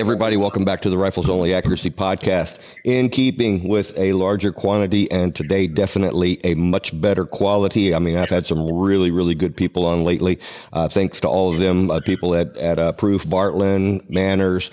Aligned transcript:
Everybody, 0.00 0.36
welcome 0.36 0.64
back 0.64 0.80
to 0.82 0.90
the 0.90 0.98
Rifles 0.98 1.28
Only 1.28 1.54
Accuracy 1.54 1.90
Podcast. 1.90 2.58
In 2.84 3.08
keeping 3.08 3.68
with 3.68 3.96
a 3.96 4.12
larger 4.12 4.50
quantity 4.50 5.10
and 5.10 5.34
today, 5.34 5.68
definitely 5.68 6.40
a 6.42 6.54
much 6.54 6.98
better 7.00 7.24
quality. 7.24 7.94
I 7.94 8.00
mean, 8.00 8.16
I've 8.16 8.30
had 8.30 8.44
some 8.44 8.72
really, 8.72 9.10
really 9.10 9.34
good 9.34 9.56
people 9.56 9.86
on 9.86 10.02
lately. 10.02 10.40
Uh, 10.72 10.88
thanks 10.88 11.20
to 11.20 11.28
all 11.28 11.52
of 11.52 11.60
them, 11.60 11.90
uh, 11.90 12.00
people 12.00 12.34
at, 12.34 12.56
at 12.56 12.78
uh, 12.78 12.92
Proof, 12.92 13.24
Bartlein, 13.24 14.08
Manners. 14.10 14.70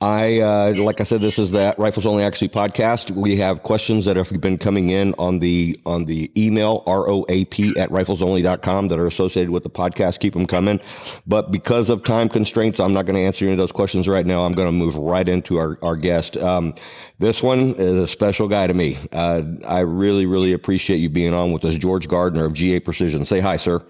I, 0.00 0.38
uh, 0.38 0.74
like 0.76 1.00
I 1.00 1.04
said, 1.04 1.20
this 1.20 1.40
is 1.40 1.50
that 1.50 1.76
Rifles 1.76 2.06
Only 2.06 2.22
Accuracy 2.22 2.48
podcast. 2.48 3.10
We 3.10 3.36
have 3.38 3.64
questions 3.64 4.04
that 4.04 4.14
have 4.14 4.30
been 4.40 4.56
coming 4.56 4.90
in 4.90 5.12
on 5.18 5.40
the 5.40 5.78
on 5.86 6.04
the 6.04 6.30
email 6.40 6.84
roap 6.86 7.28
at 7.28 7.88
riflesonly.com 7.90 8.88
that 8.88 8.98
are 9.00 9.08
associated 9.08 9.50
with 9.50 9.64
the 9.64 9.70
podcast. 9.70 10.20
Keep 10.20 10.34
them 10.34 10.46
coming. 10.46 10.78
But 11.26 11.50
because 11.50 11.90
of 11.90 12.04
time 12.04 12.28
constraints, 12.28 12.78
I'm 12.78 12.92
not 12.92 13.06
going 13.06 13.16
to 13.16 13.22
answer 13.22 13.44
any 13.44 13.52
of 13.52 13.58
those 13.58 13.72
questions 13.72 14.06
right 14.06 14.24
now. 14.24 14.44
I'm 14.44 14.52
going 14.52 14.68
to 14.68 14.72
move 14.72 14.94
right 14.96 15.28
into 15.28 15.58
our 15.58 15.76
our 15.82 15.96
guest. 15.96 16.36
Um, 16.36 16.76
this 17.18 17.42
one 17.42 17.74
is 17.74 17.96
a 17.96 18.06
special 18.06 18.46
guy 18.46 18.68
to 18.68 18.74
me. 18.74 18.96
Uh, 19.10 19.42
I 19.66 19.80
really, 19.80 20.26
really 20.26 20.52
appreciate 20.52 20.98
you 20.98 21.08
being 21.08 21.34
on 21.34 21.50
with 21.50 21.64
us, 21.64 21.74
George 21.74 22.06
Gardner 22.06 22.44
of 22.44 22.52
GA 22.52 22.78
Precision. 22.78 23.24
Say 23.24 23.40
hi, 23.40 23.56
sir. 23.56 23.84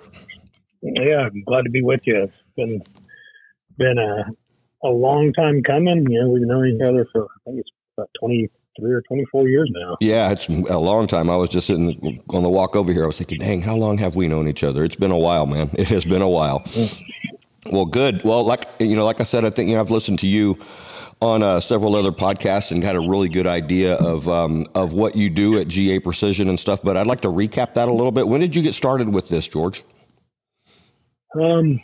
Yeah, 0.80 1.26
I'm 1.26 1.42
glad 1.42 1.64
to 1.64 1.70
be 1.70 1.82
with 1.82 2.06
you. 2.06 2.22
It's 2.22 2.36
been 2.56 2.82
been 3.76 3.98
a 3.98 4.24
a 4.84 4.88
long 4.88 5.32
time 5.32 5.62
coming. 5.62 6.06
You 6.08 6.22
know, 6.22 6.28
we've 6.28 6.46
known 6.46 6.66
each 6.66 6.82
other 6.82 7.06
for 7.12 7.24
I 7.24 7.50
think 7.50 7.60
it's 7.60 7.70
about 7.96 8.10
twenty 8.18 8.48
three 8.78 8.92
or 8.92 9.02
twenty 9.02 9.24
four 9.30 9.48
years 9.48 9.70
now. 9.72 9.96
Yeah, 10.00 10.30
it's 10.30 10.48
a 10.48 10.78
long 10.78 11.06
time. 11.06 11.28
I 11.30 11.36
was 11.36 11.50
just 11.50 11.66
sitting 11.66 12.22
on 12.30 12.42
the 12.42 12.48
walk 12.48 12.76
over 12.76 12.92
here. 12.92 13.04
I 13.04 13.06
was 13.06 13.18
thinking, 13.18 13.38
dang, 13.38 13.62
how 13.62 13.76
long 13.76 13.98
have 13.98 14.16
we 14.16 14.28
known 14.28 14.48
each 14.48 14.62
other? 14.64 14.84
It's 14.84 14.96
been 14.96 15.10
a 15.10 15.18
while, 15.18 15.46
man. 15.46 15.70
It 15.78 15.88
has 15.88 16.04
been 16.04 16.22
a 16.22 16.28
while. 16.28 16.64
Well, 17.72 17.86
good. 17.86 18.22
Well, 18.24 18.44
like 18.44 18.64
you 18.78 18.96
know, 18.96 19.04
like 19.04 19.20
I 19.20 19.24
said, 19.24 19.44
I 19.44 19.50
think 19.50 19.68
you 19.68 19.74
know 19.74 19.80
I've 19.80 19.90
listened 19.90 20.18
to 20.20 20.26
you 20.26 20.58
on 21.20 21.42
uh, 21.42 21.60
several 21.60 21.96
other 21.96 22.12
podcasts 22.12 22.70
and 22.70 22.80
got 22.80 22.94
a 22.94 23.00
really 23.00 23.28
good 23.28 23.46
idea 23.46 23.94
of 23.94 24.28
um, 24.28 24.66
of 24.74 24.92
what 24.92 25.16
you 25.16 25.28
do 25.28 25.58
at 25.58 25.68
GA 25.68 25.98
Precision 25.98 26.48
and 26.48 26.58
stuff. 26.58 26.80
But 26.82 26.96
I'd 26.96 27.06
like 27.06 27.20
to 27.22 27.28
recap 27.28 27.74
that 27.74 27.88
a 27.88 27.92
little 27.92 28.12
bit. 28.12 28.28
When 28.28 28.40
did 28.40 28.54
you 28.54 28.62
get 28.62 28.74
started 28.74 29.08
with 29.08 29.28
this, 29.28 29.48
George? 29.48 29.84
Um, 31.40 31.80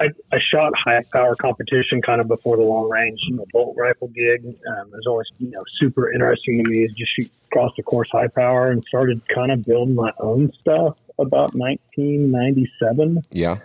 I, 0.00 0.06
I 0.32 0.38
shot 0.40 0.76
high 0.78 1.02
power 1.12 1.34
competition 1.36 2.00
kind 2.00 2.20
of 2.20 2.28
before 2.28 2.56
the 2.56 2.62
long 2.62 2.88
range 2.88 3.20
you 3.28 3.36
know, 3.36 3.44
bolt 3.52 3.76
rifle 3.78 4.08
gig. 4.08 4.44
Um, 4.46 4.88
it 4.88 4.92
was 4.92 5.06
always 5.06 5.26
you 5.38 5.50
know 5.50 5.62
super 5.76 6.10
interesting 6.12 6.64
to 6.64 6.70
me 6.70 6.84
is 6.84 6.92
just 6.94 7.12
shoot 7.14 7.30
across 7.50 7.72
the 7.76 7.82
course 7.82 8.08
high 8.10 8.28
power 8.28 8.70
and 8.70 8.82
started 8.88 9.22
kind 9.28 9.52
of 9.52 9.64
building 9.64 9.94
my 9.94 10.10
own 10.18 10.50
stuff 10.58 10.96
about 11.18 11.54
1997. 11.54 13.22
Yeah. 13.30 13.58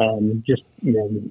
Um, 0.00 0.42
just 0.46 0.62
you 0.80 0.94
know 0.94 1.30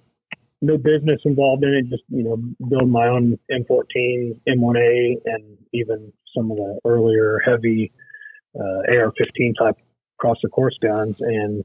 no 0.61 0.77
business 0.77 1.21
involved 1.25 1.63
in 1.63 1.73
it. 1.73 1.89
Just 1.89 2.03
you 2.09 2.23
know 2.23 2.37
build 2.69 2.89
my 2.89 3.07
own 3.07 3.39
M14, 3.51 4.39
M1A, 4.47 5.21
and 5.25 5.57
even 5.73 6.13
some 6.35 6.51
of 6.51 6.57
the 6.57 6.79
earlier 6.85 7.39
heavy 7.43 7.91
uh, 8.55 8.93
AR-15 8.93 9.57
type 9.57 9.77
across 10.19 10.37
the 10.43 10.49
course 10.49 10.77
guns 10.81 11.15
and 11.19 11.63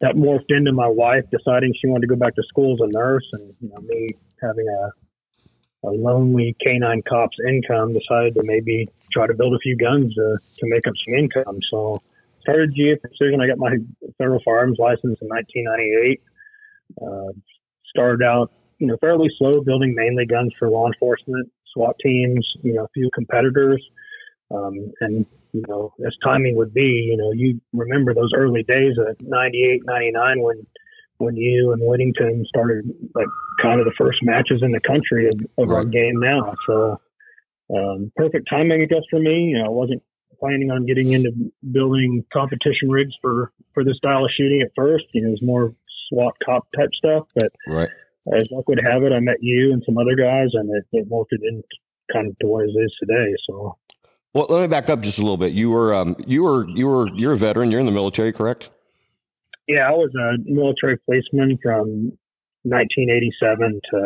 that 0.00 0.14
morphed 0.14 0.50
into 0.50 0.72
my 0.72 0.86
wife 0.86 1.24
deciding 1.30 1.74
she 1.74 1.88
wanted 1.88 2.02
to 2.02 2.06
go 2.06 2.16
back 2.16 2.34
to 2.36 2.42
school 2.44 2.74
as 2.74 2.88
a 2.88 2.96
nurse, 2.96 3.28
and 3.32 3.54
you 3.60 3.68
know, 3.68 3.80
me 3.82 4.08
having 4.40 4.66
a 4.68 4.90
a 5.84 5.90
lonely 5.90 6.56
canine 6.60 7.02
cop's 7.08 7.36
income, 7.46 7.92
decided 7.92 8.34
to 8.34 8.42
maybe 8.42 8.88
try 9.12 9.26
to 9.26 9.34
build 9.34 9.54
a 9.54 9.58
few 9.60 9.76
guns 9.76 10.12
to, 10.14 10.38
to 10.56 10.66
make 10.66 10.86
up 10.88 10.94
some 11.06 11.14
income. 11.14 11.58
So 11.70 12.02
started 12.40 12.74
GA 12.74 12.96
Precision. 12.96 13.40
I 13.40 13.46
got 13.46 13.58
my 13.58 13.76
federal 14.18 14.40
firearms 14.44 14.78
license 14.78 15.18
in 15.20 15.28
1998. 15.28 16.20
Uh, 17.00 17.32
started 17.86 18.24
out, 18.24 18.50
you 18.78 18.86
know, 18.86 18.96
fairly 19.00 19.28
slow, 19.38 19.60
building 19.60 19.94
mainly 19.94 20.26
guns 20.26 20.52
for 20.58 20.68
law 20.68 20.86
enforcement, 20.86 21.50
SWAT 21.72 21.96
teams, 22.02 22.46
you 22.62 22.74
know, 22.74 22.84
a 22.84 22.88
few 22.88 23.10
competitors. 23.14 23.84
Um, 24.50 24.92
and 25.00 25.26
you 25.52 25.62
know, 25.68 25.94
as 26.06 26.14
timing 26.22 26.56
would 26.56 26.74
be, 26.74 27.08
you 27.10 27.16
know, 27.16 27.32
you 27.32 27.60
remember 27.72 28.14
those 28.14 28.30
early 28.36 28.62
days 28.62 28.94
of 28.98 29.16
98, 29.20 29.82
99 29.84 30.42
when, 30.42 30.66
when 31.18 31.36
you 31.36 31.72
and 31.72 31.82
Whittington 31.82 32.44
started 32.48 32.84
like 33.14 33.26
kind 33.60 33.80
of 33.80 33.86
the 33.86 33.94
first 33.98 34.22
matches 34.22 34.62
in 34.62 34.72
the 34.72 34.80
country 34.80 35.28
of, 35.28 35.34
of 35.58 35.68
right. 35.68 35.78
our 35.78 35.84
game 35.84 36.20
now. 36.20 36.54
So, 36.66 37.00
um, 37.74 38.12
perfect 38.16 38.48
timing, 38.48 38.82
I 38.82 38.86
guess, 38.86 39.02
for 39.10 39.18
me. 39.18 39.50
You 39.50 39.58
know, 39.58 39.66
I 39.66 39.70
wasn't 39.70 40.02
planning 40.40 40.70
on 40.70 40.86
getting 40.86 41.12
into 41.12 41.32
building 41.70 42.24
competition 42.32 42.88
rigs 42.88 43.14
for, 43.20 43.52
for 43.74 43.84
this 43.84 43.96
style 43.96 44.24
of 44.24 44.30
shooting 44.36 44.62
at 44.62 44.72
first. 44.76 45.04
You 45.12 45.22
know, 45.22 45.28
it 45.28 45.32
was 45.32 45.42
more 45.42 45.74
SWAT 46.08 46.34
cop 46.44 46.68
type 46.76 46.90
stuff, 46.94 47.26
but 47.34 47.52
right. 47.66 47.90
as 48.34 48.48
luck 48.50 48.68
would 48.68 48.80
have 48.82 49.02
it, 49.02 49.12
I 49.12 49.20
met 49.20 49.38
you 49.40 49.72
and 49.72 49.82
some 49.84 49.98
other 49.98 50.14
guys 50.14 50.48
and 50.54 50.70
it, 50.70 50.86
it 50.92 51.10
morphed 51.10 51.32
into 51.32 51.62
kind 52.12 52.28
of 52.28 52.38
to 52.38 52.46
what 52.46 52.64
it 52.64 52.72
is 52.72 52.94
today. 53.00 53.34
So, 53.48 53.76
well, 54.34 54.46
let 54.48 54.60
me 54.62 54.66
back 54.68 54.88
up 54.90 55.00
just 55.00 55.18
a 55.18 55.22
little 55.22 55.36
bit. 55.36 55.52
You 55.52 55.70
were 55.70 55.94
um, 55.94 56.16
you 56.26 56.42
were 56.42 56.68
you 56.68 56.86
were 56.86 57.08
you're 57.14 57.32
a 57.32 57.36
veteran. 57.36 57.70
You're 57.70 57.80
in 57.80 57.86
the 57.86 57.92
military, 57.92 58.32
correct? 58.32 58.70
Yeah, 59.66 59.88
I 59.88 59.90
was 59.90 60.10
a 60.14 60.38
military 60.50 60.96
policeman 60.98 61.58
from 61.62 62.12
1987 62.64 63.80
to 63.90 63.98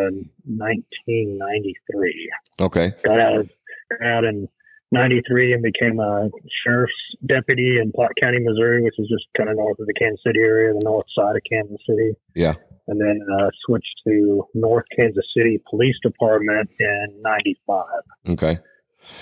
1993. 0.44 2.32
Okay. 2.60 2.92
Got 3.04 3.20
out 3.20 3.36
of, 3.38 3.50
got 3.90 4.06
out 4.06 4.24
in 4.24 4.48
93 4.92 5.54
and 5.54 5.62
became 5.62 5.98
a 6.00 6.28
sheriff's 6.64 6.92
deputy 7.26 7.78
in 7.80 7.92
Platte 7.92 8.12
County, 8.20 8.38
Missouri, 8.40 8.82
which 8.82 8.98
is 8.98 9.08
just 9.08 9.24
kind 9.36 9.48
of 9.48 9.56
north 9.56 9.78
of 9.78 9.86
the 9.86 9.94
Kansas 9.94 10.20
City 10.24 10.40
area, 10.40 10.72
the 10.74 10.80
north 10.84 11.06
side 11.16 11.36
of 11.36 11.42
Kansas 11.50 11.78
City. 11.88 12.12
Yeah. 12.34 12.54
And 12.88 13.00
then 13.00 13.20
uh, 13.38 13.48
switched 13.64 14.02
to 14.06 14.46
North 14.54 14.84
Kansas 14.96 15.24
City 15.36 15.60
Police 15.70 15.96
Department 16.02 16.70
in 16.78 17.22
95. 17.22 17.84
Okay. 18.30 18.58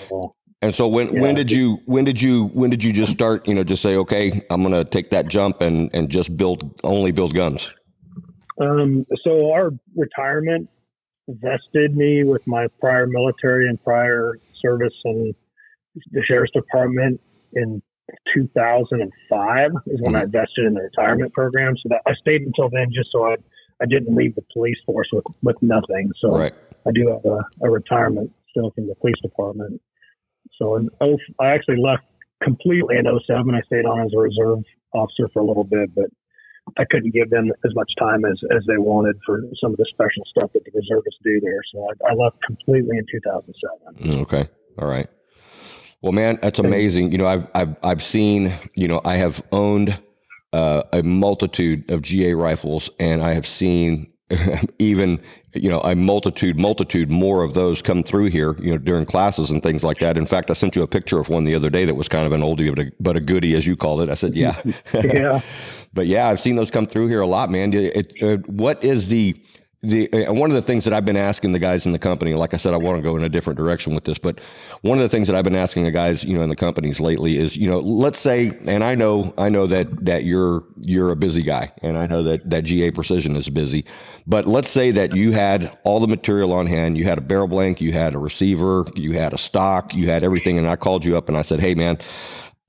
So, 0.09 0.35
and 0.61 0.75
so 0.75 0.87
when 0.87 1.13
yeah. 1.13 1.21
when 1.21 1.35
did 1.35 1.51
you 1.51 1.81
when 1.85 2.05
did 2.05 2.21
you 2.21 2.45
when 2.47 2.69
did 2.69 2.83
you 2.83 2.93
just 2.93 3.11
start 3.11 3.47
you 3.47 3.53
know 3.53 3.63
just 3.63 3.81
say 3.81 3.95
okay 3.95 4.41
I'm 4.49 4.61
gonna 4.61 4.85
take 4.85 5.09
that 5.09 5.27
jump 5.27 5.61
and 5.61 5.89
and 5.93 6.09
just 6.09 6.35
build 6.37 6.79
only 6.83 7.11
build 7.11 7.33
guns. 7.33 7.73
Um, 8.59 9.05
so 9.23 9.51
our 9.51 9.71
retirement 9.95 10.69
vested 11.27 11.95
me 11.95 12.23
with 12.23 12.45
my 12.47 12.67
prior 12.79 13.07
military 13.07 13.67
and 13.67 13.81
prior 13.83 14.37
service 14.53 14.93
in 15.05 15.33
the 16.11 16.23
sheriff's 16.23 16.51
department 16.51 17.19
in 17.53 17.81
2005 18.33 19.71
is 19.87 20.01
when 20.01 20.13
mm-hmm. 20.13 20.15
I 20.15 20.25
vested 20.25 20.65
in 20.65 20.73
the 20.73 20.81
retirement 20.81 21.33
program. 21.33 21.75
So 21.77 21.89
that 21.89 22.01
I 22.05 22.13
stayed 22.13 22.41
until 22.41 22.69
then 22.69 22.87
just 22.93 23.11
so 23.11 23.25
I 23.25 23.35
I 23.81 23.85
didn't 23.87 24.15
leave 24.15 24.35
the 24.35 24.43
police 24.53 24.77
force 24.85 25.09
with 25.11 25.25
with 25.41 25.57
nothing. 25.61 26.11
So 26.19 26.37
right. 26.37 26.53
I 26.87 26.91
do 26.91 27.07
have 27.07 27.25
a, 27.25 27.65
a 27.65 27.69
retirement 27.69 28.31
still 28.51 28.71
from 28.71 28.87
the 28.87 28.95
police 28.95 29.19
department. 29.23 29.81
So 30.57 30.75
in 30.75 30.89
oh, 31.01 31.17
I 31.39 31.47
actually 31.47 31.81
left 31.81 32.03
completely 32.43 32.97
in 32.97 33.05
07. 33.05 33.55
I 33.55 33.61
stayed 33.61 33.85
on 33.85 34.01
as 34.01 34.11
a 34.13 34.19
reserve 34.19 34.59
officer 34.93 35.27
for 35.33 35.41
a 35.41 35.45
little 35.45 35.63
bit, 35.63 35.93
but 35.95 36.05
I 36.77 36.85
couldn't 36.89 37.13
give 37.13 37.29
them 37.29 37.51
as 37.65 37.75
much 37.75 37.91
time 37.99 38.25
as, 38.25 38.39
as 38.55 38.63
they 38.67 38.77
wanted 38.77 39.15
for 39.25 39.41
some 39.61 39.71
of 39.71 39.77
the 39.77 39.85
special 39.89 40.23
stuff 40.29 40.51
that 40.53 40.63
the 40.63 40.71
reservists 40.73 41.19
do 41.23 41.39
there. 41.41 41.61
So 41.73 41.87
I, 41.87 42.11
I 42.11 42.13
left 42.13 42.37
completely 42.43 42.97
in 42.97 43.05
2007. 43.11 44.13
Mm, 44.13 44.21
okay. 44.23 44.49
All 44.79 44.87
right. 44.87 45.07
Well, 46.01 46.11
man, 46.11 46.39
that's 46.41 46.59
amazing. 46.59 47.11
You 47.11 47.19
know, 47.19 47.27
I've, 47.27 47.47
I've, 47.53 47.75
I've 47.83 48.03
seen, 48.03 48.53
you 48.75 48.87
know, 48.87 49.01
I 49.05 49.17
have 49.17 49.43
owned 49.51 49.99
uh, 50.51 50.83
a 50.91 51.03
multitude 51.03 51.89
of 51.91 52.01
GA 52.01 52.33
rifles 52.33 52.89
and 52.99 53.21
I 53.21 53.33
have 53.33 53.45
seen 53.45 54.10
even 54.79 55.19
you 55.53 55.69
know 55.69 55.79
a 55.81 55.95
multitude 55.95 56.59
multitude 56.59 57.11
more 57.11 57.43
of 57.43 57.53
those 57.53 57.81
come 57.81 58.03
through 58.03 58.25
here 58.25 58.55
you 58.59 58.71
know 58.71 58.77
during 58.77 59.05
classes 59.05 59.51
and 59.51 59.61
things 59.63 59.83
like 59.83 59.97
that. 59.99 60.17
In 60.17 60.25
fact 60.25 60.49
i 60.49 60.53
sent 60.53 60.75
you 60.75 60.83
a 60.83 60.87
picture 60.87 61.19
of 61.19 61.29
one 61.29 61.43
the 61.43 61.55
other 61.55 61.69
day 61.69 61.85
that 61.85 61.95
was 61.95 62.07
kind 62.07 62.25
of 62.25 62.31
an 62.31 62.41
oldie 62.41 62.73
but 62.73 62.87
a, 62.87 62.91
but 62.99 63.15
a 63.17 63.19
goodie 63.19 63.55
as 63.55 63.65
you 63.67 63.75
called 63.75 64.01
it. 64.01 64.09
I 64.09 64.15
said 64.15 64.35
yeah. 64.35 64.61
Yeah. 64.93 65.41
But 65.93 66.07
yeah 66.07 66.29
i've 66.29 66.39
seen 66.39 66.55
those 66.55 66.71
come 66.71 66.85
through 66.85 67.07
here 67.07 67.19
a 67.19 67.27
lot 67.27 67.49
man. 67.49 67.73
It, 67.73 68.13
it, 68.15 68.23
uh, 68.23 68.37
what 68.47 68.81
is 68.83 69.09
the 69.09 69.35
the 69.83 70.07
one 70.29 70.51
of 70.51 70.55
the 70.55 70.61
things 70.61 70.83
that 70.83 70.93
I've 70.93 71.05
been 71.05 71.17
asking 71.17 71.53
the 71.53 71.59
guys 71.59 71.87
in 71.87 71.91
the 71.91 71.99
company, 71.99 72.35
like 72.35 72.53
I 72.53 72.57
said, 72.57 72.73
I 72.73 72.77
want 72.77 72.97
to 72.97 73.03
go 73.03 73.15
in 73.17 73.23
a 73.23 73.29
different 73.29 73.57
direction 73.57 73.95
with 73.95 74.03
this, 74.03 74.19
but 74.19 74.39
one 74.81 74.99
of 74.99 75.01
the 75.01 75.09
things 75.09 75.27
that 75.27 75.35
I've 75.35 75.43
been 75.43 75.55
asking 75.55 75.85
the 75.85 75.91
guys, 75.91 76.23
you 76.23 76.35
know, 76.35 76.43
in 76.43 76.49
the 76.49 76.55
companies 76.55 76.99
lately 76.99 77.37
is, 77.37 77.57
you 77.57 77.67
know, 77.67 77.79
let's 77.79 78.19
say, 78.19 78.51
and 78.67 78.83
I 78.83 78.93
know, 78.93 79.33
I 79.39 79.49
know 79.49 79.65
that 79.67 80.05
that 80.05 80.23
you're 80.23 80.63
you're 80.79 81.11
a 81.11 81.15
busy 81.15 81.41
guy, 81.41 81.71
and 81.81 81.97
I 81.97 82.05
know 82.05 82.21
that 82.23 82.47
that 82.47 82.63
GA 82.63 82.91
Precision 82.91 83.35
is 83.35 83.49
busy, 83.49 83.83
but 84.27 84.45
let's 84.47 84.69
say 84.69 84.91
that 84.91 85.15
you 85.15 85.31
had 85.31 85.75
all 85.83 85.99
the 85.99 86.07
material 86.07 86.53
on 86.53 86.67
hand, 86.67 86.95
you 86.95 87.05
had 87.05 87.17
a 87.17 87.21
barrel 87.21 87.47
blank, 87.47 87.81
you 87.81 87.91
had 87.91 88.13
a 88.13 88.19
receiver, 88.19 88.85
you 88.95 89.13
had 89.13 89.33
a 89.33 89.37
stock, 89.37 89.95
you 89.95 90.07
had 90.07 90.21
everything, 90.23 90.59
and 90.59 90.69
I 90.69 90.75
called 90.75 91.03
you 91.03 91.17
up 91.17 91.27
and 91.27 91.35
I 91.35 91.41
said, 91.41 91.59
hey 91.59 91.73
man, 91.73 91.97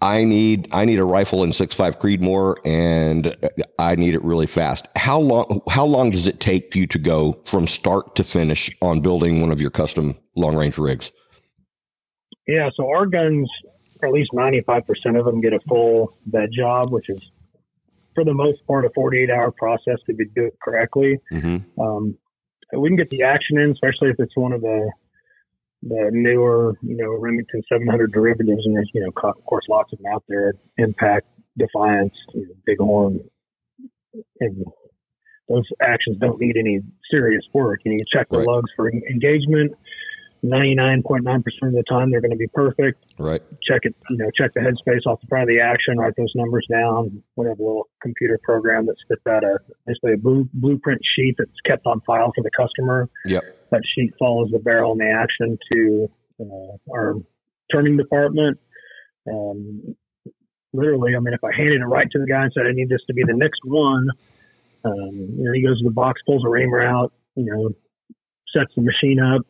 I 0.02 0.25
need 0.25 0.69
I 0.72 0.84
need 0.84 0.99
a 0.99 1.04
rifle 1.04 1.44
in 1.44 1.52
six 1.52 1.75
five 1.75 2.00
Creedmoor 2.00 2.56
and 2.64 3.37
I 3.78 3.94
need 3.94 4.14
it 4.14 4.25
really 4.25 4.49
fast. 4.49 4.88
How 4.96 5.20
long 5.20 5.62
how 5.69 5.87
long 5.87 6.10
does 6.10 6.26
it 6.26 6.40
take 6.40 6.75
you 6.75 6.88
to 6.88 6.99
go 6.99 7.40
from 7.44 7.69
start 7.69 8.16
to 8.16 8.25
finish 8.25 8.69
on 8.82 9.00
building 9.00 9.40
one 9.40 9.52
of 9.52 9.60
your 9.60 9.70
custom 9.70 10.19
long 10.34 10.56
range 10.56 10.76
rigs? 10.76 11.12
Yeah, 12.49 12.69
so 12.75 12.88
our 12.88 13.06
guns, 13.06 13.49
at 14.02 14.10
least 14.10 14.31
ninety 14.32 14.60
five 14.62 14.84
percent 14.88 15.16
of 15.16 15.25
them 15.25 15.40
get 15.40 15.52
a 15.52 15.60
full 15.69 16.12
bed 16.26 16.50
job, 16.52 16.90
which 16.90 17.08
is 17.08 17.31
for 18.16 18.25
the 18.25 18.34
most 18.34 18.66
part 18.66 18.84
a 18.84 18.90
forty 18.90 19.22
eight 19.22 19.31
hour 19.31 19.52
process 19.52 19.98
to 20.06 20.14
be 20.14 20.25
do 20.34 20.46
it 20.46 20.58
correctly. 20.64 21.20
Mm-hmm. 21.32 21.81
Um, 21.81 22.19
we 22.72 22.88
can 22.88 22.96
get 22.96 23.10
the 23.10 23.22
action 23.22 23.56
in, 23.56 23.70
especially 23.70 24.10
if 24.10 24.16
it's 24.19 24.37
one 24.37 24.52
of 24.52 24.62
the 24.62 24.90
the 25.82 26.11
newer, 26.12 26.76
you 26.82 26.96
know, 26.96 27.11
Remington 27.19 27.62
700 27.69 28.12
derivatives, 28.12 28.64
and 28.64 28.76
there's, 28.76 28.90
you 28.94 29.00
know, 29.00 29.12
of 29.29 29.44
course, 29.44 29.64
lots 29.69 29.93
of 29.93 29.99
them 29.99 30.12
out 30.14 30.25
there. 30.29 30.55
Impact, 30.79 31.26
Defiance, 31.58 32.14
you 32.34 32.46
know, 32.46 32.55
Bighorn, 32.67 33.20
and 34.40 34.64
those 35.49 35.64
actions 35.81 36.19
don't 36.19 36.40
need 36.40 36.56
any 36.56 36.81
serious 37.11 37.44
work. 37.52 37.81
You, 37.84 37.93
know, 37.93 37.99
you 37.99 38.05
check 38.11 38.29
the 38.31 38.38
right. 38.38 38.46
lugs 38.46 38.70
for 38.76 38.90
engagement. 38.90 39.73
99.9% 40.44 41.36
of 41.36 41.72
the 41.72 41.84
time 41.88 42.10
they're 42.10 42.20
going 42.20 42.32
to 42.32 42.36
be 42.36 42.48
perfect. 42.48 43.04
Right. 43.18 43.40
Check 43.62 43.82
it, 43.82 43.94
you 44.10 44.16
know, 44.16 44.30
check 44.36 44.52
the 44.54 44.60
headspace 44.60 45.06
off 45.06 45.20
the 45.20 45.28
front 45.28 45.48
of 45.48 45.54
the 45.54 45.60
action, 45.60 45.98
write 45.98 46.14
those 46.16 46.32
numbers 46.34 46.66
down. 46.70 47.22
A 47.38 47.40
little 47.40 47.88
computer 48.02 48.40
program 48.42 48.86
that 48.86 48.96
spits 49.02 49.22
out 49.28 49.44
a 49.44 49.58
basically 49.86 50.14
a 50.14 50.16
blue, 50.16 50.48
blueprint 50.52 51.00
sheet 51.16 51.36
that's 51.38 51.50
kept 51.64 51.86
on 51.86 52.00
file 52.00 52.32
for 52.34 52.42
the 52.42 52.50
customer. 52.56 53.08
Yep. 53.24 53.44
That 53.70 53.82
sheet 53.94 54.12
follows 54.18 54.50
the 54.52 54.58
barrel 54.58 54.92
and 54.92 55.00
the 55.00 55.10
action 55.10 55.58
to 55.72 56.10
uh, 56.40 56.92
our 56.92 57.14
turning 57.70 57.96
department. 57.96 58.58
Um, 59.30 59.94
literally, 60.72 61.14
I 61.16 61.20
mean, 61.20 61.34
if 61.34 61.44
I 61.44 61.54
handed 61.56 61.80
it 61.80 61.84
right 61.84 62.08
to 62.10 62.18
the 62.18 62.26
guy 62.26 62.42
and 62.44 62.52
said, 62.52 62.66
I 62.66 62.72
need 62.72 62.88
this 62.88 63.00
to 63.06 63.14
be 63.14 63.22
the 63.24 63.36
next 63.36 63.60
one, 63.64 64.08
um, 64.84 65.10
you 65.12 65.44
know, 65.44 65.52
he 65.52 65.62
goes 65.62 65.78
to 65.78 65.84
the 65.84 65.94
box, 65.94 66.20
pulls 66.26 66.44
a 66.44 66.48
reamer 66.48 66.82
out, 66.82 67.12
you 67.36 67.44
know, 67.44 67.70
sets 68.52 68.72
the 68.74 68.82
machine 68.82 69.20
up, 69.20 69.42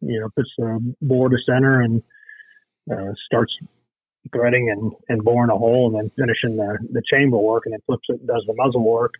you 0.00 0.20
know, 0.20 0.28
puts 0.34 0.50
the 0.58 0.94
bore 1.02 1.28
to 1.28 1.36
center 1.46 1.80
and 1.80 2.02
uh, 2.90 3.12
starts 3.26 3.54
threading 4.32 4.70
and, 4.70 4.92
and 5.08 5.24
boring 5.24 5.50
a 5.50 5.56
hole 5.56 5.88
and 5.88 5.96
then 5.96 6.10
finishing 6.16 6.56
the, 6.56 6.78
the 6.92 7.02
chamber 7.10 7.38
work 7.38 7.64
and 7.66 7.72
then 7.72 7.80
flips 7.86 8.06
it 8.08 8.20
and 8.20 8.28
does 8.28 8.44
the 8.46 8.54
muzzle 8.54 8.84
work. 8.84 9.14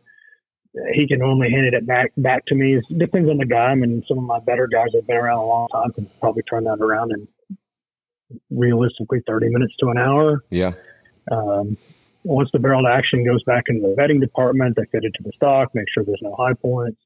He 0.92 1.08
can 1.08 1.22
only 1.22 1.50
hand 1.50 1.66
it 1.66 1.86
back 1.86 2.12
back 2.16 2.44
to 2.46 2.54
me. 2.54 2.76
It 2.76 2.84
depends 2.98 3.28
on 3.30 3.38
the 3.38 3.46
guy. 3.46 3.70
I 3.70 3.74
mean, 3.74 4.04
some 4.06 4.18
of 4.18 4.24
my 4.24 4.38
better 4.40 4.66
guys 4.66 4.88
that 4.92 4.98
have 4.98 5.06
been 5.06 5.16
around 5.16 5.38
a 5.38 5.46
long 5.46 5.68
time 5.72 5.92
can 5.92 6.06
probably 6.20 6.42
turn 6.42 6.64
that 6.64 6.78
around 6.80 7.12
in 7.12 7.26
realistically 8.50 9.20
30 9.26 9.48
minutes 9.48 9.74
to 9.80 9.88
an 9.88 9.98
hour. 9.98 10.44
Yeah. 10.50 10.72
Um, 11.32 11.76
once 12.24 12.50
the 12.52 12.58
barrel 12.58 12.86
action 12.86 13.24
goes 13.24 13.42
back 13.44 13.64
into 13.68 13.88
the 13.88 13.94
bedding 13.94 14.20
department, 14.20 14.76
they 14.76 14.84
fit 14.92 15.04
it 15.04 15.12
to 15.14 15.22
the 15.22 15.32
stock, 15.34 15.74
make 15.74 15.86
sure 15.92 16.04
there's 16.04 16.20
no 16.22 16.34
high 16.36 16.52
points, 16.52 17.00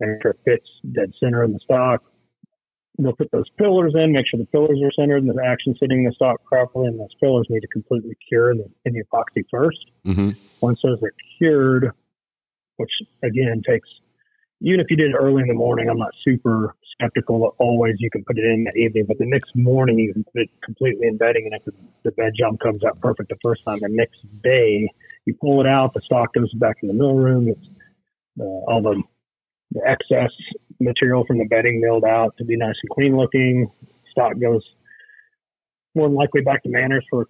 make 0.00 0.22
sure 0.22 0.32
it 0.32 0.40
fits 0.44 0.68
dead 0.92 1.12
center 1.20 1.44
in 1.44 1.52
the 1.52 1.60
stock, 1.60 2.02
they'll 2.98 3.12
put 3.12 3.30
those 3.32 3.48
pillars 3.58 3.94
in, 3.94 4.12
make 4.12 4.26
sure 4.28 4.38
the 4.38 4.46
pillars 4.46 4.80
are 4.82 4.92
centered 4.92 5.22
and 5.22 5.28
the 5.28 5.44
action 5.44 5.74
sitting 5.80 6.00
in 6.00 6.04
the 6.04 6.12
stock 6.12 6.42
properly, 6.44 6.86
and 6.86 6.98
those 6.98 7.14
pillars 7.20 7.46
need 7.50 7.60
to 7.60 7.68
completely 7.68 8.16
cure 8.28 8.52
in 8.52 8.58
the, 8.58 8.70
in 8.84 8.94
the 8.94 9.02
epoxy 9.02 9.44
1st 9.52 9.70
mm-hmm. 10.06 10.30
Once 10.60 10.80
those 10.82 11.02
are 11.02 11.12
cured, 11.38 11.90
which 12.76 12.90
again 13.22 13.62
takes, 13.66 13.88
even 14.60 14.80
if 14.80 14.86
you 14.88 14.96
did 14.96 15.10
it 15.10 15.16
early 15.16 15.42
in 15.42 15.48
the 15.48 15.54
morning, 15.54 15.88
I'm 15.88 15.98
not 15.98 16.12
super 16.24 16.74
skeptical 16.92 17.40
that 17.40 17.64
always 17.64 17.96
you 17.98 18.08
can 18.10 18.24
put 18.24 18.38
it 18.38 18.44
in 18.44 18.64
that 18.64 18.76
evening, 18.76 19.04
but 19.06 19.18
the 19.18 19.26
next 19.26 19.54
morning 19.56 19.98
you 19.98 20.12
can 20.12 20.24
put 20.24 20.42
it 20.42 20.50
completely 20.62 21.08
in 21.08 21.16
bedding, 21.16 21.46
and 21.46 21.54
if 21.54 21.64
the, 21.64 21.72
the 22.04 22.12
bed 22.12 22.32
jump 22.38 22.60
comes 22.60 22.84
out 22.84 23.00
perfect 23.00 23.28
the 23.28 23.36
first 23.42 23.64
time, 23.64 23.80
the 23.80 23.88
next 23.88 24.24
day 24.42 24.88
you 25.26 25.34
pull 25.34 25.60
it 25.60 25.66
out, 25.66 25.92
the 25.92 26.00
stock 26.00 26.32
goes 26.32 26.52
back 26.54 26.76
in 26.82 26.88
the 26.88 26.94
mill 26.94 27.14
room. 27.14 27.48
It's 27.48 27.68
uh, 28.40 28.44
all 28.44 28.82
the 28.82 29.02
the 29.74 29.80
excess 29.86 30.30
material 30.80 31.24
from 31.26 31.38
the 31.38 31.44
bedding 31.44 31.80
milled 31.80 32.04
out 32.04 32.36
to 32.38 32.44
be 32.44 32.56
nice 32.56 32.74
and 32.82 32.90
clean 32.90 33.16
looking. 33.16 33.70
Stock 34.10 34.38
goes 34.40 34.62
more 35.94 36.08
than 36.08 36.16
likely 36.16 36.40
back 36.40 36.62
to 36.62 36.68
Manners 36.68 37.04
for 37.10 37.28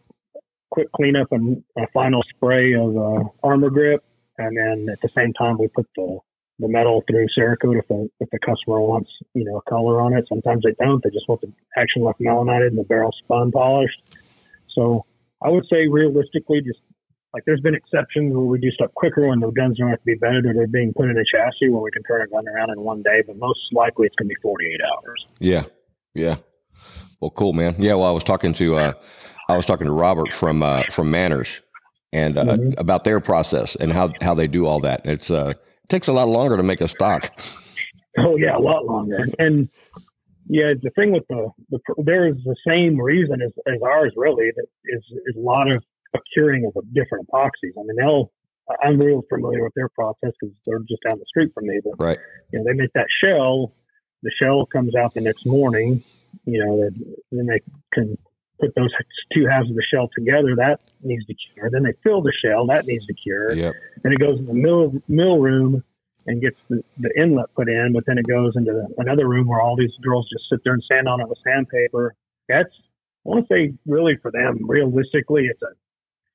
quick 0.70 0.90
cleanup 0.92 1.28
and 1.30 1.62
a 1.76 1.86
final 1.92 2.22
spray 2.34 2.74
of 2.74 2.96
uh, 2.96 3.24
armor 3.42 3.70
grip. 3.70 4.04
And 4.38 4.56
then 4.56 4.92
at 4.92 5.00
the 5.00 5.08
same 5.08 5.32
time, 5.32 5.56
we 5.58 5.68
put 5.68 5.86
the, 5.96 6.18
the 6.58 6.68
metal 6.68 7.04
through 7.08 7.28
Cerakote 7.28 7.78
if 7.78 7.88
the, 7.88 8.10
if 8.18 8.28
the 8.30 8.38
customer 8.40 8.80
wants, 8.80 9.10
you 9.34 9.44
know, 9.44 9.58
a 9.58 9.62
color 9.70 10.00
on 10.00 10.14
it. 10.14 10.26
Sometimes 10.28 10.64
they 10.64 10.74
don't. 10.84 11.02
They 11.02 11.10
just 11.10 11.28
want 11.28 11.42
the 11.42 11.52
action 11.76 12.02
left 12.02 12.20
melonited 12.20 12.68
and 12.68 12.78
the 12.78 12.84
barrel 12.84 13.12
spun 13.22 13.52
polished. 13.52 14.02
So 14.70 15.06
I 15.40 15.50
would 15.50 15.66
say 15.70 15.86
realistically, 15.86 16.62
just 16.62 16.80
like 17.34 17.44
there's 17.46 17.60
been 17.60 17.74
exceptions 17.74 18.32
where 18.32 18.44
we 18.44 18.60
do 18.60 18.70
stuff 18.70 18.94
quicker 18.94 19.26
when 19.26 19.40
the 19.40 19.50
guns 19.50 19.76
don't 19.76 19.90
have 19.90 19.98
to 19.98 20.04
be 20.04 20.14
bedded 20.14 20.46
or 20.46 20.54
they're 20.54 20.68
being 20.68 20.92
put 20.94 21.10
in 21.10 21.18
a 21.18 21.24
chassis 21.24 21.68
where 21.68 21.82
we 21.82 21.90
can 21.90 22.04
turn 22.04 22.22
a 22.22 22.28
gun 22.28 22.46
around 22.48 22.70
in 22.70 22.80
one 22.80 23.02
day, 23.02 23.22
but 23.26 23.36
most 23.36 23.58
likely 23.72 24.06
it's 24.06 24.14
going 24.14 24.28
to 24.28 24.34
be 24.34 24.40
48 24.40 24.80
hours. 24.80 25.26
Yeah. 25.40 25.64
Yeah. 26.14 26.36
Well, 27.20 27.32
cool, 27.32 27.52
man. 27.52 27.74
Yeah. 27.76 27.94
Well, 27.94 28.06
I 28.06 28.12
was 28.12 28.22
talking 28.22 28.54
to, 28.54 28.76
uh, 28.76 28.92
I 29.48 29.56
was 29.56 29.66
talking 29.66 29.86
to 29.86 29.92
Robert 29.92 30.32
from, 30.32 30.62
uh, 30.62 30.84
from 30.90 31.10
Manners 31.10 31.60
and, 32.12 32.38
uh, 32.38 32.44
mm-hmm. 32.44 32.78
about 32.78 33.02
their 33.02 33.18
process 33.18 33.74
and 33.74 33.92
how, 33.92 34.12
how 34.20 34.34
they 34.34 34.46
do 34.46 34.66
all 34.66 34.78
that. 34.80 35.04
It's, 35.04 35.28
uh, 35.28 35.54
it 35.56 35.88
takes 35.88 36.06
a 36.06 36.12
lot 36.12 36.28
longer 36.28 36.56
to 36.56 36.62
make 36.62 36.80
a 36.80 36.88
stock. 36.88 37.36
Oh 38.16 38.36
yeah. 38.36 38.56
A 38.56 38.60
lot 38.60 38.86
longer. 38.86 39.26
And 39.40 39.68
yeah, 40.46 40.74
the 40.80 40.90
thing 40.90 41.10
with 41.10 41.26
the, 41.28 41.50
the 41.70 41.80
there 42.04 42.28
is 42.28 42.36
the 42.44 42.54
same 42.64 43.00
reason 43.00 43.42
as, 43.42 43.50
as 43.66 43.82
ours 43.82 44.12
really 44.14 44.52
that 44.54 44.66
is, 44.84 45.02
is 45.26 45.34
a 45.36 45.40
lot 45.40 45.68
of 45.68 45.82
a 46.14 46.18
curing 46.32 46.64
of 46.64 46.76
a 46.76 46.86
different 46.92 47.28
epoxies. 47.28 47.72
I 47.78 47.82
mean, 47.82 47.96
they'll, 47.96 48.32
I'm 48.82 48.98
real 48.98 49.22
familiar 49.28 49.62
with 49.62 49.74
their 49.74 49.88
process 49.88 50.32
because 50.40 50.54
they're 50.64 50.78
just 50.80 51.02
down 51.06 51.18
the 51.18 51.24
street 51.26 51.52
from 51.52 51.66
me. 51.66 51.80
But, 51.84 52.02
right. 52.02 52.18
you 52.52 52.58
know, 52.58 52.64
they 52.64 52.72
make 52.72 52.92
that 52.94 53.06
shell. 53.22 53.72
The 54.22 54.30
shell 54.40 54.66
comes 54.66 54.94
out 54.94 55.14
the 55.14 55.20
next 55.20 55.46
morning. 55.46 56.02
You 56.46 56.64
know, 56.64 56.90
then 57.30 57.46
they 57.46 57.60
can 57.92 58.16
put 58.60 58.74
those 58.74 58.90
two 59.34 59.46
halves 59.46 59.68
of 59.68 59.76
the 59.76 59.82
shell 59.82 60.08
together. 60.16 60.54
That 60.56 60.82
needs 61.02 61.26
to 61.26 61.34
cure. 61.34 61.68
Then 61.70 61.82
they 61.82 61.94
fill 62.02 62.22
the 62.22 62.32
shell. 62.32 62.66
That 62.66 62.86
needs 62.86 63.06
to 63.06 63.14
cure. 63.14 63.52
Yep. 63.52 63.74
Then 64.02 64.12
it 64.12 64.18
goes 64.18 64.38
in 64.38 64.46
the 64.46 64.54
mill 64.54 64.92
mill 65.08 65.38
room 65.38 65.84
and 66.26 66.40
gets 66.40 66.56
the, 66.70 66.82
the 66.98 67.12
inlet 67.20 67.54
put 67.54 67.68
in. 67.68 67.92
But 67.92 68.06
then 68.06 68.16
it 68.16 68.26
goes 68.26 68.54
into 68.56 68.72
the, 68.72 68.88
another 68.98 69.28
room 69.28 69.46
where 69.46 69.60
all 69.60 69.76
these 69.76 69.92
girls 70.02 70.26
just 70.32 70.48
sit 70.50 70.60
there 70.64 70.72
and 70.72 70.82
sand 70.90 71.06
on 71.06 71.20
it 71.20 71.28
with 71.28 71.38
sandpaper. 71.44 72.14
That's 72.48 72.70
I 73.26 73.30
want 73.30 73.48
to 73.48 73.54
say 73.54 73.74
really 73.86 74.16
for 74.20 74.30
them, 74.30 74.58
realistically, 74.68 75.46
it's 75.50 75.62
a 75.62 75.68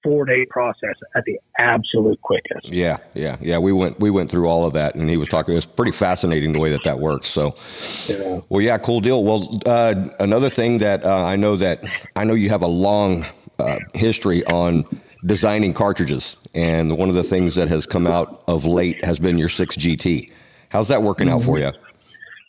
four 0.03 0.25
day 0.25 0.45
process 0.49 0.95
at 1.15 1.23
the 1.25 1.39
absolute 1.57 2.21
quickest. 2.21 2.69
Yeah, 2.69 2.97
yeah, 3.13 3.37
yeah. 3.41 3.57
We 3.57 3.71
went 3.71 3.99
we 3.99 4.09
went 4.09 4.31
through 4.31 4.47
all 4.47 4.65
of 4.65 4.73
that, 4.73 4.95
and 4.95 5.09
he 5.09 5.17
was 5.17 5.27
talking. 5.27 5.53
It 5.53 5.57
was 5.57 5.65
pretty 5.65 5.91
fascinating 5.91 6.53
the 6.53 6.59
way 6.59 6.71
that 6.71 6.83
that 6.83 6.99
works. 6.99 7.27
So, 7.29 7.55
yeah. 8.07 8.41
well, 8.49 8.61
yeah, 8.61 8.77
cool 8.77 9.01
deal. 9.01 9.23
Well, 9.23 9.59
uh, 9.65 10.09
another 10.19 10.49
thing 10.49 10.79
that 10.79 11.05
uh, 11.05 11.23
I 11.23 11.35
know 11.35 11.55
that 11.57 11.83
I 12.15 12.23
know 12.23 12.33
you 12.33 12.49
have 12.49 12.61
a 12.61 12.67
long 12.67 13.25
uh, 13.59 13.79
history 13.93 14.45
on 14.45 14.85
designing 15.25 15.73
cartridges, 15.73 16.37
and 16.53 16.97
one 16.97 17.09
of 17.09 17.15
the 17.15 17.23
things 17.23 17.55
that 17.55 17.67
has 17.67 17.85
come 17.85 18.07
out 18.07 18.43
of 18.47 18.65
late 18.65 19.03
has 19.03 19.19
been 19.19 19.37
your 19.37 19.49
six 19.49 19.75
GT. 19.75 20.31
How's 20.69 20.87
that 20.89 21.03
working 21.03 21.27
mm-hmm. 21.27 21.37
out 21.37 21.43
for 21.43 21.59
you? 21.59 21.71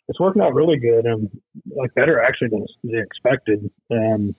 It's 0.08 0.18
working 0.18 0.42
out 0.42 0.54
really 0.54 0.78
good, 0.78 1.06
and 1.06 1.30
like 1.76 1.94
better 1.94 2.20
actually 2.20 2.48
than 2.48 2.66
expected. 2.98 3.70
Um, 3.90 4.34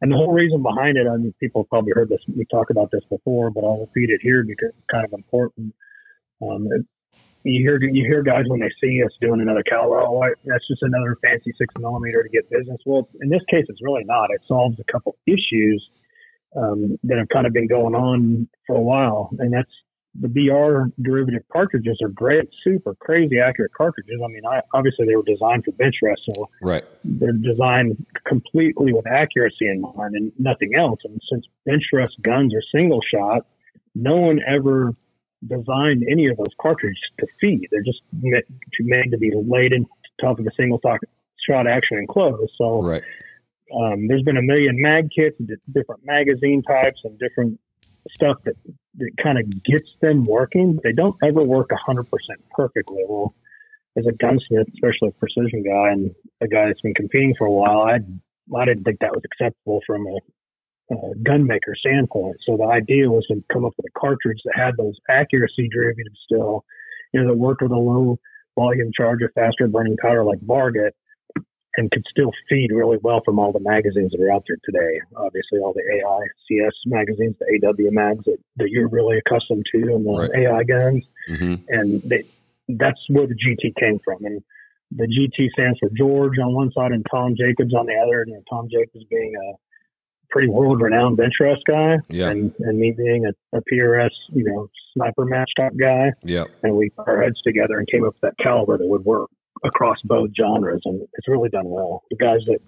and 0.00 0.12
the 0.12 0.16
whole 0.16 0.32
reason 0.32 0.62
behind 0.62 0.96
it, 0.98 1.06
I 1.06 1.16
mean, 1.16 1.34
people 1.40 1.62
have 1.62 1.70
probably 1.70 1.92
heard 1.94 2.08
this. 2.08 2.20
We 2.34 2.44
talked 2.46 2.70
about 2.70 2.90
this 2.90 3.04
before, 3.08 3.50
but 3.50 3.64
I'll 3.64 3.80
repeat 3.80 4.10
it 4.10 4.20
here 4.22 4.44
because 4.44 4.70
it's 4.70 4.86
kind 4.90 5.04
of 5.04 5.12
important. 5.12 5.74
Um, 6.42 6.68
it, 6.70 6.86
you 7.44 7.62
hear 7.62 7.80
you 7.80 8.04
hear 8.04 8.22
guys 8.22 8.44
when 8.48 8.60
they 8.60 8.70
see 8.80 9.02
us 9.04 9.12
doing 9.20 9.40
another 9.40 9.62
caliber, 9.62 10.00
oh, 10.00 10.24
that's 10.44 10.66
just 10.66 10.82
another 10.82 11.16
fancy 11.22 11.52
six 11.56 11.72
millimeter 11.78 12.22
to 12.22 12.28
get 12.28 12.50
business. 12.50 12.78
Well, 12.84 13.08
in 13.20 13.28
this 13.28 13.42
case, 13.48 13.64
it's 13.68 13.82
really 13.82 14.04
not. 14.04 14.30
It 14.30 14.40
solves 14.48 14.78
a 14.80 14.92
couple 14.92 15.16
issues 15.26 15.88
um, 16.56 16.98
that 17.04 17.18
have 17.18 17.28
kind 17.28 17.46
of 17.46 17.52
been 17.52 17.68
going 17.68 17.94
on 17.94 18.48
for 18.66 18.76
a 18.76 18.80
while, 18.80 19.30
and 19.38 19.52
that's 19.52 19.70
the 20.20 20.28
BR 20.28 20.90
derivative 21.02 21.42
cartridges 21.52 21.98
are 22.02 22.08
great, 22.08 22.48
super 22.62 22.94
crazy 22.94 23.38
accurate 23.40 23.72
cartridges. 23.76 24.20
I 24.24 24.28
mean, 24.28 24.42
I, 24.46 24.60
obviously 24.74 25.06
they 25.06 25.16
were 25.16 25.22
designed 25.24 25.64
for 25.64 25.72
bench 25.72 25.96
rest, 26.02 26.22
so 26.30 26.48
right. 26.62 26.84
they're 27.04 27.32
designed 27.32 28.04
completely 28.26 28.92
with 28.92 29.06
accuracy 29.06 29.68
in 29.68 29.80
mind 29.80 30.14
and 30.14 30.32
nothing 30.38 30.74
else. 30.74 31.00
And 31.04 31.20
since 31.30 31.46
bench 31.64 31.84
rest 31.92 32.14
guns 32.22 32.54
are 32.54 32.62
single 32.72 33.00
shot, 33.02 33.46
no 33.94 34.16
one 34.16 34.40
ever 34.46 34.94
designed 35.46 36.04
any 36.10 36.26
of 36.28 36.36
those 36.36 36.54
cartridges 36.60 36.98
to 37.20 37.26
feed. 37.40 37.68
They're 37.70 37.82
just 37.82 38.00
made 38.12 39.10
to 39.10 39.18
be 39.18 39.32
laid 39.34 39.72
in 39.72 39.86
top 40.20 40.38
of 40.38 40.46
a 40.46 40.50
single 40.56 40.80
shot 41.46 41.66
action 41.66 41.98
and 41.98 42.08
close. 42.08 42.48
So 42.56 42.82
right. 42.82 43.02
um, 43.74 44.08
there's 44.08 44.22
been 44.22 44.36
a 44.36 44.42
million 44.42 44.80
mag 44.80 45.08
kits, 45.14 45.36
different 45.72 46.04
magazine 46.04 46.62
types, 46.62 47.00
and 47.04 47.18
different 47.18 47.60
stuff 48.14 48.36
that, 48.44 48.54
that 48.98 49.10
kind 49.22 49.38
of 49.38 49.64
gets 49.64 49.90
them 50.00 50.24
working. 50.24 50.74
But 50.74 50.84
they 50.84 50.92
don't 50.92 51.16
ever 51.22 51.42
work 51.42 51.70
100% 51.70 52.04
perfectly. 52.50 53.04
Well, 53.08 53.34
as 53.96 54.06
a 54.06 54.12
gunsmith, 54.12 54.68
especially 54.74 55.08
a 55.08 55.12
precision 55.12 55.62
guy 55.62 55.90
and 55.92 56.14
a 56.40 56.48
guy 56.48 56.66
that's 56.66 56.80
been 56.82 56.94
competing 56.94 57.34
for 57.36 57.46
a 57.46 57.52
while, 57.52 57.80
I 57.80 57.98
I 58.54 58.64
didn't 58.64 58.84
think 58.84 59.00
that 59.00 59.12
was 59.12 59.22
acceptable 59.24 59.80
from 59.86 60.06
a, 60.06 60.94
a 60.94 61.14
gun 61.24 61.46
maker 61.46 61.74
standpoint. 61.76 62.36
So 62.46 62.56
the 62.56 62.66
idea 62.66 63.10
was 63.10 63.26
to 63.28 63.42
come 63.52 63.64
up 63.64 63.72
with 63.76 63.86
a 63.86 63.98
cartridge 63.98 64.38
that 64.44 64.54
had 64.54 64.76
those 64.76 64.94
accuracy 65.08 65.68
derivatives 65.72 66.20
still, 66.24 66.64
you 67.12 67.20
know, 67.20 67.28
that 67.28 67.38
worked 67.38 67.62
with 67.62 67.72
a 67.72 67.76
low 67.76 68.18
volume 68.56 68.90
charge 68.96 69.22
of 69.22 69.32
faster 69.34 69.66
burning 69.66 69.96
powder 70.00 70.24
like 70.24 70.38
Varget, 70.40 70.92
and 71.76 71.90
could 71.90 72.04
still 72.10 72.30
feed 72.48 72.70
really 72.72 72.98
well 73.02 73.20
from 73.24 73.38
all 73.38 73.52
the 73.52 73.60
magazines 73.60 74.12
that 74.12 74.20
are 74.20 74.32
out 74.32 74.44
there 74.48 74.56
today. 74.64 75.00
Obviously, 75.16 75.58
all 75.58 75.74
the 75.74 75.82
AI 75.82 76.26
CS 76.48 76.72
magazines, 76.86 77.36
the 77.38 77.66
AW 77.66 77.90
mags 77.90 78.24
that, 78.24 78.38
that 78.56 78.70
you're 78.70 78.88
really 78.88 79.18
accustomed 79.18 79.64
to, 79.74 79.94
and 79.94 80.06
the 80.06 80.10
right. 80.10 80.30
AI 80.46 80.62
guns. 80.64 81.04
Mm-hmm. 81.28 81.54
And 81.68 82.02
they, 82.02 82.24
that's 82.68 83.00
where 83.08 83.26
the 83.26 83.34
GT 83.34 83.74
came 83.78 83.98
from. 84.04 84.24
And 84.24 84.42
the 84.90 85.06
GT 85.06 85.50
stands 85.50 85.78
for 85.78 85.90
George 85.96 86.38
on 86.38 86.54
one 86.54 86.72
side 86.72 86.92
and 86.92 87.04
Tom 87.10 87.34
Jacobs 87.36 87.74
on 87.74 87.86
the 87.86 87.94
other. 87.94 88.22
And 88.22 88.42
Tom 88.48 88.68
Jacobs 88.70 89.04
being 89.10 89.34
a 89.36 89.56
pretty 90.30 90.48
world 90.48 90.80
renowned 90.80 91.18
bench 91.18 91.34
rest 91.40 91.62
guy, 91.66 91.96
Yeah. 92.08 92.30
and 92.30 92.52
and 92.60 92.78
me 92.78 92.94
being 92.96 93.26
a, 93.26 93.56
a 93.56 93.60
PRS, 93.70 94.10
you 94.32 94.44
know, 94.44 94.68
sniper 94.94 95.26
match 95.26 95.50
type 95.58 95.72
guy. 95.78 96.12
Yeah. 96.22 96.44
And 96.62 96.74
we 96.74 96.90
put 96.90 97.06
our 97.06 97.22
heads 97.22 97.40
together 97.42 97.78
and 97.78 97.86
came 97.86 98.04
up 98.04 98.14
with 98.14 98.22
that 98.22 98.42
caliber 98.42 98.78
that 98.78 98.86
would 98.86 99.04
work 99.04 99.30
across 99.64 99.98
both 100.04 100.30
genres, 100.36 100.82
and 100.84 101.02
it's 101.14 101.28
really 101.28 101.48
done 101.48 101.68
well. 101.68 102.02
The 102.10 102.16
guys 102.16 102.40
that 102.46 102.58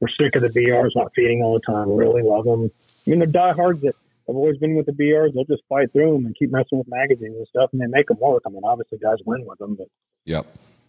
were 0.00 0.08
sick 0.20 0.36
of 0.36 0.42
the 0.42 0.48
BRs, 0.48 0.90
not 0.94 1.12
feeding 1.14 1.42
all 1.42 1.54
the 1.54 1.72
time, 1.72 1.90
really 1.90 2.22
love 2.22 2.44
them. 2.44 2.70
I 3.06 3.10
mean, 3.10 3.18
they're 3.18 3.26
diehards 3.26 3.80
that 3.82 3.94
have 4.26 4.36
always 4.36 4.58
been 4.58 4.76
with 4.76 4.86
the 4.86 4.92
BRs. 4.92 5.32
They'll 5.34 5.44
just 5.44 5.62
fight 5.68 5.92
through 5.92 6.12
them 6.12 6.26
and 6.26 6.36
keep 6.38 6.52
messing 6.52 6.78
with 6.78 6.88
magazines 6.88 7.36
and 7.36 7.46
stuff, 7.48 7.70
and 7.72 7.80
they 7.80 7.86
make 7.86 8.06
them 8.08 8.18
work. 8.20 8.42
I 8.46 8.50
mean, 8.50 8.62
obviously, 8.64 8.98
guys 8.98 9.18
win 9.24 9.44
with 9.46 9.58
them, 9.58 9.74
but 9.74 9.88
Yep. 10.26 10.46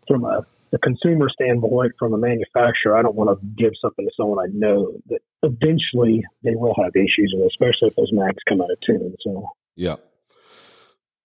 from 0.08 0.26
a 0.26 0.46
the 0.72 0.78
consumer 0.78 1.30
standpoint, 1.30 1.94
from 1.98 2.14
a 2.14 2.18
manufacturer, 2.18 2.96
I 2.96 3.02
don't 3.02 3.16
want 3.16 3.40
to 3.40 3.46
give 3.58 3.74
something 3.82 4.06
to 4.06 4.12
someone 4.16 4.38
I 4.38 4.52
know 4.54 4.94
that 5.08 5.22
eventually 5.42 6.24
they 6.44 6.54
will 6.56 6.76
have 6.76 6.96
issues 6.96 7.34
with, 7.36 7.48
especially 7.48 7.88
if 7.88 7.96
those 7.96 8.12
mags 8.12 8.38
come 8.48 8.62
out 8.62 8.70
of 8.70 8.78
tune. 8.86 9.16
So 9.22 9.50
Yeah. 9.76 9.96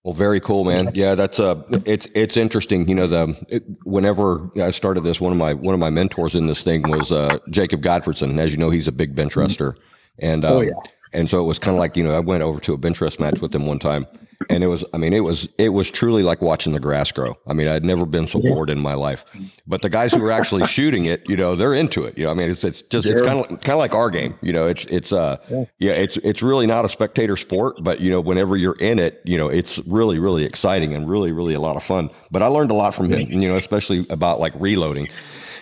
Well, 0.04 0.12
very 0.12 0.38
cool, 0.38 0.64
man. 0.64 0.90
Yeah, 0.92 1.14
that's 1.14 1.40
uh 1.40 1.62
it's 1.86 2.06
it's 2.14 2.36
interesting. 2.36 2.86
You 2.86 2.94
know, 2.94 3.06
the 3.06 3.46
it, 3.48 3.64
whenever 3.84 4.50
I 4.62 4.70
started 4.70 5.02
this, 5.02 5.18
one 5.18 5.32
of 5.32 5.38
my 5.38 5.54
one 5.54 5.72
of 5.72 5.80
my 5.80 5.88
mentors 5.88 6.34
in 6.34 6.46
this 6.46 6.62
thing 6.62 6.82
was 6.90 7.10
uh, 7.10 7.38
Jacob 7.48 7.80
Gottfredson. 7.82 8.38
As 8.38 8.50
you 8.52 8.58
know, 8.58 8.68
he's 8.68 8.86
a 8.86 8.92
big 8.92 9.14
bench 9.14 9.34
rester, 9.34 9.76
and 10.18 10.44
um, 10.44 10.52
Oh, 10.52 10.60
yeah. 10.60 10.72
And 11.14 11.30
so 11.30 11.40
it 11.40 11.46
was 11.46 11.58
kind 11.58 11.76
of 11.76 11.80
like 11.80 11.96
you 11.96 12.04
know 12.04 12.10
I 12.10 12.20
went 12.20 12.42
over 12.42 12.60
to 12.60 12.74
a 12.74 12.76
bench 12.76 13.00
rest 13.00 13.20
match 13.20 13.40
with 13.40 13.54
him 13.54 13.66
one 13.66 13.78
time, 13.78 14.06
and 14.50 14.62
it 14.62 14.66
was 14.66 14.84
I 14.92 14.98
mean 14.98 15.12
it 15.12 15.20
was 15.20 15.48
it 15.58 15.70
was 15.70 15.90
truly 15.90 16.22
like 16.22 16.42
watching 16.42 16.72
the 16.72 16.80
grass 16.80 17.10
grow. 17.12 17.36
I 17.46 17.54
mean 17.54 17.68
I'd 17.68 17.84
never 17.84 18.04
been 18.04 18.26
so 18.26 18.40
bored 18.40 18.68
in 18.68 18.80
my 18.80 18.94
life. 18.94 19.24
But 19.66 19.82
the 19.82 19.88
guys 19.88 20.12
who 20.12 20.20
were 20.20 20.32
actually 20.32 20.66
shooting 20.66 21.06
it, 21.06 21.28
you 21.28 21.36
know, 21.36 21.54
they're 21.54 21.74
into 21.74 22.04
it. 22.04 22.18
You 22.18 22.24
know, 22.24 22.30
I 22.30 22.34
mean 22.34 22.50
it's 22.50 22.64
it's 22.64 22.82
just 22.82 23.06
it's 23.06 23.22
kind 23.22 23.40
of 23.40 23.48
kind 23.48 23.70
of 23.70 23.78
like 23.78 23.94
our 23.94 24.10
game. 24.10 24.34
You 24.42 24.52
know, 24.52 24.66
it's 24.66 24.84
it's 24.86 25.12
uh 25.12 25.38
yeah, 25.78 25.92
it's 25.92 26.16
it's 26.18 26.42
really 26.42 26.66
not 26.66 26.84
a 26.84 26.88
spectator 26.88 27.36
sport, 27.36 27.76
but 27.80 28.00
you 28.00 28.10
know, 28.10 28.20
whenever 28.20 28.56
you're 28.56 28.76
in 28.80 28.98
it, 28.98 29.22
you 29.24 29.38
know, 29.38 29.48
it's 29.48 29.78
really 29.86 30.18
really 30.18 30.44
exciting 30.44 30.94
and 30.94 31.08
really 31.08 31.32
really 31.32 31.54
a 31.54 31.60
lot 31.60 31.76
of 31.76 31.84
fun. 31.84 32.10
But 32.30 32.42
I 32.42 32.46
learned 32.46 32.70
a 32.70 32.74
lot 32.74 32.94
from 32.94 33.10
him, 33.10 33.30
you 33.30 33.48
know, 33.48 33.56
especially 33.56 34.06
about 34.10 34.40
like 34.40 34.52
reloading. 34.56 35.08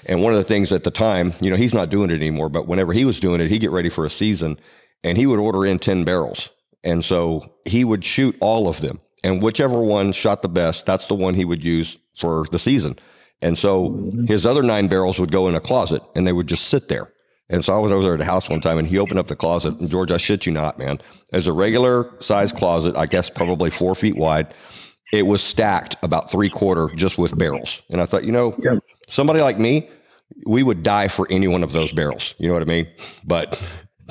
And 0.04 0.20
one 0.20 0.32
of 0.32 0.38
the 0.38 0.44
things 0.44 0.72
at 0.72 0.82
the 0.82 0.90
time, 0.90 1.32
you 1.40 1.48
know, 1.48 1.54
he's 1.56 1.74
not 1.74 1.88
doing 1.88 2.10
it 2.10 2.14
anymore, 2.14 2.48
but 2.48 2.66
whenever 2.66 2.92
he 2.92 3.04
was 3.04 3.20
doing 3.20 3.40
it, 3.40 3.48
he'd 3.48 3.60
get 3.60 3.70
ready 3.70 3.88
for 3.88 4.04
a 4.04 4.10
season 4.10 4.58
and 5.04 5.16
he 5.18 5.26
would 5.26 5.38
order 5.38 5.64
in 5.66 5.78
10 5.78 6.04
barrels. 6.04 6.50
And 6.84 7.04
so 7.04 7.42
he 7.64 7.84
would 7.84 8.04
shoot 8.04 8.36
all 8.40 8.68
of 8.68 8.80
them. 8.80 9.00
And 9.24 9.42
whichever 9.42 9.80
one 9.80 10.12
shot 10.12 10.42
the 10.42 10.48
best, 10.48 10.84
that's 10.86 11.06
the 11.06 11.14
one 11.14 11.34
he 11.34 11.44
would 11.44 11.62
use 11.62 11.96
for 12.16 12.44
the 12.50 12.58
season. 12.58 12.96
And 13.40 13.56
so 13.58 14.10
his 14.26 14.44
other 14.46 14.62
nine 14.62 14.88
barrels 14.88 15.18
would 15.18 15.32
go 15.32 15.48
in 15.48 15.54
a 15.54 15.60
closet 15.60 16.02
and 16.14 16.26
they 16.26 16.32
would 16.32 16.46
just 16.48 16.68
sit 16.68 16.88
there. 16.88 17.12
And 17.48 17.64
so 17.64 17.74
I 17.74 17.78
was 17.78 17.92
over 17.92 18.02
there 18.02 18.12
at 18.14 18.18
the 18.18 18.24
house 18.24 18.48
one 18.48 18.60
time 18.60 18.78
and 18.78 18.88
he 18.88 18.98
opened 18.98 19.18
up 19.18 19.28
the 19.28 19.36
closet. 19.36 19.78
And 19.78 19.90
George, 19.90 20.10
I 20.10 20.16
shit 20.16 20.46
you 20.46 20.52
not, 20.52 20.78
man. 20.78 21.00
There's 21.30 21.46
a 21.46 21.52
regular 21.52 22.10
size 22.20 22.50
closet, 22.52 22.96
I 22.96 23.06
guess 23.06 23.28
probably 23.30 23.70
four 23.70 23.94
feet 23.94 24.16
wide. 24.16 24.54
It 25.12 25.26
was 25.26 25.42
stacked 25.42 25.96
about 26.02 26.30
three 26.30 26.48
quarter 26.48 26.88
just 26.94 27.18
with 27.18 27.36
barrels. 27.36 27.82
And 27.90 28.00
I 28.00 28.06
thought, 28.06 28.24
you 28.24 28.32
know, 28.32 28.56
Yeah. 28.62 28.76
somebody 29.08 29.40
like 29.40 29.58
me, 29.58 29.88
we 30.46 30.62
would 30.62 30.82
die 30.82 31.08
for 31.08 31.26
any 31.30 31.46
one 31.46 31.62
of 31.62 31.72
those 31.72 31.92
barrels. 31.92 32.34
You 32.38 32.48
know 32.48 32.54
what 32.54 32.62
I 32.62 32.66
mean? 32.66 32.88
But 33.24 33.60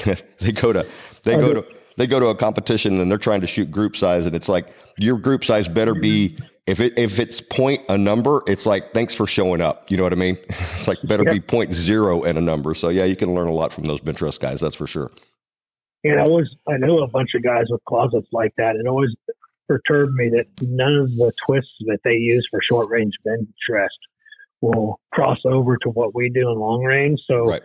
they 0.40 0.52
go 0.52 0.74
to 0.74 0.86
they 1.24 1.36
go 1.36 1.54
to 1.54 1.66
they 1.98 2.08
go 2.08 2.20
to 2.20 2.28
a 2.28 2.36
competition 2.36 3.00
and 3.00 3.12
they're 3.12 3.18
trying 3.18 3.42
to 3.42 3.48
shoot 3.48 3.70
group 3.70 3.96
size 3.96 4.26
and 4.26 4.36
it's 4.36 4.50
like 4.50 4.74
your 4.98 5.18
group 5.18 5.44
size 5.44 5.68
better 5.68 5.94
be 5.94 6.38
if 6.68 6.80
it 6.80 6.98
if 6.98 7.20
it's 7.20 7.42
point 7.42 7.82
a 7.90 7.98
number, 7.98 8.42
it's 8.48 8.66
like 8.66 8.94
thanks 8.94 9.14
for 9.14 9.26
showing 9.28 9.62
up. 9.62 9.90
You 9.90 9.98
know 9.98 10.04
what 10.04 10.14
I 10.14 10.18
mean? 10.18 10.38
It's 10.50 10.88
like 10.88 11.00
better 11.04 11.24
be 11.24 11.40
point 11.40 11.74
zero 11.74 12.24
and 12.24 12.38
a 12.38 12.42
number. 12.42 12.74
So 12.74 12.90
yeah, 12.90 13.06
you 13.06 13.16
can 13.16 13.34
learn 13.34 13.48
a 13.48 13.54
lot 13.54 13.74
from 13.74 13.84
those 13.84 14.00
bench 14.00 14.22
rest 14.22 14.40
guys, 14.40 14.62
that's 14.62 14.76
for 14.76 14.88
sure. 14.88 15.12
And 16.04 16.20
I 16.20 16.28
was 16.28 16.56
I 16.68 16.78
knew 16.78 17.00
a 17.00 17.08
bunch 17.08 17.32
of 17.36 17.44
guys 17.44 17.66
with 17.70 17.84
closets 17.86 18.28
like 18.32 18.54
that. 18.58 18.76
It 18.76 18.88
always 18.88 19.12
perturbed 19.68 20.14
me 20.14 20.30
that 20.30 20.46
none 20.62 20.96
of 20.96 21.16
the 21.16 21.32
twists 21.46 21.74
that 21.82 22.00
they 22.04 22.16
use 22.16 22.48
for 22.50 22.62
short 22.62 22.90
range 22.90 23.14
bench 23.24 23.48
rest 23.70 23.98
will 24.62 25.00
cross 25.12 25.40
over 25.46 25.78
to 25.78 25.90
what 25.90 26.14
we 26.16 26.30
do 26.30 26.52
in 26.52 26.60
long 26.60 26.84
range. 26.84 27.20
So 27.26 27.46
Right. 27.46 27.62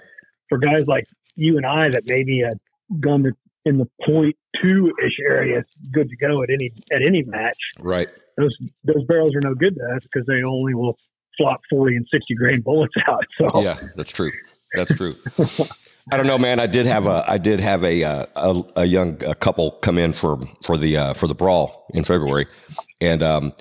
for 0.49 0.59
guys 0.59 0.87
like 0.87 1.07
you 1.37 1.57
and 1.57 1.65
I 1.67 1.89
that 1.91 2.05
maybe 2.07 2.43
a 2.43 2.53
gun 3.01 3.23
that 3.23 3.35
in 3.65 3.79
the 3.79 3.89
point 4.05 4.37
two 4.63 4.93
ish 5.05 5.19
area 5.29 5.59
is 5.61 5.65
good 5.93 6.09
to 6.09 6.17
go 6.17 6.43
at 6.43 6.49
any 6.53 6.73
at 6.93 7.03
any 7.03 7.23
match, 7.25 7.59
Right. 7.79 8.09
those 8.37 8.57
those 8.85 9.05
barrels 9.07 9.35
are 9.35 9.41
no 9.43 9.55
good 9.55 9.77
to 9.77 9.83
us 9.97 10.03
because 10.03 10.27
they 10.27 10.43
only 10.43 10.75
will 10.75 10.97
flop 11.37 11.61
forty 11.71 11.97
and 11.97 12.07
sixty 12.11 12.35
grain 12.35 12.61
bullets 12.61 12.95
out. 13.09 13.25
So 13.39 13.63
Yeah, 13.63 13.79
that's 13.97 14.11
true. 14.13 14.33
That's 14.75 14.95
true. 14.95 15.15
I 16.13 16.17
don't 16.17 16.27
know, 16.27 16.39
man. 16.39 16.61
I 16.61 16.67
did 16.67 16.87
have 16.87 17.07
a 17.07 17.25
I 17.27 17.39
did 17.39 17.61
have 17.61 17.83
a 17.85 18.05
uh, 18.05 18.27
a, 18.37 18.63
a 18.77 18.85
young 18.85 19.23
a 19.25 19.35
couple 19.35 19.73
come 19.73 19.99
in 19.99 20.13
for 20.13 20.39
for 20.65 20.77
the 20.77 20.97
uh, 20.97 21.15
for 21.15 21.27
the 21.27 21.35
brawl 21.35 21.87
in 21.95 22.05
February, 22.05 22.47
and 23.01 23.23
um, 23.23 23.53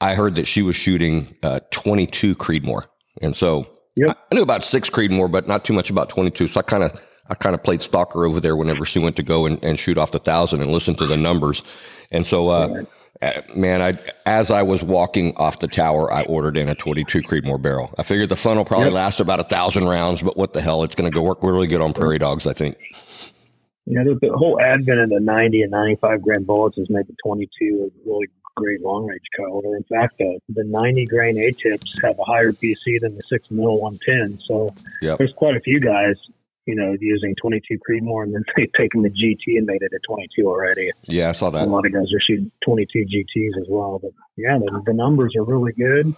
I 0.00 0.14
heard 0.14 0.34
that 0.36 0.46
she 0.46 0.62
was 0.62 0.76
shooting 0.76 1.36
uh, 1.42 1.60
22 1.70 2.34
Creedmoor, 2.36 2.84
and 3.20 3.36
so 3.36 3.66
Yep. 3.96 4.08
I, 4.10 4.12
I 4.12 4.34
knew 4.36 4.42
about 4.42 4.64
six 4.64 4.88
Creedmoor, 4.88 5.30
but 5.30 5.46
not 5.48 5.64
too 5.64 5.72
much 5.74 5.90
about 5.90 6.08
22. 6.08 6.48
So 6.48 6.60
I 6.60 6.62
kind 6.62 6.84
of 6.84 6.92
I 7.30 7.34
kind 7.34 7.54
of 7.54 7.62
played 7.62 7.80
stalker 7.80 8.26
over 8.26 8.40
there 8.40 8.56
whenever 8.56 8.84
she 8.84 8.98
went 8.98 9.16
to 9.16 9.22
go 9.22 9.46
and, 9.46 9.62
and 9.64 9.78
shoot 9.78 9.96
off 9.96 10.10
the 10.10 10.18
thousand 10.18 10.60
and 10.62 10.70
listen 10.70 10.94
to 10.96 11.06
the 11.06 11.16
numbers, 11.16 11.62
and 12.10 12.26
so. 12.26 12.48
Uh, 12.48 12.82
uh, 13.22 13.42
man, 13.54 13.82
I 13.82 13.98
as 14.24 14.50
I 14.50 14.62
was 14.62 14.82
walking 14.82 15.36
off 15.36 15.58
the 15.58 15.68
tower, 15.68 16.10
I 16.10 16.22
ordered 16.22 16.56
in 16.56 16.70
a 16.70 16.74
22 16.74 17.20
Creedmoor 17.20 17.60
barrel. 17.60 17.94
I 17.98 18.02
figured 18.02 18.30
the 18.30 18.36
fun 18.36 18.56
will 18.56 18.64
probably 18.64 18.86
Yep. 18.86 18.94
last 18.94 19.20
about 19.20 19.40
a 19.40 19.42
thousand 19.42 19.86
rounds, 19.88 20.22
but 20.22 20.38
what 20.38 20.54
the 20.54 20.62
hell? 20.62 20.84
It's 20.84 20.94
going 20.94 21.10
to 21.10 21.14
go 21.14 21.20
work 21.20 21.42
really 21.42 21.66
good 21.66 21.82
on 21.82 21.92
prairie 21.92 22.16
dogs, 22.18 22.46
I 22.46 22.54
think. 22.54 22.78
Yeah, 23.84 24.04
the, 24.04 24.18
the 24.22 24.32
whole 24.32 24.58
advent 24.58 25.00
of 25.00 25.10
the 25.10 25.20
90 25.20 25.60
and 25.62 25.70
95 25.70 26.22
grain 26.22 26.44
bullets 26.44 26.78
has 26.78 26.88
made 26.88 27.08
the 27.08 27.16
22 27.22 27.90
a 27.92 28.08
really 28.08 28.28
great 28.56 28.80
long 28.80 29.06
range 29.06 29.20
caliber. 29.36 29.76
In 29.76 29.82
fact, 29.84 30.14
the, 30.18 30.38
the 30.48 30.64
90 30.64 31.04
grain 31.04 31.36
A 31.38 31.50
tips 31.52 31.92
have 32.02 32.18
a 32.18 32.24
higher 32.24 32.52
BC 32.52 33.00
than 33.00 33.16
the 33.16 33.22
6 33.28 33.50
mil 33.50 33.78
110. 33.80 34.40
So 34.46 34.74
Yep. 35.02 35.18
there's 35.18 35.32
quite 35.34 35.56
a 35.56 35.60
few 35.60 35.78
guys, 35.78 36.16
you 36.70 36.76
know, 36.76 36.96
using 37.00 37.34
22 37.40 37.78
Creedmoor 37.78 38.22
and 38.22 38.34
then 38.34 38.44
they've 38.56 38.72
taken 38.78 39.02
the 39.02 39.10
GT 39.10 39.58
and 39.58 39.66
made 39.66 39.82
it 39.82 39.92
a 39.92 39.98
22 40.06 40.46
already. 40.46 40.90
Yeah, 41.04 41.30
I 41.30 41.32
saw 41.32 41.50
that. 41.50 41.66
A 41.66 41.70
lot 41.70 41.84
of 41.84 41.92
guys 41.92 42.12
are 42.14 42.20
shooting 42.20 42.50
22 42.64 43.06
GTs 43.06 43.60
as 43.60 43.66
well. 43.68 43.98
But 44.00 44.12
yeah, 44.36 44.58
the, 44.58 44.82
the 44.86 44.92
numbers 44.92 45.34
are 45.36 45.44
really 45.44 45.72
good. 45.72 46.14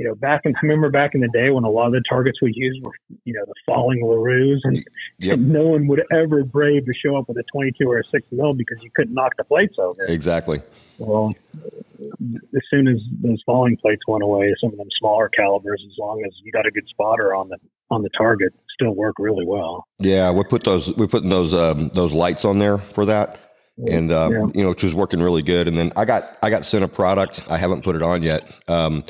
You 0.00 0.06
know, 0.08 0.14
back 0.14 0.40
in, 0.46 0.54
I 0.56 0.60
remember 0.62 0.88
back 0.88 1.14
in 1.14 1.20
the 1.20 1.28
day 1.28 1.50
when 1.50 1.62
a 1.64 1.68
lot 1.68 1.88
of 1.88 1.92
the 1.92 2.02
targets 2.08 2.40
we 2.40 2.54
used 2.56 2.82
were, 2.82 2.92
you 3.26 3.34
know, 3.34 3.44
the 3.46 3.52
falling 3.66 4.00
LaRues 4.02 4.60
and 4.64 4.82
Yep. 5.18 5.34
and 5.34 5.50
no 5.50 5.66
one 5.66 5.86
would 5.88 6.02
ever 6.10 6.42
brave 6.42 6.86
to 6.86 6.92
show 6.94 7.16
up 7.18 7.28
with 7.28 7.36
a 7.36 7.42
22 7.52 7.84
or 7.86 7.98
a 7.98 8.02
6 8.10 8.26
mil 8.32 8.54
because 8.54 8.78
you 8.80 8.90
couldn't 8.96 9.12
knock 9.12 9.32
the 9.36 9.44
plates 9.44 9.74
over. 9.78 10.02
Exactly. 10.06 10.62
Well, 10.96 11.34
as 12.00 12.62
soon 12.70 12.88
as 12.88 12.96
those 13.22 13.42
falling 13.44 13.76
plates 13.76 14.00
went 14.08 14.22
away, 14.22 14.54
some 14.62 14.72
of 14.72 14.78
them 14.78 14.88
smaller 14.98 15.28
calibers, 15.28 15.84
as 15.86 15.98
long 15.98 16.22
as 16.26 16.32
you 16.42 16.50
got 16.50 16.64
a 16.66 16.70
good 16.70 16.88
spotter 16.88 17.34
on 17.34 17.50
the 17.50 17.58
on 17.90 18.02
the 18.02 18.08
target, 18.16 18.54
still 18.72 18.94
work 18.94 19.16
really 19.18 19.44
well. 19.44 19.84
Yeah, 19.98 20.30
we 20.32 20.44
put 20.44 20.64
those 20.64 20.96
we're 20.96 21.08
putting 21.08 21.28
those 21.28 21.52
um, 21.52 21.88
those 21.88 22.14
lights 22.14 22.46
on 22.46 22.58
there 22.58 22.78
for 22.78 23.04
that, 23.04 23.38
and 23.86 24.10
uh, 24.10 24.30
Yeah. 24.32 24.40
you 24.54 24.62
know, 24.62 24.70
which 24.70 24.82
was 24.82 24.94
working 24.94 25.20
really 25.20 25.42
good. 25.42 25.68
And 25.68 25.76
then 25.76 25.92
I 25.94 26.06
got 26.06 26.38
I 26.42 26.48
got 26.48 26.64
sent 26.64 26.84
a 26.84 26.88
product. 26.88 27.42
I 27.50 27.58
haven't 27.58 27.84
put 27.84 27.96
it 27.96 28.02
on 28.02 28.22
yet. 28.22 28.50
Um, 28.66 29.04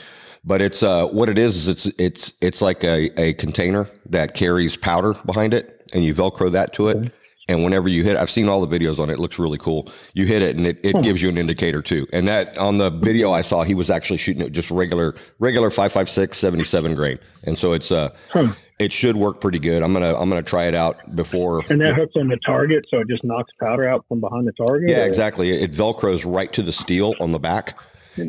but 0.44 0.62
it's 0.62 0.82
uh, 0.82 1.06
what 1.08 1.28
it 1.28 1.38
is 1.38 1.56
is 1.56 1.68
it's 1.68 1.86
it's 1.98 2.32
it's 2.40 2.62
like 2.62 2.82
a, 2.84 3.10
a 3.20 3.34
container 3.34 3.88
that 4.06 4.34
carries 4.34 4.76
powder 4.76 5.14
behind 5.24 5.54
it, 5.54 5.88
and 5.92 6.04
you 6.04 6.14
Velcro 6.14 6.50
that 6.52 6.72
to 6.74 6.88
it. 6.88 7.12
And 7.48 7.64
whenever 7.64 7.88
you 7.88 8.04
hit, 8.04 8.16
I've 8.16 8.30
seen 8.30 8.48
all 8.48 8.64
the 8.64 8.78
videos 8.78 9.00
on 9.00 9.10
it. 9.10 9.14
It 9.14 9.18
looks 9.18 9.36
really 9.36 9.58
cool. 9.58 9.88
You 10.14 10.24
hit 10.24 10.40
it, 10.40 10.54
and 10.56 10.68
it, 10.68 10.78
it 10.84 11.02
gives 11.02 11.20
you 11.20 11.28
an 11.28 11.36
indicator 11.36 11.82
too. 11.82 12.06
And 12.12 12.28
that 12.28 12.56
on 12.56 12.78
the 12.78 12.90
video 12.90 13.32
I 13.32 13.42
saw, 13.42 13.64
he 13.64 13.74
was 13.74 13.90
actually 13.90 14.18
shooting 14.18 14.40
it 14.42 14.50
just 14.52 14.70
regular 14.70 15.16
regular 15.40 15.68
556 15.70 16.38
77 16.38 16.94
grain. 16.94 17.18
And 17.44 17.58
so 17.58 17.72
it's 17.72 17.90
uh, 17.90 18.10
Huh. 18.28 18.52
it 18.78 18.92
should 18.92 19.16
work 19.16 19.40
pretty 19.40 19.58
good. 19.58 19.82
I'm 19.82 19.92
gonna 19.92 20.14
I'm 20.16 20.28
gonna 20.28 20.44
try 20.44 20.66
it 20.66 20.76
out 20.76 20.98
before. 21.16 21.62
And 21.70 21.80
that 21.80 21.96
hooks 21.96 22.12
on 22.16 22.28
the 22.28 22.36
target, 22.46 22.86
so 22.88 23.00
it 23.00 23.08
just 23.08 23.24
knocks 23.24 23.50
powder 23.60 23.88
out 23.88 24.04
from 24.08 24.20
behind 24.20 24.46
the 24.46 24.52
target. 24.52 24.88
Yeah, 24.88 25.02
or- 25.02 25.06
exactly. 25.08 25.50
It 25.50 25.72
velcros 25.72 26.22
right 26.24 26.52
to 26.52 26.62
the 26.62 26.72
steel 26.72 27.14
on 27.18 27.32
the 27.32 27.40
back, 27.40 27.76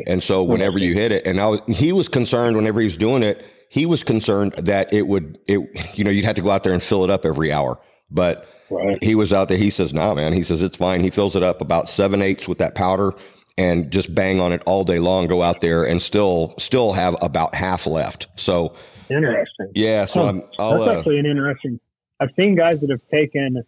and 0.08 0.22
so 0.24 0.44
whenever 0.44 0.78
you 0.80 0.94
hit 0.94 1.12
it, 1.12 1.26
and 1.26 1.40
I 1.40 1.48
was, 1.48 1.62
he 1.68 1.92
was 1.92 2.08
concerned 2.08 2.56
whenever 2.56 2.80
he 2.82 2.86
was 2.86 2.98
doing 2.98 3.24
it. 3.24 3.44
He 3.70 3.86
was 3.86 4.04
concerned 4.04 4.54
that 4.58 4.92
it 4.92 5.08
would 5.08 5.38
it 5.48 5.60
you 5.98 6.04
know 6.04 6.12
you'd 6.12 6.26
have 6.26 6.36
to 6.36 6.42
go 6.42 6.50
out 6.52 6.64
there 6.64 6.74
and 6.74 6.84
fill 6.84 7.04
it 7.04 7.10
up 7.10 7.26
every 7.26 7.52
hour, 7.52 7.80
but 8.10 8.48
Right. 8.70 9.04
he 9.04 9.16
was 9.16 9.34
out 9.34 9.50
there. 9.50 9.58
He 9.58 9.70
says, 9.70 9.94
"Nah, 9.94 10.14
man." 10.14 10.32
He 10.32 10.44
says 10.44 10.62
it's 10.62 10.78
fine. 10.78 11.04
He 11.04 11.10
fills 11.10 11.36
it 11.36 11.44
up 11.44 11.60
about 11.60 11.90
seven 11.90 12.22
eighths 12.22 12.48
with 12.48 12.58
that 12.60 12.74
powder, 12.74 13.12
and 13.58 13.92
just 13.92 14.16
bang 14.16 14.40
on 14.40 14.54
it 14.54 14.62
all 14.66 14.84
day 14.86 15.00
long. 15.00 15.28
Go 15.28 15.42
out 15.42 15.60
there 15.60 15.84
and 15.84 16.02
still 16.02 16.54
still 16.58 16.94
have 16.94 17.16
about 17.22 17.54
half 17.54 17.86
left. 17.86 18.28
So 18.38 18.74
Interesting. 19.10 19.72
yeah, 19.76 20.06
so 20.06 20.22
Huh. 20.22 20.28
I'm, 20.30 20.44
I'll 20.58 20.80
That's 20.80 20.88
uh, 20.96 20.98
actually 21.00 21.20
an 21.20 21.26
interesting. 21.26 21.80
I've 22.22 22.30
seen 22.40 22.56
guys 22.56 22.80
that 22.80 22.90
have 22.90 23.02
taken, 23.12 23.62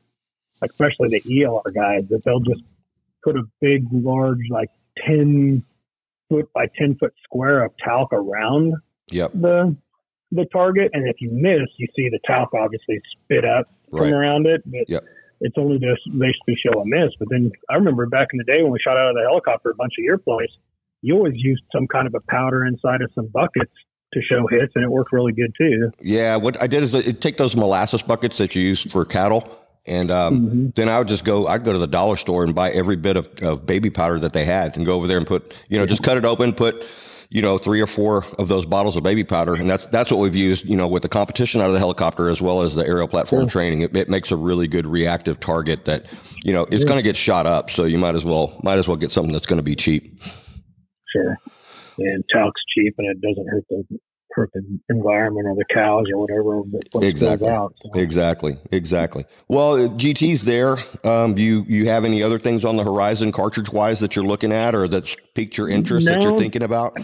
especially 0.61 1.09
the 1.09 1.21
ELR 1.21 1.63
guys, 1.73 2.07
that 2.09 2.23
they'll 2.23 2.39
just 2.39 2.61
put 3.23 3.35
a 3.35 3.43
big, 3.61 3.85
large, 3.91 4.39
like 4.49 4.69
10 5.05 5.63
foot 6.33 6.51
by 6.53 6.65
ten 6.77 6.95
foot 6.99 7.13
square 7.23 7.63
of 7.63 7.71
talc 7.83 8.11
around 8.11 8.73
Yep. 9.11 9.31
the 9.33 9.75
the 10.31 10.45
target, 10.51 10.89
and 10.93 11.07
if 11.07 11.17
you 11.19 11.29
miss, 11.31 11.69
you 11.77 11.87
see 11.95 12.09
the 12.09 12.19
talc 12.27 12.49
obviously 12.55 12.99
spit 13.11 13.45
up 13.45 13.67
from 13.91 14.11
around 14.11 14.47
it. 14.47 14.63
But 14.65 14.89
Yep. 14.89 15.03
it's 15.41 15.55
only 15.57 15.77
to 15.79 15.95
basically 16.17 16.55
show 16.65 16.79
a 16.81 16.85
miss. 16.85 17.11
But 17.19 17.27
then 17.29 17.51
I 17.69 17.75
remember 17.75 18.05
back 18.07 18.29
in 18.33 18.39
the 18.39 18.43
day 18.45 18.63
when 18.63 18.71
we 18.71 18.79
shot 18.79 18.97
out 18.97 19.09
of 19.09 19.15
the 19.15 19.21
helicopter 19.21 19.69
a 19.69 19.75
bunch 19.75 19.93
of 19.99 20.03
year 20.03 20.17
plays, 20.17 20.49
you 21.01 21.15
always 21.15 21.35
used 21.35 21.63
some 21.71 21.85
kind 21.87 22.07
of 22.07 22.15
a 22.15 22.21
powder 22.31 22.65
inside 22.65 23.01
of 23.01 23.11
some 23.13 23.27
buckets 23.27 23.71
to 24.13 24.21
show 24.21 24.47
hits, 24.47 24.71
and 24.75 24.83
it 24.83 24.89
worked 24.89 25.11
really 25.11 25.33
good 25.33 25.51
too. 25.57 25.91
Yeah. 26.01 26.35
What 26.37 26.59
I 26.61 26.67
did 26.67 26.81
is 26.83 26.95
I 26.95 27.01
take 27.11 27.37
those 27.37 27.55
molasses 27.55 28.01
buckets 28.01 28.37
that 28.37 28.55
you 28.55 28.61
use 28.61 28.81
for 28.91 29.05
cattle, 29.05 29.47
and 29.85 30.09
um, 30.11 30.47
Mhm. 30.49 30.75
then 30.75 30.89
I 30.89 30.99
would 30.99 31.07
just 31.07 31.25
go. 31.25 31.47
I'd 31.47 31.63
go 31.63 31.73
to 31.73 31.79
the 31.79 31.87
dollar 31.87 32.15
store 32.17 32.43
and 32.43 32.53
buy 32.55 32.71
every 32.71 32.95
bit 32.95 33.17
of, 33.17 33.27
of 33.41 33.65
baby 33.65 33.89
powder 33.89 34.19
that 34.19 34.33
they 34.33 34.45
had, 34.45 34.75
and 34.77 34.85
go 34.85 34.93
over 34.93 35.07
there 35.07 35.17
and 35.17 35.27
put, 35.27 35.57
you 35.69 35.77
know, 35.77 35.85
just 35.85 36.03
cut 36.03 36.17
it 36.17 36.25
open, 36.25 36.53
put, 36.53 36.85
you 37.29 37.41
know, 37.41 37.57
three 37.57 37.81
or 37.81 37.87
four 37.87 38.23
of 38.37 38.47
those 38.47 38.65
bottles 38.65 38.95
of 38.95 39.03
baby 39.03 39.23
powder, 39.23 39.55
and 39.55 39.69
that's 39.69 39.85
that's 39.87 40.11
what 40.11 40.19
we've 40.19 40.35
used, 40.35 40.65
you 40.65 40.75
know, 40.77 40.87
with 40.87 41.01
the 41.01 41.09
competition 41.09 41.59
out 41.61 41.67
of 41.67 41.73
the 41.73 41.79
helicopter 41.79 42.29
as 42.29 42.39
well 42.41 42.61
as 42.61 42.75
the 42.75 42.85
aerial 42.87 43.07
platform 43.07 43.47
training. 43.49 43.81
It, 43.81 43.95
it 43.97 44.07
makes 44.09 44.31
a 44.31 44.35
really 44.37 44.67
good 44.67 44.85
reactive 44.85 45.39
target 45.39 45.85
that, 45.85 46.05
you 46.43 46.53
know, 46.53 46.63
it's 46.69 46.85
going 46.85 46.97
to 46.97 47.03
get 47.03 47.17
shot 47.17 47.45
up. 47.45 47.71
So 47.71 47.85
you 47.85 47.97
might 47.97 48.15
as 48.15 48.23
well 48.23 48.59
might 48.63 48.79
as 48.79 48.87
well 48.87 48.97
get 48.97 49.11
something 49.11 49.33
that's 49.33 49.47
going 49.47 49.57
to 49.59 49.63
be 49.63 49.75
cheap. 49.75 50.21
Sure. 51.11 51.37
And 51.99 52.23
talc's 52.33 52.61
cheap, 52.75 52.95
and 52.97 53.07
it 53.07 53.21
doesn't 53.21 53.47
hurt 53.49 53.63
the 53.69 53.83
hurt 54.33 54.51
the 54.53 54.63
environment 54.89 55.47
or 55.47 55.55
the 55.55 55.65
cows 55.73 56.05
or 56.13 56.19
whatever. 56.19 56.63
But 56.63 56.81
what 56.91 57.01
goes 57.01 57.09
Exactly. 57.09 57.49
Out, 57.49 57.73
so. 57.81 57.99
Exactly, 57.99 58.57
exactly. 58.71 59.25
Well, 59.47 59.89
GT's 59.89 60.43
there. 60.43 60.77
Um, 61.03 61.35
do 61.35 61.41
you 61.41 61.65
you 61.67 61.87
have 61.87 62.05
any 62.05 62.23
other 62.23 62.39
things 62.39 62.65
on 62.65 62.75
the 62.75 62.83
horizon, 62.83 63.31
cartridge 63.31 63.71
wise, 63.71 63.99
that 63.99 64.15
you're 64.15 64.25
looking 64.25 64.51
at, 64.51 64.75
or 64.75 64.87
that's 64.87 65.15
piqued 65.35 65.57
your 65.57 65.69
interest 65.69 66.05
that 66.07 66.21
you're 66.21 66.37
thinking 66.37 66.63
about? 66.63 66.97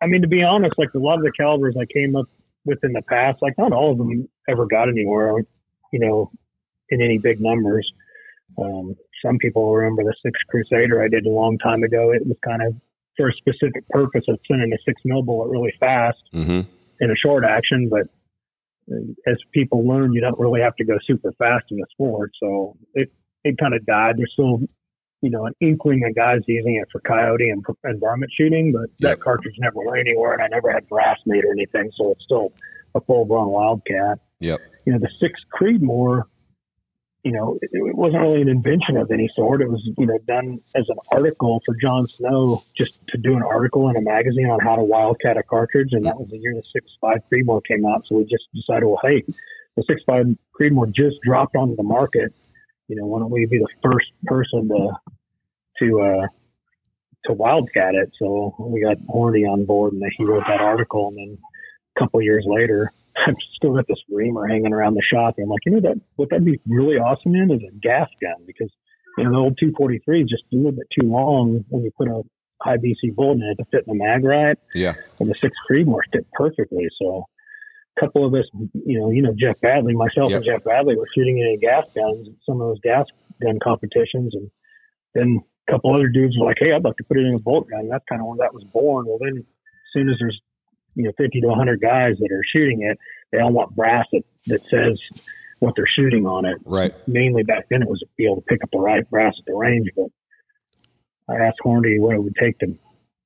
I 0.00 0.06
mean, 0.06 0.22
to 0.22 0.28
be 0.28 0.42
honest, 0.42 0.74
like 0.78 0.92
a 0.94 0.98
lot 0.98 1.18
of 1.18 1.22
the 1.22 1.32
calibers 1.32 1.76
I 1.80 1.86
came 1.86 2.16
up 2.16 2.26
with 2.64 2.78
in 2.82 2.92
the 2.92 3.02
past, 3.02 3.38
like 3.42 3.56
not 3.58 3.72
all 3.72 3.92
of 3.92 3.98
them 3.98 4.28
ever 4.48 4.66
got 4.66 4.88
anywhere, 4.88 5.32
you 5.92 5.98
know, 5.98 6.30
in 6.90 7.00
any 7.00 7.18
big 7.18 7.40
numbers. 7.40 7.90
Um, 8.58 8.96
some 9.24 9.38
people 9.38 9.72
remember 9.72 10.04
the 10.04 10.14
Six 10.22 10.38
Crusader 10.48 11.02
I 11.02 11.08
did 11.08 11.26
a 11.26 11.30
long 11.30 11.58
time 11.58 11.82
ago. 11.82 12.12
It 12.12 12.26
was 12.26 12.36
kind 12.44 12.62
of 12.62 12.74
for 13.16 13.28
a 13.28 13.32
specific 13.34 13.86
purpose 13.90 14.24
of 14.28 14.38
sending 14.48 14.72
a 14.72 14.78
six 14.84 15.00
mil 15.04 15.22
bullet 15.22 15.48
really 15.50 15.72
fast 15.78 16.18
Mm-hmm. 16.34 16.60
in 17.00 17.10
a 17.10 17.16
short 17.16 17.44
action, 17.44 17.88
but 17.88 18.08
uh, 18.92 19.30
as 19.30 19.36
people 19.52 19.86
learn, 19.86 20.12
you 20.12 20.20
don't 20.20 20.38
really 20.38 20.60
have 20.60 20.74
to 20.76 20.84
go 20.84 20.98
super 21.04 21.32
fast 21.32 21.64
in 21.70 21.76
the 21.78 21.86
sport. 21.90 22.32
So 22.40 22.76
it, 22.94 23.12
it 23.44 23.56
kind 23.58 23.74
of 23.74 23.84
died. 23.86 24.16
There's 24.18 24.32
still, 24.32 24.60
you 25.20 25.30
know, 25.30 25.46
an 25.46 25.54
inkling 25.60 26.04
of 26.08 26.14
guys 26.16 26.40
using 26.48 26.76
it 26.76 26.88
for 26.90 27.00
coyote 27.00 27.50
and, 27.50 27.64
and 27.84 28.00
varmint 28.00 28.32
shooting, 28.36 28.72
but 28.72 28.88
Yep. 28.98 29.18
that 29.18 29.20
cartridge 29.20 29.54
never 29.58 29.76
went 29.84 30.00
anywhere 30.00 30.32
and 30.34 30.42
I 30.42 30.48
never 30.48 30.70
had 30.72 30.88
brass 30.88 31.18
made 31.26 31.44
or 31.44 31.52
anything. 31.52 31.90
So 31.96 32.10
it's 32.12 32.24
still 32.24 32.52
a 32.94 33.00
full 33.00 33.24
blown 33.24 33.48
wildcat. 33.48 34.18
Yep. 34.40 34.60
You 34.84 34.92
know, 34.94 34.98
the 34.98 35.10
six 35.20 35.40
Creedmoor, 35.54 36.24
you 37.24 37.30
know, 37.30 37.58
it, 37.62 37.70
it 37.72 37.94
wasn't 37.94 38.20
really 38.20 38.42
an 38.42 38.48
invention 38.48 38.96
of 38.96 39.10
any 39.10 39.30
sort. 39.36 39.62
It 39.62 39.70
was, 39.70 39.80
you 39.96 40.06
know, 40.06 40.18
done 40.26 40.58
as 40.74 40.84
an 40.88 40.96
article 41.12 41.62
for 41.64 41.76
John 41.80 42.06
Snow, 42.08 42.62
just 42.76 43.00
to 43.08 43.18
do 43.18 43.36
an 43.36 43.42
article 43.42 43.88
in 43.88 43.96
a 43.96 44.00
magazine 44.00 44.50
on 44.50 44.58
how 44.60 44.76
to 44.76 44.82
wildcat 44.82 45.36
a 45.36 45.42
cartridge. 45.42 45.90
And 45.92 46.04
that 46.04 46.18
was 46.18 46.28
the 46.30 46.38
year 46.38 46.54
the 46.54 46.62
six 46.72 46.86
five 47.00 47.18
Creedmoor 47.32 47.62
came 47.64 47.86
out. 47.86 48.04
So 48.08 48.16
we 48.16 48.24
just 48.24 48.44
decided, 48.54 48.86
well, 48.86 49.00
hey, 49.02 49.22
the 49.76 49.84
six 49.86 50.02
five 50.04 50.26
Creedmoor 50.58 50.92
just 50.94 51.16
dropped 51.22 51.54
onto 51.54 51.76
the 51.76 51.84
market. 51.84 52.34
You 52.88 52.96
know, 52.96 53.06
why 53.06 53.20
don't 53.20 53.30
we 53.30 53.46
be 53.46 53.58
the 53.58 53.68
first 53.82 54.10
person 54.24 54.68
to 54.68 54.90
to 55.78 56.00
uh, 56.00 56.26
to 57.26 57.32
wildcat 57.32 57.94
it? 57.94 58.10
So 58.18 58.56
we 58.58 58.82
got 58.82 58.96
Horny 59.08 59.44
on 59.44 59.64
board, 59.64 59.92
and 59.92 60.02
he 60.16 60.24
wrote 60.24 60.44
that 60.48 60.60
article. 60.60 61.08
And 61.08 61.18
then 61.18 61.38
a 61.96 62.00
couple 62.00 62.20
of 62.20 62.24
years 62.24 62.44
later, 62.46 62.92
I've 63.26 63.36
still 63.54 63.74
got 63.74 63.86
this 63.86 64.02
reamer 64.10 64.46
hanging 64.46 64.72
around 64.72 64.94
the 64.94 65.02
shop. 65.02 65.34
And 65.36 65.44
I'm 65.44 65.50
like, 65.50 65.64
you 65.66 65.72
know, 65.72 65.80
that 65.80 66.00
what 66.16 66.30
that'd 66.30 66.44
be 66.44 66.60
really 66.66 66.96
awesome 66.96 67.34
in 67.34 67.50
is 67.50 67.62
a 67.62 67.72
gas 67.78 68.08
gun 68.20 68.44
because 68.46 68.70
you 69.18 69.24
know 69.24 69.30
the 69.30 69.36
old 69.36 69.58
243 69.58 70.22
is 70.22 70.30
just 70.30 70.44
a 70.52 70.56
little 70.56 70.72
bit 70.72 70.86
too 70.98 71.06
long 71.06 71.64
when 71.68 71.84
you 71.84 71.90
put 71.96 72.08
a 72.08 72.22
high 72.62 72.76
BC 72.76 73.14
bullet 73.14 73.38
in 73.38 73.42
it 73.42 73.56
to 73.56 73.64
fit 73.70 73.84
in 73.86 73.98
the 73.98 74.04
mag 74.04 74.24
right. 74.24 74.56
Yeah. 74.74 74.94
And 75.18 75.28
the 75.28 75.34
six 75.34 75.54
Creedmoor 75.68 76.00
fit 76.12 76.26
perfectly. 76.32 76.88
So 77.00 77.26
a 77.96 78.00
couple 78.00 78.24
of 78.24 78.34
us, 78.34 78.46
you 78.72 78.98
know, 78.98 79.10
you 79.10 79.22
know 79.22 79.34
Jeff 79.36 79.60
Badley, 79.60 79.92
myself 79.92 80.32
and 80.32 80.44
Jeff 80.44 80.62
Badley 80.62 80.96
were 80.96 81.08
shooting 81.14 81.38
in 81.38 81.58
gas 81.60 81.86
guns 81.94 82.28
at 82.28 82.34
some 82.46 82.60
of 82.60 82.68
those 82.68 82.80
gas 82.80 83.06
gun 83.42 83.58
competitions, 83.62 84.34
and 84.34 84.50
then 85.14 85.40
a 85.68 85.72
couple 85.72 85.94
other 85.94 86.08
dudes 86.08 86.38
were 86.38 86.46
like, 86.46 86.58
"Hey, 86.58 86.72
I'd 86.72 86.84
like 86.84 86.96
to 86.96 87.04
put 87.04 87.18
it 87.18 87.26
in 87.26 87.34
a 87.34 87.38
bolt 87.38 87.68
gun." 87.68 87.88
That's 87.88 88.04
kind 88.08 88.20
of 88.20 88.28
where 88.28 88.38
that 88.38 88.54
was 88.54 88.64
born. 88.64 89.06
Well, 89.06 89.18
then 89.20 89.38
as 89.38 89.44
soon 89.92 90.08
as 90.08 90.16
there's 90.18 90.40
you 90.94 91.04
know 91.04 91.12
50 91.16 91.40
to 91.40 91.46
100 91.48 91.80
guys 91.80 92.14
that 92.18 92.32
are 92.32 92.44
shooting 92.52 92.82
it, 92.82 92.98
they 93.32 93.40
all 93.40 93.52
want 93.52 93.74
brass 93.74 94.06
that 94.12 94.22
that 94.46 94.60
says 94.70 94.98
what 95.60 95.74
they're 95.76 95.84
shooting 95.96 96.26
on 96.26 96.44
it. 96.44 96.58
Right. 96.64 96.92
Mainly 97.06 97.44
back 97.44 97.66
then, 97.70 97.82
it 97.82 97.88
was 97.88 98.00
to 98.00 98.06
be 98.16 98.24
able 98.24 98.36
to 98.36 98.42
pick 98.42 98.64
up 98.64 98.70
the 98.72 98.80
right 98.80 99.08
brass 99.08 99.34
at 99.38 99.44
the 99.46 99.54
range. 99.54 99.88
But 99.96 100.08
I 101.28 101.36
asked 101.36 101.58
Hornady 101.64 102.00
what 102.00 102.16
it 102.16 102.22
would 102.22 102.36
take 102.40 102.58
to 102.58 102.76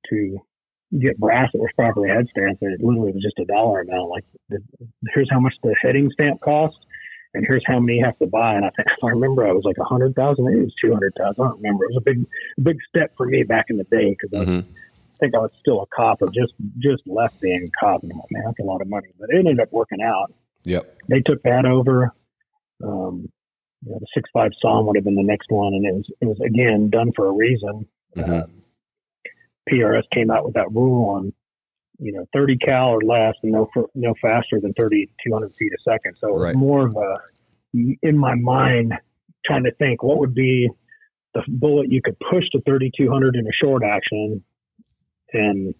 to 0.09 0.37
get 0.99 1.19
brass 1.19 1.49
that 1.51 1.59
was 1.59 1.71
properly 1.75 2.09
head 2.09 2.27
stamped, 2.29 2.61
and 2.61 2.73
it 2.73 2.83
literally 2.83 3.11
was 3.11 3.23
just 3.23 3.39
a 3.39 3.45
dollar 3.45 3.81
amount. 3.81 4.09
Like, 4.09 4.23
the, 4.49 4.59
here's 5.13 5.29
how 5.29 5.39
much 5.39 5.53
the 5.63 5.75
heading 5.81 6.09
stamp 6.13 6.39
costs, 6.41 6.79
and 7.33 7.43
here's 7.45 7.63
how 7.65 7.79
many 7.79 7.97
you 7.97 8.05
have 8.05 8.17
to 8.19 8.27
buy. 8.27 8.55
And 8.55 8.65
I 8.65 8.69
think 8.69 8.87
I 9.03 9.07
remember, 9.07 9.47
I 9.47 9.51
was 9.51 9.65
like 9.65 9.77
a 9.79 9.83
hundred 9.83 10.15
thousand, 10.15 10.45
maybe 10.45 10.59
it 10.59 10.63
was 10.63 10.75
two 10.81 10.93
hundred 10.93 11.13
thousand. 11.17 11.43
I 11.43 11.47
don't 11.49 11.61
remember. 11.61 11.85
It 11.85 11.95
was 11.95 11.97
a 11.97 12.01
big, 12.01 12.25
big 12.61 12.77
step 12.87 13.13
for 13.17 13.25
me 13.25 13.43
back 13.43 13.65
in 13.69 13.77
the 13.77 13.83
day 13.85 14.15
because 14.15 14.39
I 14.39 14.45
hmm 14.45 14.59
think 15.19 15.35
I 15.35 15.39
was 15.39 15.51
still 15.59 15.81
a 15.81 15.85
cop 15.95 16.21
or 16.21 16.27
just 16.27 16.53
just 16.79 17.03
left 17.05 17.39
being 17.41 17.67
a 17.67 17.79
cop. 17.79 18.03
And 18.03 18.11
I'm 18.11 18.17
like, 18.19 18.31
man, 18.31 18.43
that's 18.45 18.59
a 18.59 18.63
lot 18.63 18.81
of 18.81 18.87
money. 18.87 19.09
But 19.19 19.29
it 19.29 19.37
ended 19.37 19.59
up 19.59 19.71
working 19.71 20.01
out. 20.01 20.33
Yep. 20.65 20.97
They 21.09 21.21
took 21.21 21.41
that 21.43 21.65
over. 21.65 22.13
Um, 22.83 23.29
you 23.85 23.91
know, 23.91 23.99
the 23.99 24.07
six 24.13 24.29
five 24.33 24.51
SAUM 24.61 24.85
would 24.87 24.95
have 24.95 25.05
been 25.05 25.15
the 25.15 25.23
next 25.23 25.49
one, 25.49 25.73
and 25.73 25.85
it 25.85 25.93
was 25.93 26.11
it 26.21 26.25
was 26.25 26.39
again 26.45 26.89
done 26.89 27.11
for 27.15 27.27
a 27.27 27.31
reason. 27.31 27.87
Mhm. 28.15 28.43
Um, 28.43 28.51
PRS 29.69 30.03
came 30.13 30.31
out 30.31 30.45
with 30.45 30.53
that 30.53 30.71
rule 30.71 31.09
on 31.09 31.33
you 31.99 32.13
know 32.13 32.25
30 32.33 32.57
cal 32.57 32.89
or 32.89 33.01
less, 33.01 33.35
and 33.43 33.51
no 33.51 33.69
no 33.95 34.13
faster 34.21 34.59
than 34.59 34.73
3,200 34.73 35.53
feet 35.55 35.71
a 35.73 35.81
second. 35.89 36.15
So 36.17 36.29
it 36.29 36.33
was 36.33 36.55
more 36.55 36.87
of 36.87 36.95
a 36.95 37.17
in 38.01 38.17
my 38.17 38.35
mind 38.35 38.93
trying 39.45 39.63
to 39.63 39.71
think 39.73 40.03
what 40.03 40.19
would 40.19 40.33
be 40.33 40.69
the 41.33 41.43
bullet 41.47 41.91
you 41.91 42.01
could 42.01 42.17
push 42.19 42.43
to 42.51 42.61
3,200 42.61 43.35
in 43.35 43.45
a 43.45 43.51
short 43.53 43.83
action, 43.83 44.43
and 45.33 45.73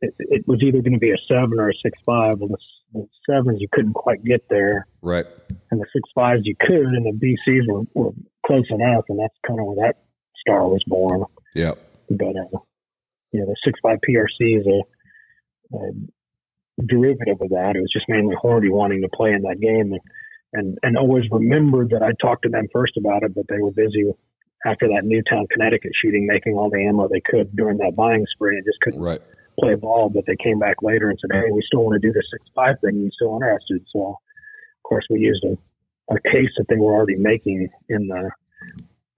it, 0.00 0.14
it 0.18 0.44
was 0.48 0.60
either 0.62 0.80
going 0.80 0.94
to 0.94 0.98
be 0.98 1.10
a 1.12 1.18
seven 1.28 1.58
or 1.58 1.68
a 1.70 1.74
six 1.82 1.98
five. 2.06 2.38
Well, 2.38 2.48
the, 2.48 2.58
the 2.92 3.06
sevens 3.28 3.58
you 3.60 3.68
couldn't 3.72 3.92
quite 3.94 4.24
get 4.24 4.48
there, 4.48 4.86
Right. 5.02 5.26
and 5.70 5.80
the 5.80 5.86
six 5.92 6.08
fives 6.14 6.42
you 6.44 6.56
could, 6.58 6.86
and 6.90 7.06
the 7.06 7.12
BCs 7.48 7.66
were, 7.68 7.82
were 7.94 8.12
close 8.46 8.64
enough, 8.70 9.04
and 9.08 9.18
that's 9.18 9.34
kind 9.46 9.60
of 9.60 9.66
where 9.66 9.86
that 9.86 9.96
star 10.40 10.66
was 10.68 10.82
born. 10.86 11.24
Yep. 11.54 11.78
But 12.10 12.36
uh, 12.36 12.58
you 13.32 13.40
know, 13.40 13.46
the 13.46 13.56
six 13.64 13.78
five 13.82 13.98
PRC 14.08 14.58
is 14.60 14.66
a, 14.66 15.76
a 15.76 15.90
derivative 16.86 17.40
of 17.40 17.50
that. 17.50 17.72
It 17.76 17.80
was 17.80 17.92
just 17.92 18.06
mainly 18.08 18.34
Hornady 18.42 18.70
wanting 18.70 19.02
to 19.02 19.08
play 19.14 19.30
in 19.32 19.42
that 19.42 19.60
game, 19.60 19.92
and 19.92 20.00
and 20.52 20.78
and 20.82 20.96
always 20.96 21.24
remembered 21.30 21.90
that 21.90 22.02
I 22.02 22.10
talked 22.20 22.42
to 22.44 22.48
them 22.48 22.66
first 22.72 22.96
about 22.96 23.22
it, 23.22 23.34
but 23.34 23.44
they 23.48 23.58
were 23.60 23.70
busy 23.70 24.10
after 24.64 24.88
that 24.88 25.04
Newtown, 25.04 25.46
Connecticut 25.52 25.92
shooting, 26.02 26.26
making 26.26 26.54
all 26.54 26.70
the 26.70 26.84
ammo 26.84 27.08
they 27.08 27.20
could 27.20 27.54
during 27.56 27.78
that 27.78 27.96
buying 27.96 28.26
spree, 28.32 28.56
and 28.56 28.64
just 28.64 28.80
couldn't 28.80 29.00
Right. 29.00 29.20
play 29.58 29.74
ball. 29.74 30.10
But 30.10 30.24
they 30.26 30.36
came 30.36 30.58
back 30.58 30.82
later 30.82 31.08
and 31.08 31.18
said, 31.18 31.30
"Hey, 31.32 31.50
we 31.50 31.62
still 31.62 31.84
want 31.84 32.00
to 32.00 32.06
do 32.06 32.12
the 32.12 32.22
six 32.30 32.44
five 32.54 32.76
thing. 32.80 32.96
You 32.96 33.10
still 33.12 33.34
interested?" 33.34 33.84
So, 33.92 34.08
of 34.08 34.82
course, 34.82 35.06
we 35.10 35.20
used 35.20 35.44
a, 35.44 35.56
a 36.14 36.20
case 36.20 36.50
that 36.58 36.66
they 36.68 36.76
were 36.76 36.92
already 36.92 37.16
making 37.16 37.68
in 37.88 38.08
the 38.08 38.30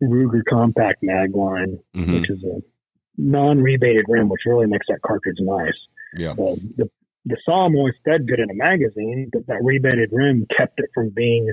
Ruger 0.02 0.42
Compact 0.48 1.02
Mag 1.02 1.35
line, 1.35 1.78
hmm 1.94 2.14
which 2.14 2.31
is 2.31 2.42
a 2.44 2.61
non-rebated 3.18 4.07
rim, 4.09 4.28
which 4.28 4.42
really 4.46 4.66
makes 4.66 4.87
that 4.88 5.02
cartridge 5.02 5.37
nice. 5.40 5.78
Yeah. 6.16 6.35
So 6.35 6.57
the 6.76 6.90
the 7.24 7.37
SAUM 7.44 7.76
always 7.76 7.94
fed 8.05 8.26
good 8.26 8.40
in 8.40 8.50
a 8.50 8.55
magazine, 8.55 9.31
but 9.33 9.46
that 9.46 9.62
rebated 9.62 10.11
rim 10.12 10.46
kept 10.57 10.81
it 10.81 10.90
from 10.92 11.11
being 11.11 11.52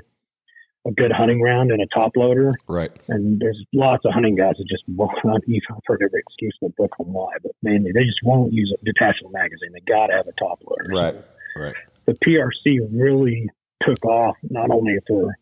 a 0.87 0.91
good 0.91 1.11
hunting 1.11 1.41
round 1.41 1.71
and 1.71 1.81
a 1.81 1.87
top 1.87 2.15
loader. 2.15 2.53
Right. 2.67 2.91
And 3.07 3.39
there's 3.39 3.63
lots 3.73 4.05
of 4.05 4.13
hunting 4.13 4.35
guys 4.35 4.55
that 4.57 4.67
just 4.69 4.83
won't. 4.87 5.43
You've 5.45 5.63
heard 5.85 6.01
every 6.03 6.21
excuse 6.21 6.55
in 6.61 6.69
the 6.69 6.73
book 6.77 6.93
on 6.99 7.07
why, 7.07 7.33
but 7.43 7.51
mainly 7.61 7.91
they 7.91 8.05
just 8.05 8.19
won't 8.23 8.53
use 8.53 8.73
a 8.79 8.85
detachable 8.85 9.31
magazine. 9.31 9.71
They 9.73 9.81
got 9.81 10.07
to 10.07 10.13
have 10.13 10.27
a 10.27 10.33
top 10.39 10.61
loader. 10.65 10.89
Right. 10.89 11.15
Right. 11.55 11.75
The 12.05 12.13
PRC 12.13 12.87
really 12.91 13.49
took 13.83 14.03
off 14.05 14.37
not 14.49 14.71
only 14.71 14.97
for 15.07 15.33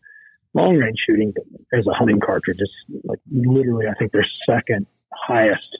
long 0.54 0.76
range 0.76 0.98
shooting, 1.08 1.32
but 1.34 1.44
as 1.78 1.86
a 1.86 1.94
hunting 1.94 2.20
cartridge. 2.20 2.58
It's 2.60 2.72
like 3.04 3.20
literally, 3.30 3.86
I 3.86 3.94
think 3.94 4.12
their 4.12 4.26
second 4.48 4.86
highest 5.12 5.78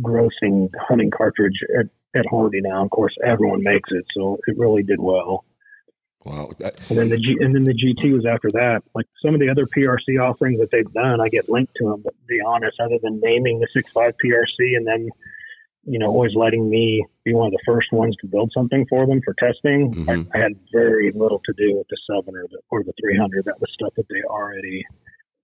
grossing 0.00 0.70
hunting 0.88 1.10
cartridge 1.10 1.60
at, 1.78 1.86
at 2.18 2.26
Hornady 2.26 2.62
now. 2.62 2.84
Of 2.84 2.90
course, 2.90 3.14
everyone 3.24 3.62
makes 3.62 3.90
it, 3.92 4.04
so 4.16 4.38
it 4.46 4.58
really 4.58 4.82
did 4.82 5.00
well. 5.00 5.44
Wow. 6.24 6.50
That- 6.58 6.78
And 6.90 6.98
then 6.98 7.08
the 7.10 7.18
G, 7.18 7.36
and 7.40 7.54
then 7.54 7.64
the 7.64 7.74
GT 7.74 8.12
was 8.12 8.24
after 8.26 8.48
that. 8.52 8.82
Like 8.94 9.06
some 9.24 9.34
of 9.34 9.40
the 9.40 9.48
other 9.50 9.66
PRC 9.66 10.18
offerings 10.18 10.58
that 10.60 10.70
they've 10.70 10.90
done, 10.92 11.20
I 11.20 11.28
get 11.28 11.48
linked 11.48 11.74
to 11.76 11.84
them. 11.90 12.02
But 12.02 12.14
to 12.18 12.24
be 12.26 12.40
honest, 12.40 12.80
other 12.80 12.98
than 13.02 13.20
naming 13.20 13.60
the 13.60 13.66
6.5 13.74 14.14
PRC 14.24 14.76
and 14.76 14.86
then 14.86 15.08
you 15.86 15.98
know, 15.98 16.06
always 16.06 16.34
letting 16.34 16.70
me 16.70 17.04
be 17.26 17.34
one 17.34 17.46
of 17.48 17.52
the 17.52 17.58
first 17.66 17.92
ones 17.92 18.16
to 18.18 18.26
build 18.26 18.50
something 18.54 18.86
for 18.88 19.06
them 19.06 19.20
for 19.22 19.34
testing. 19.34 19.92
Mhm. 19.92 20.26
I, 20.34 20.38
I 20.38 20.42
had 20.44 20.52
very 20.72 21.12
little 21.12 21.42
to 21.44 21.52
do 21.58 21.76
with 21.76 21.86
the 21.88 21.96
seven 22.10 22.34
or 22.34 22.46
the 22.50 22.58
or 22.70 22.82
the 22.82 22.94
three 22.98 23.18
hundred. 23.18 23.44
That 23.44 23.60
was 23.60 23.70
stuff 23.74 23.92
that 23.98 24.08
they 24.08 24.22
already 24.22 24.82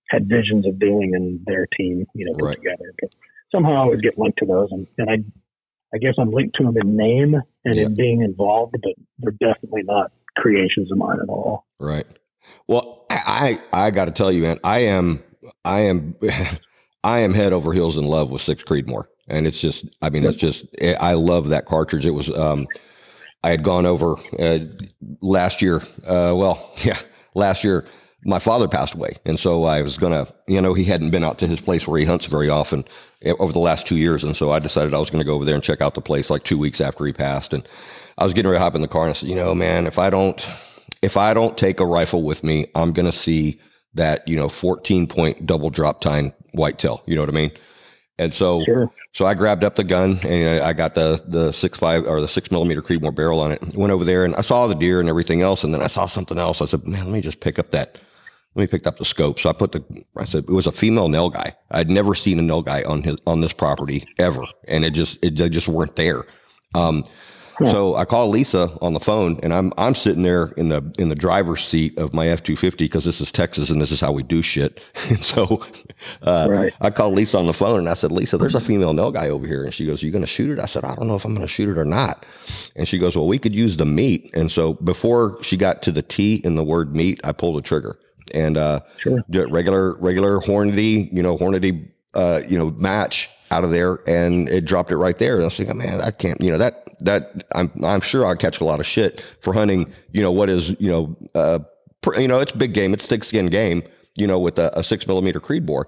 had 0.08 0.30
visions 0.30 0.66
of 0.66 0.78
doing 0.78 1.12
in 1.14 1.40
their 1.44 1.66
team, 1.76 2.06
you 2.14 2.24
know, 2.24 2.32
put 2.32 2.44
Right. 2.44 2.56
together. 2.56 2.90
But 3.02 3.10
somehow 3.52 3.72
I 3.72 3.76
always 3.80 4.00
get 4.00 4.18
linked 4.18 4.38
to 4.38 4.46
those, 4.46 4.72
and, 4.72 4.86
and 4.96 5.10
I, 5.10 5.16
I 5.94 5.98
guess 5.98 6.14
I'm 6.18 6.30
linked 6.30 6.56
to 6.56 6.64
them 6.64 6.76
in 6.78 6.96
name 6.96 7.34
and 7.66 7.74
Yeah. 7.74 7.84
in 7.86 7.94
being 7.94 8.22
involved, 8.22 8.72
but 8.80 8.94
they're 9.18 9.32
definitely 9.32 9.82
not 9.82 10.10
creations 10.36 10.90
of 10.90 10.98
mine 10.98 11.18
at 11.22 11.28
all. 11.28 11.66
Right. 11.78 12.06
Well, 12.66 13.06
I 13.10 13.58
I, 13.72 13.90
got 13.90 14.04
to 14.06 14.10
tell 14.12 14.30
you, 14.30 14.42
man, 14.42 14.58
I 14.64 14.80
am 14.80 15.22
I 15.64 15.80
am 15.80 16.16
I 17.04 17.20
am 17.20 17.34
head 17.34 17.52
over 17.52 17.72
heels 17.72 17.96
in 17.96 18.04
love 18.04 18.30
with 18.30 18.42
Six 18.42 18.62
Creedmoor, 18.62 19.04
and 19.28 19.46
it's 19.46 19.60
just 19.60 19.86
I 20.02 20.10
mean 20.10 20.24
it's 20.24 20.36
just 20.36 20.66
eh, 20.78 20.96
I 21.00 21.14
love 21.14 21.48
that 21.48 21.66
cartridge. 21.66 22.06
It 22.06 22.10
was 22.10 22.30
um 22.36 22.68
I 23.42 23.50
had 23.50 23.62
gone 23.62 23.86
over 23.86 24.16
uh, 24.38 24.58
last 25.22 25.62
year. 25.62 25.76
Uh, 26.04 26.34
well, 26.36 26.72
yeah, 26.84 26.98
last 27.34 27.64
year 27.64 27.86
my 28.24 28.38
father 28.38 28.68
passed 28.68 28.94
away, 28.94 29.16
and 29.24 29.38
so 29.38 29.64
I 29.64 29.82
was 29.82 29.98
gonna 29.98 30.26
you 30.46 30.60
know 30.60 30.74
he 30.74 30.84
hadn't 30.84 31.10
been 31.10 31.24
out 31.24 31.38
to 31.38 31.46
his 31.46 31.60
place 31.60 31.86
where 31.86 31.98
he 31.98 32.06
hunts 32.06 32.26
very 32.26 32.48
often 32.48 32.84
eh, 33.22 33.32
over 33.38 33.52
the 33.52 33.58
last 33.58 33.86
two 33.86 33.96
years, 33.96 34.22
and 34.24 34.36
so 34.36 34.50
I 34.50 34.58
decided 34.58 34.94
I 34.94 34.98
was 34.98 35.10
to 35.10 35.24
go 35.24 35.34
over 35.34 35.44
there 35.44 35.54
and 35.54 35.64
check 35.64 35.80
out 35.80 35.94
the 35.94 36.00
place 36.00 36.30
like 36.30 36.44
two 36.44 36.58
weeks 36.58 36.80
after 36.80 37.04
he 37.06 37.12
passed, 37.12 37.52
and 37.52 37.66
I 38.18 38.24
was 38.24 38.34
getting 38.34 38.50
ready 38.50 38.58
to 38.58 38.64
hop 38.64 38.74
in 38.74 38.82
the 38.82 38.88
car, 38.88 39.02
and 39.02 39.10
I 39.10 39.14
said, 39.14 39.28
you 39.28 39.36
know, 39.36 39.54
man, 39.54 39.86
if 39.86 39.98
I 39.98 40.10
don't 40.10 40.46
if 41.02 41.16
I 41.16 41.34
don't 41.34 41.56
take 41.56 41.80
a 41.80 41.86
rifle 41.86 42.22
with 42.22 42.44
me, 42.44 42.66
I'm 42.74 42.92
going 42.92 43.06
to 43.06 43.12
see 43.12 43.60
that, 43.94 44.26
you 44.28 44.36
know, 44.36 44.48
14 44.48 45.06
point 45.06 45.46
double 45.46 45.70
drop 45.70 46.00
tine 46.00 46.32
whitetail. 46.52 47.02
You 47.06 47.16
know 47.16 47.22
what 47.22 47.30
I 47.30 47.32
mean? 47.32 47.50
And 48.18 48.34
so, 48.34 48.62
Sure. 48.64 48.90
so 49.14 49.24
I 49.24 49.34
grabbed 49.34 49.64
up 49.64 49.76
the 49.76 49.84
gun 49.84 50.18
and 50.24 50.60
I 50.60 50.72
got 50.74 50.94
the, 50.94 51.22
the 51.26 51.52
six 51.52 51.78
five 51.78 52.04
or 52.06 52.20
the 52.20 52.28
six 52.28 52.50
millimeter 52.50 52.82
Creedmoor 52.82 53.14
barrel 53.14 53.40
on 53.40 53.52
it. 53.52 53.62
Went 53.74 53.92
over 53.92 54.04
there 54.04 54.24
and 54.24 54.36
I 54.36 54.42
saw 54.42 54.66
the 54.66 54.74
deer 54.74 55.00
and 55.00 55.08
everything 55.08 55.40
else. 55.40 55.64
And 55.64 55.72
then 55.72 55.80
I 55.80 55.86
saw 55.86 56.06
something 56.06 56.38
else. 56.38 56.60
I 56.60 56.66
said, 56.66 56.86
man, 56.86 57.06
let 57.06 57.14
me 57.14 57.20
just 57.22 57.40
pick 57.40 57.58
up 57.58 57.70
that. 57.70 58.00
Let 58.54 58.62
me 58.64 58.66
pick 58.66 58.86
up 58.86 58.98
the 58.98 59.04
scope. 59.04 59.38
So 59.38 59.48
I 59.48 59.52
put 59.52 59.72
the, 59.72 60.04
I 60.18 60.24
said, 60.24 60.44
it 60.44 60.52
was 60.52 60.66
a 60.66 60.72
female 60.72 61.08
nilgai. 61.08 61.54
I'd 61.70 61.88
never 61.88 62.14
seen 62.14 62.38
a 62.38 62.42
nilgai 62.42 62.86
on 62.86 63.02
his, 63.04 63.16
on 63.26 63.40
this 63.40 63.52
property 63.52 64.04
ever. 64.18 64.42
And 64.68 64.84
it 64.84 64.90
just, 64.90 65.18
it, 65.22 65.36
they 65.36 65.48
just 65.48 65.68
weren't 65.68 65.96
there. 65.96 66.24
Um, 66.74 67.04
so 67.68 67.94
I 67.96 68.04
call 68.04 68.28
Lisa 68.28 68.70
on 68.80 68.92
the 68.94 69.00
phone, 69.00 69.38
and 69.42 69.52
I'm 69.52 69.72
I'm 69.76 69.94
sitting 69.94 70.22
there 70.22 70.46
in 70.56 70.68
the 70.68 70.82
in 70.98 71.08
the 71.08 71.14
driver's 71.14 71.64
seat 71.66 71.98
of 71.98 72.14
my 72.14 72.28
F 72.28 72.42
two 72.42 72.56
fifty 72.56 72.84
because 72.86 73.04
this 73.04 73.20
is 73.20 73.30
Texas 73.32 73.70
and 73.70 73.80
this 73.80 73.90
is 73.92 74.00
how 74.00 74.12
we 74.12 74.22
do 74.22 74.42
shit. 74.42 74.82
And 75.10 75.24
so 75.24 75.62
uh, 76.22 76.46
Right. 76.50 76.72
I 76.80 76.90
call 76.90 77.10
Lisa 77.12 77.38
on 77.38 77.46
the 77.46 77.52
phone 77.52 77.80
and 77.80 77.88
I 77.88 77.94
said, 77.94 78.12
Lisa, 78.12 78.38
there's 78.38 78.54
a 78.54 78.60
female 78.60 78.92
nilgai 78.94 79.28
over 79.28 79.46
here, 79.46 79.64
and 79.64 79.74
she 79.74 79.84
goes, 79.86 80.02
"You 80.02 80.10
going 80.10 80.22
to 80.22 80.26
shoot 80.26 80.50
it?" 80.50 80.58
I 80.60 80.66
said, 80.66 80.84
"I 80.84 80.94
don't 80.94 81.08
know 81.08 81.16
if 81.16 81.24
I'm 81.24 81.34
going 81.34 81.46
to 81.46 81.52
shoot 81.52 81.68
it 81.68 81.78
or 81.78 81.84
not." 81.84 82.24
And 82.76 82.86
she 82.88 82.98
goes, 82.98 83.16
"Well, 83.16 83.26
we 83.26 83.38
could 83.38 83.54
use 83.54 83.76
the 83.76 83.86
meat." 83.86 84.30
And 84.34 84.50
so 84.50 84.74
before 84.74 85.42
she 85.42 85.56
got 85.56 85.82
to 85.82 85.92
the 85.92 86.02
T 86.02 86.36
in 86.44 86.54
the 86.54 86.64
word 86.64 86.94
meat, 86.94 87.20
I 87.24 87.32
pulled 87.32 87.56
the 87.56 87.62
trigger 87.62 87.98
and 88.32 88.56
uh, 88.56 88.80
Sure. 88.98 89.20
regular 89.28 89.94
regular 89.96 90.38
Hornady, 90.40 91.12
you 91.12 91.22
know, 91.22 91.36
Hornady, 91.36 91.88
uh, 92.14 92.40
you 92.48 92.56
know, 92.56 92.70
match 92.78 93.28
out 93.50 93.64
of 93.64 93.70
there, 93.70 93.98
and 94.06 94.48
it 94.48 94.64
dropped 94.64 94.90
it 94.90 94.96
right 94.96 95.18
there. 95.18 95.34
And 95.34 95.42
I 95.42 95.46
was 95.46 95.56
thinking, 95.56 95.78
man, 95.78 96.00
I 96.00 96.10
can't, 96.10 96.40
you 96.40 96.50
know, 96.50 96.58
that 96.58 96.84
that 97.00 97.44
I'm 97.54 97.70
I'm 97.82 98.00
sure 98.00 98.26
I'll 98.26 98.36
catch 98.36 98.60
a 98.60 98.64
lot 98.64 98.80
of 98.80 98.86
shit 98.86 99.20
for 99.40 99.52
hunting, 99.52 99.92
you 100.12 100.22
know, 100.22 100.32
what 100.32 100.48
is 100.50 100.76
you 100.80 100.90
know, 100.90 101.16
uh, 101.34 101.60
you 102.16 102.28
know, 102.28 102.40
it's 102.40 102.52
big 102.52 102.74
game, 102.74 102.94
it's 102.94 103.06
thick 103.06 103.24
skin 103.24 103.46
game, 103.46 103.82
you 104.14 104.26
know, 104.26 104.38
with 104.38 104.58
a, 104.58 104.76
a 104.78 104.82
six 104.82 105.06
millimeter 105.06 105.40
Creedmoor. 105.40 105.84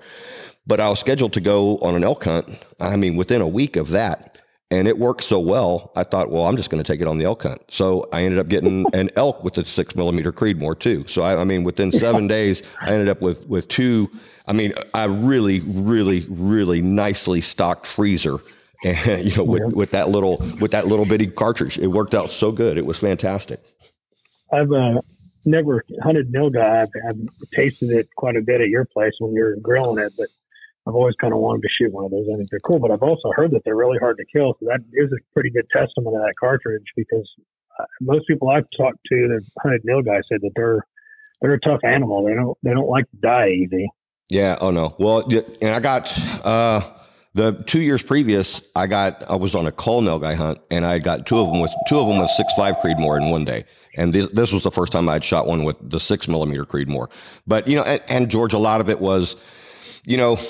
But 0.67 0.81
I 0.81 0.89
was 0.89 1.01
scheduled 1.01 1.33
to 1.33 1.41
go 1.41 1.79
on 1.79 1.97
an 1.97 2.05
elk 2.05 2.25
hunt. 2.25 2.49
I 2.81 2.97
mean, 2.97 3.17
within 3.17 3.41
a 3.41 3.49
week 3.49 3.77
of 3.77 3.91
that. 3.91 4.32
And 4.73 4.89
it 4.89 4.99
worked 4.99 5.23
so 5.23 5.39
well, 5.39 5.93
I 5.97 6.03
thought, 6.03 6.31
well, 6.31 6.45
I'm 6.45 6.57
just 6.57 6.71
going 6.71 6.83
to 6.83 6.93
take 6.93 7.03
it 7.03 7.07
on 7.07 7.19
the 7.19 7.27
elk 7.27 7.43
hunt. 7.43 7.61
So 7.69 8.09
I 8.11 8.23
ended 8.23 8.39
up 8.39 8.49
getting 8.49 8.87
an 8.95 9.11
elk 9.17 9.45
with 9.45 9.59
a 9.59 9.67
six 9.67 9.95
millimeter 9.95 10.33
Creedmoor 10.33 10.79
too. 10.79 11.05
So 11.07 11.21
I, 11.21 11.43
I 11.43 11.45
mean, 11.45 11.63
within 11.63 11.93
seven 11.93 12.27
days, 12.27 12.63
I 12.81 12.93
ended 12.93 13.11
up 13.11 13.21
with 13.21 13.47
with 13.47 13.69
two. 13.69 14.11
I 14.47 14.55
mean, 14.55 14.73
a 14.95 15.11
really, 15.11 15.61
really, 15.61 16.25
really 16.31 16.81
nicely 16.81 17.43
stocked 17.43 17.87
freezer, 17.87 18.39
and 18.85 19.31
you 19.31 19.37
know, 19.37 19.45
with, 19.45 19.75
with 19.75 19.91
that 19.91 20.09
little 20.09 20.39
with 20.59 20.71
that 20.71 20.87
little 20.87 21.05
bitty 21.05 21.27
cartridge, 21.27 21.79
it 21.79 21.89
worked 21.89 22.15
out 22.15 22.31
so 22.31 22.51
good. 22.51 22.79
It 22.79 22.87
was 22.87 22.99
fantastic. 22.99 23.61
I've 24.55 24.73
uh, 24.73 25.03
never 25.45 25.85
hunted 26.03 26.33
nilgai. 26.33 26.83
I've, 26.83 26.89
I've 27.11 27.51
tasted 27.55 27.91
it 27.91 28.09
quite 28.17 28.37
a 28.37 28.41
bit 28.41 28.63
at 28.63 28.69
your 28.69 28.87
place 28.87 29.13
when 29.19 29.35
you're 29.35 29.57
grilling 29.57 30.03
it, 30.03 30.15
but 30.17 30.29
I've 30.87 30.95
always 30.95 31.15
kind 31.21 31.33
of 31.33 31.39
wanted 31.39 31.63
to 31.63 31.69
shoot 31.79 31.93
one 31.93 32.05
of 32.05 32.11
those. 32.11 32.27
I 32.33 32.37
think 32.37 32.51
they're 32.51 32.61
cool, 32.61 32.81
but 32.81 32.91
I've 32.91 33.03
also 33.03 33.31
heard 33.35 33.53
that 33.53 33.63
they're 33.65 33.77
really 33.77 33.99
hard 33.99 34.17
to 34.17 34.25
kill. 34.33 34.57
So 34.59 34.67
that 34.67 34.81
is 34.93 35.13
a 35.13 35.21
pretty 35.33 35.51
good 35.51 35.67
testament 35.73 36.17
of 36.17 36.23
that 36.23 36.35
cartridge 36.41 36.87
because 36.97 37.29
uh, 37.79 37.85
most 38.01 38.27
people 38.27 38.49
I've 38.49 38.67
talked 38.77 38.99
to 39.11 39.29
that 39.29 39.43
hunted 39.63 39.83
nilgai 39.85 40.07
guys 40.07 40.23
said 40.29 40.41
that 40.43 40.51
they're 40.57 40.85
they're 41.41 41.55
a 41.55 41.61
tough 41.61 41.81
animal. 41.85 42.25
They 42.25 42.35
don't 42.35 42.59
they 42.63 42.71
don't 42.71 42.89
like 42.89 43.09
to 43.11 43.17
die 43.19 43.51
easy. 43.51 43.89
Yeah. 44.29 44.57
Oh 44.61 44.71
no. 44.71 44.97
Well, 44.99 45.29
and 45.61 45.75
I 45.75 45.81
got 45.81 46.13
uh, 46.45 46.81
the 47.35 47.53
two 47.67 47.81
years 47.81 48.03
previous. 48.03 48.63
I 48.75 48.87
got 48.87 49.29
I 49.31 49.37
was 49.37 49.55
on 49.55 49.67
a 49.67 49.73
cull 49.73 50.19
guy 50.19 50.35
hunt, 50.35 50.59
and 50.71 50.85
I 50.85 50.99
got 50.99 51.27
two 51.27 51.39
of 51.39 51.49
them 51.49 51.61
with 51.61 51.73
two 51.89 51.99
of 51.99 52.09
them 52.09 52.19
with 52.19 52.31
six 52.31 52.53
five 52.57 52.77
Creedmoor 52.79 53.21
in 53.21 53.31
one 53.31 53.45
day. 53.45 53.65
And 53.95 54.13
this, 54.13 54.29
this 54.31 54.53
was 54.53 54.63
the 54.63 54.71
first 54.71 54.93
time 54.93 55.09
I'd 55.09 55.25
shot 55.25 55.47
one 55.47 55.65
with 55.65 55.77
the 55.83 56.01
six 56.01 56.27
millimeter 56.27 56.65
Creedmoor. 56.65 57.09
But 57.47 57.69
you 57.69 57.77
know, 57.77 57.83
and, 57.83 58.01
and 58.09 58.31
George, 58.31 58.53
a 58.55 58.59
lot 58.59 58.81
of 58.81 58.89
it 58.89 59.01
was, 59.01 59.37
you 60.07 60.17
know. 60.17 60.37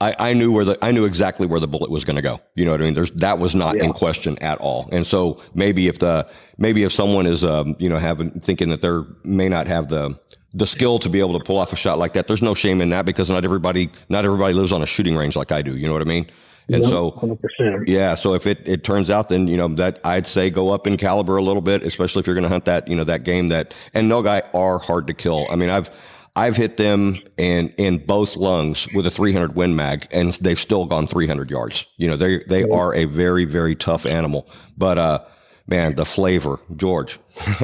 I, 0.00 0.16
I 0.18 0.32
knew 0.32 0.50
where 0.50 0.64
the 0.64 0.76
I 0.82 0.90
knew 0.90 1.04
exactly 1.04 1.46
where 1.46 1.60
the 1.60 1.68
bullet 1.68 1.88
was 1.88 2.04
going 2.04 2.16
to 2.16 2.22
go. 2.22 2.40
You 2.56 2.64
know 2.64 2.72
what 2.72 2.80
I 2.80 2.84
mean? 2.84 2.94
There's 2.94 3.12
that 3.12 3.38
was 3.38 3.54
not 3.54 3.76
Yeah. 3.76 3.84
in 3.84 3.92
question 3.92 4.36
at 4.40 4.58
all. 4.58 4.88
And 4.90 5.06
so 5.06 5.40
maybe 5.54 5.86
if 5.86 6.00
the 6.00 6.28
maybe 6.58 6.82
if 6.82 6.92
someone 6.92 7.24
is 7.24 7.44
um, 7.44 7.76
you 7.78 7.88
know 7.88 7.98
having 7.98 8.32
thinking 8.40 8.68
that 8.70 8.80
they're 8.80 9.04
may 9.22 9.48
not 9.48 9.68
have 9.68 9.86
the 9.86 10.18
the 10.54 10.66
skill 10.66 10.98
to 10.98 11.08
be 11.08 11.20
able 11.20 11.38
to 11.38 11.44
pull 11.44 11.56
off 11.56 11.72
a 11.72 11.76
shot 11.76 11.98
like 12.00 12.14
that, 12.14 12.26
there's 12.26 12.42
no 12.42 12.52
shame 12.52 12.80
in 12.80 12.88
that 12.88 13.04
because 13.06 13.30
not 13.30 13.44
everybody 13.44 13.90
not 14.08 14.24
everybody 14.24 14.54
lives 14.54 14.72
on 14.72 14.82
a 14.82 14.86
shooting 14.86 15.14
range 15.16 15.36
like 15.36 15.52
I 15.52 15.62
do. 15.62 15.76
You 15.76 15.86
know 15.86 15.92
what 15.92 16.02
I 16.02 16.06
mean? 16.06 16.26
And 16.68 16.84
so 16.84 17.12
hundred 17.12 17.38
percent. 17.40 17.86
yeah, 17.86 18.16
so 18.16 18.34
if 18.34 18.44
it, 18.46 18.66
it 18.68 18.82
turns 18.82 19.08
out, 19.08 19.28
then 19.28 19.46
you 19.46 19.56
know 19.56 19.68
that 19.68 20.00
I'd 20.04 20.26
say 20.26 20.50
go 20.50 20.70
up 20.70 20.88
in 20.88 20.96
caliber 20.96 21.36
a 21.36 21.42
little 21.42 21.62
bit, 21.62 21.84
especially 21.86 22.20
if 22.20 22.26
you're 22.26 22.34
going 22.34 22.44
to 22.44 22.48
hunt 22.50 22.64
that 22.64 22.88
you 22.88 22.96
know 22.96 23.04
that 23.04 23.22
game 23.22 23.46
that 23.48 23.72
and 23.94 24.08
no 24.08 24.20
guy 24.20 24.42
are 24.52 24.78
hard 24.80 25.06
to 25.06 25.14
kill. 25.14 25.46
I 25.48 25.54
mean, 25.54 25.70
I've 25.70 25.90
I've 26.34 26.56
hit 26.56 26.76
them 26.78 27.18
in 27.36 27.68
in 27.76 27.98
both 27.98 28.36
lungs 28.36 28.88
with 28.94 29.06
a 29.06 29.10
300 29.10 29.54
Win 29.54 29.76
Mag, 29.76 30.06
and 30.12 30.32
they've 30.34 30.58
still 30.58 30.86
gone 30.86 31.06
300 31.06 31.50
yards. 31.50 31.86
You 31.98 32.08
know, 32.08 32.16
they 32.16 32.42
they 32.48 32.62
are 32.70 32.94
a 32.94 33.04
very 33.04 33.44
very 33.44 33.74
tough 33.74 34.06
animal, 34.06 34.48
but 34.78 34.96
uh, 34.98 35.18
man, 35.66 35.94
the 35.96 36.04
flavor, 36.06 36.58
George. 36.76 37.18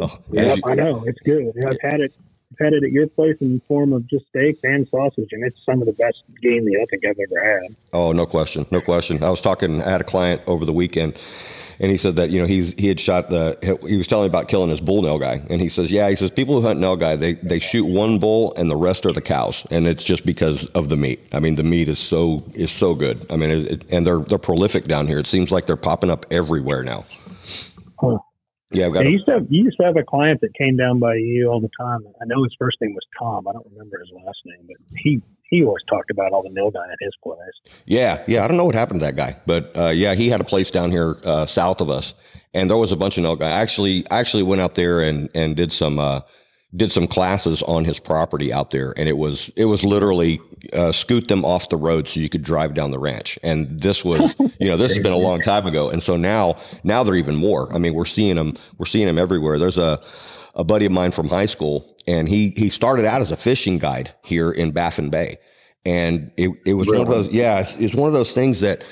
Oh, 0.00 0.18
Yeah, 0.30 0.54
you- 0.54 0.62
I 0.64 0.74
know 0.74 1.04
it's 1.06 1.18
good. 1.20 1.52
I've 1.66 1.76
had 1.82 2.00
it. 2.00 2.14
I've 2.52 2.64
had 2.64 2.72
it 2.72 2.82
at 2.82 2.90
your 2.92 3.06
place 3.08 3.36
in 3.42 3.52
the 3.56 3.60
form 3.68 3.92
of 3.92 4.06
just 4.08 4.26
steaks 4.28 4.58
and 4.62 4.88
sausage, 4.88 5.28
and 5.32 5.44
it's 5.44 5.56
some 5.66 5.82
of 5.82 5.86
the 5.86 5.92
best 5.92 6.22
game 6.42 6.64
meat 6.64 6.78
I 6.80 6.86
think 6.86 7.04
I've 7.04 7.18
ever 7.30 7.44
had. 7.62 7.76
Oh, 7.92 8.12
no 8.12 8.24
question, 8.24 8.64
no 8.70 8.80
question. 8.80 9.22
I 9.22 9.28
was 9.28 9.42
talking. 9.42 9.82
I 9.82 9.90
had 9.90 10.00
a 10.00 10.04
client 10.04 10.40
over 10.46 10.64
the 10.64 10.72
weekend, 10.72 11.22
and 11.82 11.90
he 11.90 11.96
said 11.98 12.14
that 12.16 12.30
you 12.30 12.40
know 12.40 12.46
he's 12.46 12.72
he 12.74 12.86
had 12.86 13.00
shot 13.00 13.28
the. 13.28 13.58
He 13.86 13.96
was 13.96 14.06
telling 14.06 14.24
me 14.24 14.28
about 14.28 14.48
killing 14.48 14.70
his 14.70 14.80
bull 14.80 15.02
nilgai, 15.02 15.44
and 15.50 15.60
he 15.60 15.68
says, 15.68 15.90
yeah, 15.90 16.08
he 16.08 16.16
says 16.16 16.30
people 16.30 16.60
who 16.60 16.66
hunt 16.66 16.78
nilgai 16.78 17.18
they 17.18 17.32
they 17.34 17.58
shoot 17.58 17.84
one 17.84 18.18
bull 18.18 18.54
and 18.56 18.70
the 18.70 18.76
rest 18.76 19.04
are 19.04 19.12
the 19.12 19.20
cows, 19.20 19.66
and 19.70 19.86
it's 19.88 20.04
just 20.04 20.24
because 20.24 20.66
of 20.68 20.88
the 20.88 20.96
meat. 20.96 21.20
I 21.32 21.40
mean, 21.40 21.56
the 21.56 21.64
meat 21.64 21.88
is 21.88 21.98
so 21.98 22.44
is 22.54 22.70
so 22.70 22.94
good. 22.94 23.26
I 23.30 23.36
mean, 23.36 23.50
it, 23.50 23.66
it, 23.66 23.92
and 23.92 24.06
they're 24.06 24.20
they're 24.20 24.38
prolific 24.38 24.84
down 24.84 25.08
here. 25.08 25.18
It 25.18 25.26
seems 25.26 25.50
like 25.50 25.66
they're 25.66 25.76
popping 25.76 26.08
up 26.08 26.24
everywhere 26.30 26.84
now. 26.84 27.04
Huh. 28.00 28.18
Yeah, 28.70 28.86
I've 28.86 28.94
got 28.94 29.00
Yeah, 29.00 29.08
you 29.08 29.14
used 29.14 29.26
to 29.26 29.32
have, 29.32 29.46
you 29.50 29.64
used 29.64 29.76
to 29.78 29.84
have 29.84 29.96
a 29.96 30.04
client 30.04 30.40
that 30.40 30.54
came 30.54 30.76
down 30.76 31.00
by 31.00 31.16
you 31.16 31.48
all 31.50 31.60
the 31.60 31.68
time. 31.78 32.00
I 32.22 32.24
know 32.26 32.42
his 32.44 32.54
first 32.58 32.78
name 32.80 32.94
was 32.94 33.04
Tom. 33.18 33.46
I 33.48 33.52
don't 33.52 33.66
remember 33.72 33.98
his 33.98 34.10
last 34.24 34.38
name, 34.46 34.66
but 34.66 34.76
he 34.96 35.20
he 35.52 35.62
always 35.62 35.84
talked 35.86 36.10
about 36.10 36.32
all 36.32 36.42
the 36.42 36.48
nilgai 36.48 36.90
at 36.90 36.98
his 36.98 37.12
place. 37.22 37.74
Yeah, 37.84 38.24
yeah. 38.26 38.42
I 38.42 38.48
don't 38.48 38.56
know 38.56 38.64
what 38.64 38.74
happened 38.74 39.00
to 39.00 39.06
that 39.06 39.16
guy, 39.16 39.36
but 39.44 39.70
uh, 39.76 39.88
yeah, 39.90 40.14
he 40.14 40.30
had 40.30 40.40
a 40.40 40.44
place 40.44 40.70
down 40.70 40.90
here 40.90 41.18
uh, 41.24 41.44
south 41.44 41.82
of 41.82 41.90
us, 41.90 42.14
and 42.54 42.70
there 42.70 42.78
was 42.78 42.90
a 42.90 42.96
bunch 42.96 43.18
of 43.18 43.24
nilgai. 43.24 43.50
Actually, 43.50 44.04
I 44.10 44.18
actually 44.18 44.44
went 44.44 44.62
out 44.62 44.74
there 44.76 45.02
and 45.02 45.28
and 45.34 45.54
did 45.54 45.70
some 45.70 45.98
uh, 45.98 46.22
did 46.74 46.90
some 46.90 47.06
classes 47.06 47.62
on 47.64 47.84
his 47.84 47.98
property 47.98 48.50
out 48.50 48.70
there, 48.70 48.94
and 48.96 49.10
it 49.10 49.18
was 49.18 49.50
it 49.54 49.66
was 49.66 49.84
literally 49.84 50.40
uh, 50.72 50.90
scoot 50.90 51.28
them 51.28 51.44
off 51.44 51.68
the 51.68 51.76
road 51.76 52.08
so 52.08 52.18
you 52.18 52.30
could 52.30 52.42
drive 52.42 52.72
down 52.72 52.90
the 52.90 52.98
ranch. 52.98 53.38
And 53.42 53.70
this 53.70 54.02
was 54.02 54.34
you 54.58 54.70
know 54.70 54.78
this 54.78 54.94
has 54.94 55.02
been 55.02 55.12
a 55.12 55.18
long 55.18 55.42
time 55.42 55.66
ago, 55.66 55.90
and 55.90 56.02
so 56.02 56.16
now 56.16 56.56
now 56.82 57.04
they're 57.04 57.14
even 57.14 57.36
more. 57.36 57.70
I 57.74 57.78
mean, 57.78 57.92
we're 57.92 58.06
seeing 58.06 58.36
them 58.36 58.54
we're 58.78 58.86
seeing 58.86 59.06
them 59.06 59.18
everywhere. 59.18 59.58
There's 59.58 59.76
a 59.76 60.00
a 60.54 60.64
buddy 60.64 60.86
of 60.86 60.92
mine 60.92 61.12
from 61.12 61.28
high 61.28 61.46
school, 61.46 61.96
and 62.06 62.28
he 62.28 62.50
he 62.56 62.68
started 62.68 63.04
out 63.04 63.20
as 63.20 63.32
a 63.32 63.36
fishing 63.36 63.78
guide 63.78 64.14
here 64.24 64.50
in 64.50 64.72
Baffin 64.72 65.10
Bay. 65.10 65.38
And 65.84 66.30
it, 66.36 66.50
it 66.64 66.74
was 66.74 66.86
really? 66.86 66.98
one 67.00 67.08
of 67.08 67.24
those, 67.24 67.32
yeah, 67.32 67.58
it's, 67.58 67.74
it's 67.74 67.94
one 67.94 68.06
of 68.06 68.12
those 68.12 68.30
things 68.30 68.60
that 68.60 68.84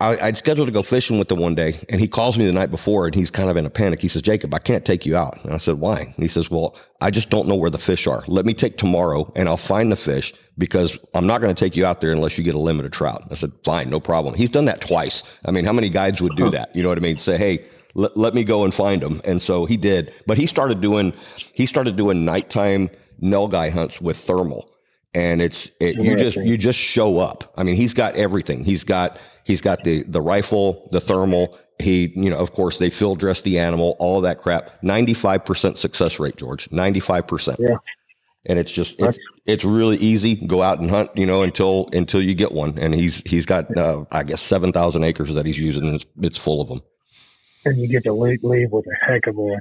I, 0.00 0.26
would 0.26 0.36
scheduled 0.36 0.68
to 0.68 0.72
go 0.72 0.82
fishing 0.82 1.18
with 1.18 1.30
him 1.30 1.40
one 1.40 1.54
day, 1.54 1.76
and 1.88 2.00
he 2.00 2.06
calls 2.06 2.38
me 2.38 2.46
the 2.46 2.52
night 2.52 2.70
before, 2.70 3.06
and 3.06 3.14
he's 3.14 3.30
kind 3.30 3.50
of 3.50 3.56
in 3.56 3.66
a 3.66 3.70
panic. 3.70 4.00
He 4.00 4.08
says, 4.08 4.22
"Jacob, 4.22 4.54
I 4.54 4.58
can't 4.58 4.84
take 4.84 5.06
you 5.06 5.16
out." 5.16 5.42
And 5.44 5.52
I 5.52 5.58
said, 5.58 5.80
"Why?" 5.80 6.00
And 6.00 6.14
he 6.16 6.28
says, 6.28 6.50
"Well, 6.50 6.76
I 7.00 7.10
just 7.10 7.30
don't 7.30 7.48
know 7.48 7.56
where 7.56 7.70
the 7.70 7.78
fish 7.78 8.06
are. 8.06 8.22
Let 8.26 8.46
me 8.46 8.54
take 8.54 8.78
tomorrow, 8.78 9.32
and 9.34 9.48
I'll 9.48 9.56
find 9.56 9.90
the 9.90 9.96
fish 9.96 10.34
because 10.58 10.98
I'm 11.14 11.26
not 11.26 11.40
going 11.40 11.54
to 11.54 11.58
take 11.58 11.76
you 11.76 11.84
out 11.84 12.00
there 12.00 12.12
unless 12.12 12.38
you 12.38 12.44
get 12.44 12.54
a 12.54 12.60
limited 12.60 12.92
trout." 12.92 13.26
I 13.30 13.34
said, 13.34 13.52
"Fine, 13.64 13.90
no 13.90 14.00
problem." 14.00 14.34
He's 14.34 14.50
done 14.50 14.66
that 14.66 14.80
twice. 14.80 15.22
I 15.44 15.50
mean, 15.50 15.64
how 15.64 15.72
many 15.72 15.88
guides 15.88 16.20
would 16.20 16.36
do 16.36 16.50
that? 16.50 16.74
You 16.76 16.82
know 16.82 16.90
what 16.90 16.98
I 16.98 17.02
mean? 17.02 17.18
Say, 17.18 17.36
"Hey." 17.38 17.64
Let, 17.96 18.16
let 18.16 18.34
me 18.34 18.44
go 18.44 18.62
and 18.62 18.72
find 18.72 19.02
them. 19.02 19.20
And 19.24 19.42
so 19.42 19.66
he 19.66 19.76
did, 19.76 20.12
but 20.26 20.38
he 20.38 20.46
started 20.46 20.80
doing, 20.80 21.12
he 21.52 21.66
started 21.66 21.96
doing 21.96 22.24
nighttime 22.24 22.90
nilgai 23.20 23.72
hunts 23.72 24.00
with 24.00 24.16
thermal 24.16 24.70
and 25.16 25.40
it's 25.40 25.70
it, 25.80 25.96
you 25.96 26.14
just 26.14 26.36
you 26.36 26.58
just 26.58 26.78
show 26.78 27.18
up. 27.18 27.50
I 27.56 27.62
mean, 27.62 27.74
he's 27.74 27.94
got 27.94 28.14
everything. 28.16 28.64
He's 28.64 28.84
got 28.84 29.18
he's 29.44 29.62
got 29.62 29.82
the 29.82 30.02
the 30.04 30.20
rifle, 30.20 30.88
the 30.92 31.00
thermal. 31.00 31.58
He, 31.78 32.12
you 32.14 32.28
know, 32.30 32.38
of 32.38 32.52
course, 32.52 32.78
they 32.78 32.90
field 32.90 33.18
dress 33.18 33.40
the 33.40 33.58
animal, 33.58 33.96
all 33.98 34.20
that 34.20 34.42
crap. 34.42 34.70
Ninety 34.82 35.14
five 35.14 35.44
percent 35.44 35.78
success 35.78 36.18
rate, 36.20 36.36
George. 36.36 36.70
Ninety 36.70 37.00
five 37.00 37.26
percent. 37.26 37.58
Yeah. 37.58 37.76
And 38.44 38.58
it's 38.58 38.70
just 38.70 39.00
it's, 39.00 39.18
it's 39.46 39.64
really 39.64 39.96
easy. 39.96 40.36
Go 40.36 40.62
out 40.62 40.80
and 40.80 40.90
hunt, 40.90 41.10
you 41.16 41.26
know, 41.26 41.42
until 41.42 41.88
until 41.94 42.20
you 42.20 42.34
get 42.34 42.52
one. 42.52 42.78
And 42.78 42.94
he's 42.94 43.22
he's 43.24 43.46
got 43.46 43.74
uh, 43.74 44.04
I 44.12 44.22
guess 44.22 44.42
seven 44.42 44.70
thousand 44.70 45.02
acres 45.04 45.32
that 45.32 45.46
he's 45.46 45.58
using, 45.58 45.84
and 45.84 45.94
it's, 45.96 46.06
it's 46.20 46.38
full 46.38 46.60
of 46.60 46.68
them. 46.68 46.82
And 47.66 47.78
you 47.78 47.88
get 47.88 48.04
to 48.04 48.12
leave, 48.12 48.42
leave 48.42 48.70
with 48.70 48.86
a 48.86 49.04
heck 49.04 49.26
of 49.26 49.38
a 49.38 49.56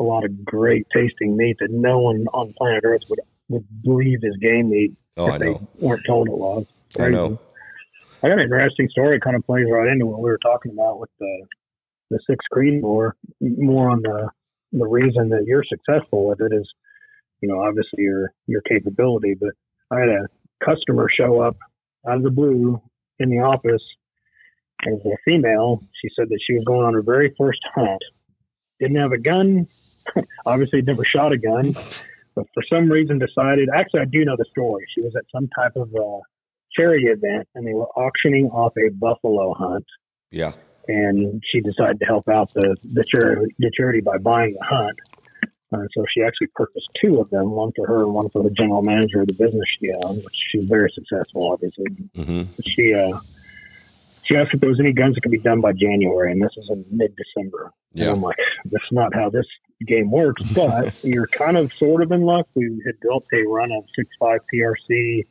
a 0.00 0.04
lot 0.04 0.24
of 0.24 0.44
great 0.44 0.86
tasting 0.94 1.36
meat 1.36 1.56
that 1.58 1.70
no 1.70 1.98
one 1.98 2.26
on 2.32 2.52
planet 2.56 2.84
Earth 2.84 3.02
would 3.10 3.20
would 3.48 3.66
believe 3.82 4.18
is 4.22 4.36
game 4.40 4.70
meat 4.70 4.92
oh, 5.16 5.26
if 5.26 5.32
I 5.34 5.38
they 5.38 5.58
weren't 5.80 6.02
told 6.06 6.28
it 6.28 6.38
was. 6.38 6.66
Crazy. 6.94 7.08
I 7.08 7.10
know. 7.10 7.40
I 8.22 8.28
got 8.28 8.38
an 8.38 8.44
interesting 8.44 8.88
story. 8.90 9.18
Kind 9.20 9.36
of 9.36 9.44
plays 9.44 9.66
right 9.70 9.88
into 9.88 10.06
what 10.06 10.20
we 10.20 10.30
were 10.30 10.38
talking 10.38 10.72
about 10.72 11.00
with 11.00 11.10
the 11.18 11.46
the 12.10 12.20
six 12.28 12.44
Creedmoor 12.52 13.12
more 13.40 13.90
on 13.90 14.02
the 14.02 14.30
the 14.72 14.86
reason 14.86 15.30
that 15.30 15.44
you're 15.46 15.64
successful 15.64 16.28
with 16.28 16.40
it 16.40 16.52
is, 16.52 16.68
you 17.40 17.48
know, 17.48 17.60
obviously 17.60 18.04
your 18.04 18.32
your 18.46 18.60
capability. 18.62 19.34
But 19.34 19.50
I 19.90 20.00
had 20.00 20.08
a 20.08 20.28
customer 20.64 21.08
show 21.12 21.40
up 21.40 21.56
out 22.08 22.18
of 22.18 22.22
the 22.22 22.30
blue 22.30 22.80
in 23.18 23.30
the 23.30 23.38
office 23.38 23.82
as 24.86 24.98
a 25.04 25.16
female. 25.24 25.82
She 26.00 26.08
said 26.14 26.28
that 26.28 26.40
she 26.46 26.54
was 26.54 26.64
going 26.64 26.86
on 26.86 26.94
her 26.94 27.02
very 27.02 27.34
first 27.38 27.60
hunt. 27.74 28.02
Didn't 28.80 28.96
have 28.96 29.12
a 29.12 29.18
gun. 29.18 29.66
obviously, 30.46 30.82
never 30.82 31.04
shot 31.04 31.32
a 31.32 31.38
gun 31.38 31.74
but 32.38 32.46
for 32.54 32.62
some 32.72 32.90
reason 32.90 33.18
decided. 33.18 33.68
Actually, 33.74 34.00
I 34.00 34.04
do 34.04 34.24
know 34.24 34.36
the 34.36 34.44
story. 34.50 34.86
She 34.94 35.00
was 35.00 35.14
at 35.16 35.24
some 35.34 35.48
type 35.48 35.72
of 35.74 35.92
uh, 35.94 36.20
charity 36.72 37.06
event, 37.06 37.48
and 37.54 37.66
they 37.66 37.74
were 37.74 37.88
auctioning 37.96 38.46
off 38.46 38.72
a 38.78 38.90
buffalo 38.90 39.54
hunt. 39.54 39.86
Yeah. 40.30 40.52
And 40.86 41.42
she 41.50 41.60
decided 41.60 41.98
to 42.00 42.06
help 42.06 42.28
out 42.28 42.54
the 42.54 42.76
the 42.84 43.04
charity, 43.04 43.54
the 43.58 43.70
charity 43.76 44.00
by 44.00 44.18
buying 44.18 44.54
the 44.54 44.64
hunt. 44.64 44.98
Uh, 45.70 45.84
so 45.94 46.04
she 46.14 46.22
actually 46.22 46.46
purchased 46.54 46.88
two 47.02 47.20
of 47.20 47.28
them, 47.28 47.50
one 47.50 47.72
for 47.76 47.86
her 47.86 48.04
and 48.04 48.14
one 48.14 48.30
for 48.30 48.42
the 48.42 48.50
general 48.50 48.80
manager 48.80 49.20
of 49.20 49.26
the 49.26 49.34
business 49.34 49.64
she 49.78 49.90
owned, 50.02 50.24
which 50.24 50.38
she 50.48 50.58
was 50.58 50.68
very 50.68 50.90
successful, 50.94 51.52
obviously. 51.52 51.84
Mm-hmm. 52.16 52.42
She 52.64 52.94
uh, 52.94 53.20
she 54.28 54.34
if 54.34 54.60
there 54.60 54.68
was 54.68 54.80
any 54.80 54.92
guns 54.92 55.14
that 55.14 55.22
could 55.22 55.32
be 55.32 55.38
done 55.38 55.60
by 55.60 55.72
January, 55.72 56.30
and 56.32 56.42
this 56.42 56.52
is 56.56 56.68
in 56.70 56.84
mid 56.90 57.14
December. 57.16 57.72
Yeah. 57.92 58.12
I'm 58.12 58.20
like, 58.20 58.36
that's 58.66 58.92
not 58.92 59.14
how 59.14 59.30
this 59.30 59.46
game 59.86 60.10
works, 60.10 60.42
but 60.54 61.02
you're 61.02 61.26
kind 61.26 61.56
of 61.56 61.72
sort 61.72 62.02
of 62.02 62.12
in 62.12 62.22
luck. 62.22 62.46
We 62.54 62.82
had 62.84 63.00
built 63.00 63.24
a 63.32 63.42
run 63.44 63.72
of 63.72 63.84
six 63.96 64.10
five 64.20 64.40
PRC 64.52 65.24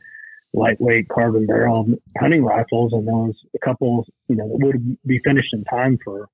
lightweight 0.54 1.10
carbon 1.10 1.46
barrel 1.46 1.88
hunting 2.20 2.44
rifles, 2.44 2.94
and 2.94 3.08
there 3.08 3.14
was 3.14 3.36
a 3.56 3.60
couple, 3.60 4.06
you 4.28 4.36
know, 4.36 4.48
that 4.48 4.66
would 4.66 4.98
be 5.06 5.20
finished 5.24 5.54
in 5.54 5.64
time 5.66 6.00
for 6.04 6.28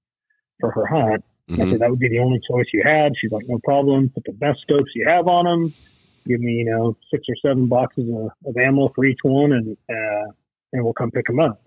for 0.60 0.72
her 0.72 0.86
hunt. 0.86 1.26
Mm-hmm. 1.50 1.62
I 1.62 1.70
said 1.70 1.80
that 1.82 1.90
would 1.90 2.00
be 2.00 2.10
the 2.10 2.20
only 2.20 2.40
choice 2.50 2.68
you 2.72 2.82
had. 2.86 3.12
She's 3.20 3.32
like, 3.32 3.44
no 3.50 3.60
problem. 3.66 4.10
Put 4.10 4.24
the 4.24 4.32
best 4.32 4.62
scopes 4.62 4.92
you 4.96 5.06
have 5.10 5.28
on 5.28 5.44
them. 5.44 5.74
Give 6.26 6.40
me, 6.40 6.54
you 6.54 6.66
know, 6.66 6.96
six 7.12 7.26
or 7.28 7.36
seven 7.46 7.68
boxes 7.68 8.08
of, 8.08 8.32
of 8.48 8.56
ammo 8.56 8.90
for 8.96 9.04
each 9.04 9.20
one, 9.24 9.52
and 9.52 9.78
uh, 9.90 10.32
and 10.72 10.84
we'll 10.86 10.94
come 10.94 11.12
pick 11.12 11.28
them 11.28 11.42
up. 11.42 11.62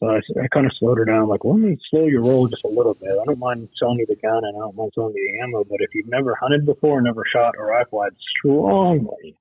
So 0.00 0.08
I, 0.08 0.16
I 0.42 0.48
kind 0.48 0.64
of 0.64 0.72
slowed 0.78 0.96
her 0.96 1.04
down, 1.04 1.28
like, 1.28 1.44
let 1.44 1.58
me 1.58 1.78
slow 1.90 2.06
your 2.06 2.22
roll 2.22 2.48
just 2.48 2.64
a 2.64 2.68
little 2.68 2.94
bit. 2.94 3.10
I 3.10 3.24
don't 3.26 3.38
mind 3.38 3.68
selling 3.78 3.98
you 3.98 4.06
the 4.06 4.16
gun 4.16 4.42
and 4.44 4.56
I 4.56 4.60
don't 4.60 4.74
mind 4.74 4.92
selling 4.94 5.14
you 5.14 5.32
the 5.32 5.44
ammo, 5.44 5.64
but 5.64 5.76
if 5.80 5.90
you've 5.94 6.08
never 6.08 6.34
hunted 6.34 6.64
before, 6.64 7.02
never 7.02 7.22
shot 7.30 7.54
a 7.58 7.62
rifle, 7.62 8.00
I'd 8.00 8.16
strongly, 8.38 9.36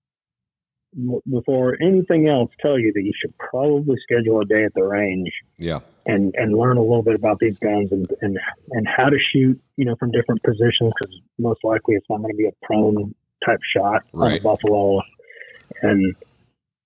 before 1.31 1.77
anything 1.81 2.27
else, 2.27 2.51
tell 2.59 2.77
you 2.77 2.91
that 2.93 3.01
you 3.01 3.13
should 3.21 3.37
probably 3.37 3.95
schedule 4.03 4.41
a 4.41 4.45
day 4.45 4.65
at 4.65 4.73
the 4.73 4.83
range. 4.83 5.31
Yeah. 5.57 5.79
And, 6.05 6.33
and 6.35 6.57
learn 6.57 6.77
a 6.77 6.81
little 6.81 7.03
bit 7.03 7.13
about 7.13 7.39
these 7.39 7.59
guns 7.59 7.91
and, 7.91 8.07
and, 8.21 8.37
and 8.71 8.87
how 8.87 9.09
to 9.09 9.17
shoot, 9.31 9.61
you 9.77 9.85
know, 9.85 9.95
from 9.95 10.11
different 10.11 10.43
positions 10.43 10.91
because 10.99 11.15
most 11.37 11.63
likely 11.63 11.95
it's 11.95 12.05
not 12.09 12.21
going 12.21 12.33
to 12.33 12.37
be 12.37 12.47
a 12.47 12.65
prone 12.65 13.13
type 13.45 13.59
shot 13.75 14.01
right. 14.13 14.31
on 14.31 14.37
a 14.37 14.41
buffalo. 14.41 15.01
And 15.83 16.15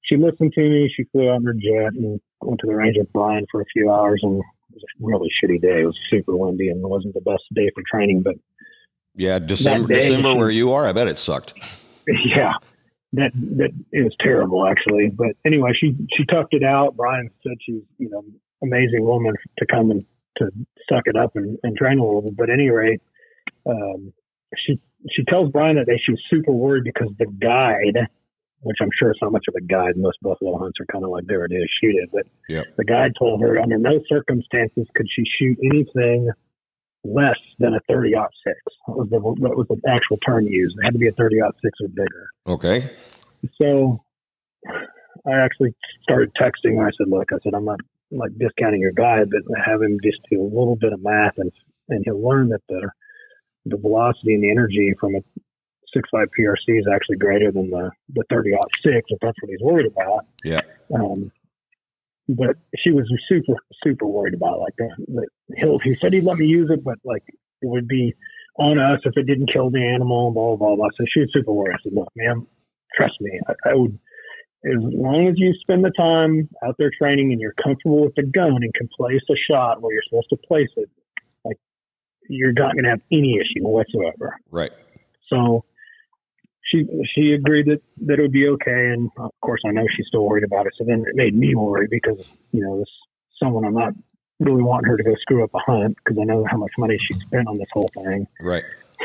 she 0.04 0.18
listened 0.18 0.52
to 0.54 0.62
me. 0.62 0.94
She 0.96 1.06
flew 1.06 1.30
out 1.32 1.38
in 1.38 1.46
her 1.46 1.54
jet 1.54 1.94
and 1.94 2.20
went 2.46 2.60
to 2.62 2.68
the 2.68 2.76
range 2.76 2.96
with 2.98 3.12
Brian 3.14 3.46
for 3.52 3.62
a 3.62 3.66
few 3.74 3.92
hours, 3.92 4.20
and 4.24 4.40
it 4.40 4.46
was 4.74 4.84
a 4.84 5.06
really 5.06 5.30
shitty 5.44 5.62
day. 5.62 5.82
It 5.82 5.86
was 5.86 5.98
super 6.10 6.36
windy 6.36 6.70
and 6.70 6.84
it 6.84 6.88
wasn't 6.88 7.14
the 7.14 7.22
best 7.22 7.44
day 7.54 7.70
for 7.74 7.84
training. 7.90 8.24
But 8.24 8.36
yeah, 9.16 9.40
December, 9.40 9.94
day, 9.94 10.10
December 10.10 10.36
where 10.36 10.50
you 10.50 10.72
are, 10.74 10.88
I 10.88 10.92
bet 10.92 11.08
it 11.08 11.18
sucked. 11.18 11.54
Yeah, 12.06 12.52
that 13.14 13.32
that 13.34 13.70
it 13.94 14.04
was 14.04 14.14
terrible 14.20 14.68
actually. 14.68 15.10
But 15.10 15.38
anyway, 15.46 15.72
she 15.74 15.96
she 16.18 16.26
tucked 16.26 16.54
it 16.54 16.64
out. 16.64 16.98
Brian 16.98 17.30
said 17.42 17.54
she's 17.62 17.82
you 17.98 18.10
know 18.10 18.26
amazing 18.62 19.06
woman 19.06 19.36
to 19.60 19.66
come 19.66 19.90
and 19.90 20.06
to 20.40 20.50
suck 20.90 21.04
it 21.06 21.16
up 21.16 21.38
and, 21.38 21.58
and 21.64 21.78
train 21.78 22.00
a 22.00 22.04
little 22.04 22.24
bit. 22.24 22.36
But 22.36 22.50
at 22.50 22.56
any 22.56 22.70
rate, 22.70 23.02
um, 23.66 24.12
she 24.58 24.82
she 25.10 25.24
tells 25.24 25.50
Brian 25.50 25.78
that 25.78 25.86
they 25.88 25.98
she 26.04 26.12
was 26.12 26.22
super 26.30 26.52
worried 26.52 26.84
because 26.84 27.08
the 27.18 27.26
guide 27.26 28.10
which 28.64 28.78
I'm 28.82 28.90
sure 28.98 29.12
is 29.12 29.18
not 29.22 29.32
much 29.32 29.46
of 29.48 29.56
a 29.56 29.62
guide. 29.62 29.98
Most 29.98 30.18
buffalo 30.22 30.58
hunts 30.58 30.80
are 30.80 30.86
kind 30.86 31.04
of 31.04 31.12
like, 31.12 31.26
there 31.28 31.46
it 31.46 31.52
is, 31.52 31.70
shoot 31.82 31.96
it. 31.96 32.10
But 32.12 32.24
yep. 32.50 32.66
the 32.78 32.86
guide 32.86 33.12
told 33.18 33.42
her 33.42 33.60
under 33.60 33.78
no 33.78 34.00
circumstances 34.08 34.88
could 34.96 35.08
she 35.14 35.24
shoot 35.38 35.58
anything 35.64 36.30
less 37.04 37.38
than 37.60 37.74
a 37.74 37.80
30 37.88 38.14
six. 38.46 38.58
That 38.88 38.96
was 38.96 39.10
the 39.10 39.20
that 39.20 39.56
was 39.56 39.68
the 39.70 39.80
actual 39.90 40.18
term 40.26 40.48
used. 40.48 40.76
It 40.80 40.86
had 40.86 40.94
to 40.94 41.00
be 41.00 41.08
a 41.08 41.12
30 41.12 41.42
six 41.62 41.80
or 41.82 41.90
bigger. 41.90 42.30
Okay. 42.48 42.90
So 43.62 44.04
I 45.28 45.34
actually 45.34 45.76
started 46.02 46.32
texting. 46.40 46.82
I 46.82 46.92
said, 46.98 47.08
look, 47.08 47.30
I 47.32 47.38
said, 47.44 47.54
I'm 47.54 47.66
not 47.66 47.80
like 48.12 48.32
discounting 48.38 48.80
your 48.80 48.92
guide, 48.92 49.30
but 49.30 49.42
have 49.66 49.82
him 49.82 49.98
just 50.04 50.20
do 50.32 50.42
a 50.42 50.44
little 50.44 50.76
bit 50.76 50.94
of 50.94 51.04
math 51.04 51.38
and 51.38 51.52
and 51.90 52.02
he'll 52.06 52.24
learn 52.24 52.50
that 52.50 52.62
the 52.70 52.90
the 53.66 53.78
velocity 53.78 54.34
and 54.34 54.44
the 54.44 54.52
energy 54.52 54.94
from 55.00 55.16
a 55.16 55.20
six 55.94 56.10
five 56.12 56.28
PRC 56.38 56.80
is 56.80 56.86
actually 56.94 57.18
greater 57.18 57.52
than 57.52 57.70
the 57.70 57.92
the 58.14 58.24
thirty 58.30 58.52
six 58.84 59.02
if 59.10 59.20
that's 59.22 59.38
what 59.42 59.50
he's 59.50 59.62
worried 59.62 59.88
about. 59.88 60.26
Yeah. 60.44 60.62
Um, 60.94 61.32
but 62.30 62.56
she 62.78 62.92
was 62.92 63.12
super 63.28 63.54
super 63.84 64.06
worried 64.06 64.34
about 64.34 64.60
like 64.60 64.76
that. 64.78 64.96
that 65.08 65.28
he'll, 65.58 65.80
he 65.80 65.96
said 65.96 66.14
he'd 66.14 66.24
let 66.24 66.38
me 66.38 66.46
use 66.46 66.70
it, 66.72 66.84
but 66.84 66.98
like 67.04 67.24
it 67.28 67.68
would 67.68 67.88
be 67.88 68.14
on 68.58 68.80
us 68.80 69.00
if 69.04 69.14
it 69.18 69.26
didn't 69.26 69.52
kill 69.52 69.70
the 69.70 69.84
animal. 69.84 70.32
Blah 70.32 70.56
blah 70.56 70.76
blah. 70.76 70.88
So 70.98 71.06
she 71.12 71.22
was 71.22 71.30
super 71.34 71.52
worried. 71.52 71.76
I 71.76 71.84
said, 71.84 71.94
look, 71.94 72.10
man, 72.16 72.48
trust 72.96 73.16
me. 73.20 73.40
I, 73.48 73.72
I 73.72 73.74
would 73.76 74.00
as 74.66 74.80
long 74.80 75.28
as 75.28 75.34
you 75.38 75.54
spend 75.60 75.84
the 75.84 75.92
time 75.92 76.48
out 76.66 76.76
there 76.80 76.90
training 76.98 77.34
and 77.34 77.42
you're 77.42 77.56
comfortable 77.62 78.02
with 78.02 78.16
the 78.16 78.24
gun 78.24 78.60
and 78.62 78.74
can 78.74 78.88
place 78.96 79.22
a 79.30 79.36
shot 79.50 79.82
where 79.82 79.94
you're 79.94 80.04
supposed 80.08 80.30
to 80.30 80.38
place 80.48 80.70
it, 80.78 80.90
like 81.44 81.58
you're 82.30 82.54
not 82.54 82.74
going 82.74 82.86
to 82.86 82.92
have 82.92 83.02
any 83.12 83.38
issue 83.38 83.68
whatsoever. 83.68 84.38
Right. 84.50 84.72
So 85.28 85.66
she 86.74 86.86
she 87.14 87.34
agreed 87.34 87.68
that 87.68 87.82
that 88.06 88.20
it 88.20 88.22
would 88.22 88.32
be 88.32 88.48
okay, 88.48 88.90
and 88.94 89.10
of 89.18 89.32
course 89.42 89.62
I 89.66 89.72
know 89.72 89.86
she's 89.96 90.08
still 90.08 90.26
worried 90.26 90.44
about 90.44 90.66
it. 90.66 90.74
So 90.78 90.84
then 90.86 91.04
it 91.08 91.16
made 91.16 91.36
me 91.36 91.56
worry 91.56 91.88
because 91.90 92.26
you 92.52 92.62
know 92.62 92.80
this 92.80 92.90
someone 93.40 93.66
I'm 93.66 93.74
not 93.74 93.94
really 94.40 94.64
wanting 94.64 94.90
her 94.90 94.98
to 94.98 95.04
go 95.04 95.16
screw 95.22 95.44
up 95.44 95.52
a 95.54 95.60
hunt 95.60 95.98
because 95.98 96.18
I 96.20 96.26
know 96.26 96.46
how 96.50 96.58
much 96.58 96.72
money 96.78 96.98
she 96.98 97.14
spent 97.14 97.48
on 97.48 97.58
this 97.58 97.68
whole 97.72 97.90
thing. 97.94 98.28
Right. 98.42 98.64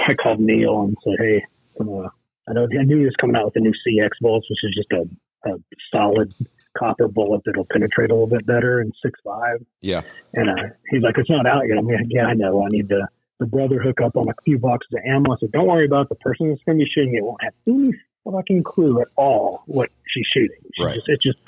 I 0.09 0.15
called 0.15 0.41
Neil 0.41 0.83
and 0.83 0.97
said, 1.05 1.15
hey, 1.19 1.45
uh, 1.81 2.09
I 2.49 2.53
know 2.53 2.65
I 2.65 2.85
knew 2.85 2.99
he 2.99 3.05
was 3.05 3.17
coming 3.21 3.37
out 3.37 3.47
with 3.47 3.57
a 3.57 3.61
new 3.61 3.73
CX 3.73 4.11
bolts, 4.21 4.47
which 4.49 4.65
is 4.65 4.75
just 4.75 4.93
a, 4.93 5.51
a 5.51 5.59
solid 5.93 6.33
copper 6.77 7.09
bullet 7.09 7.43
that'll 7.45 7.67
penetrate 7.71 8.11
a 8.11 8.15
little 8.15 8.29
bit 8.29 8.47
better 8.47 8.81
in 8.81 8.93
six 9.03 9.19
five. 9.25 9.65
Yeah. 9.81 10.03
And 10.35 10.49
uh, 10.49 10.75
he's 10.91 11.03
like, 11.03 11.19
it's 11.19 11.31
not 11.31 11.47
out 11.47 11.63
yet. 11.69 11.79
I'm 11.79 11.87
like, 11.87 12.01
yeah, 12.09 12.27
I 12.27 12.35
know. 12.35 12.65
I 12.65 12.69
need 12.71 12.89
to 12.89 13.07
the 13.39 13.47
brother 13.47 13.81
hook 13.81 14.01
up 14.01 14.17
on 14.17 14.29
a 14.29 14.35
few 14.45 14.59
boxes 14.59 14.91
of 14.93 15.01
ammo. 15.07 15.33
I 15.33 15.37
said, 15.41 15.53
don't 15.53 15.67
worry 15.67 15.87
about 15.87 16.03
it. 16.03 16.09
the 16.11 16.17
person 16.17 16.49
that's 16.49 16.63
going 16.65 16.79
to 16.79 16.85
be 16.85 16.91
shooting 16.91 17.15
it 17.15 17.25
won't 17.25 17.43
have 17.43 17.55
any 17.67 17.93
fucking 18.25 18.65
clue 18.65 19.01
at 19.01 19.09
all 19.17 19.63
what 19.67 19.91
she's 20.09 20.27
shooting. 20.33 20.59
She's 20.75 20.85
right. 20.85 20.95
just, 20.95 21.09
it's 21.09 21.23
just 21.23 21.39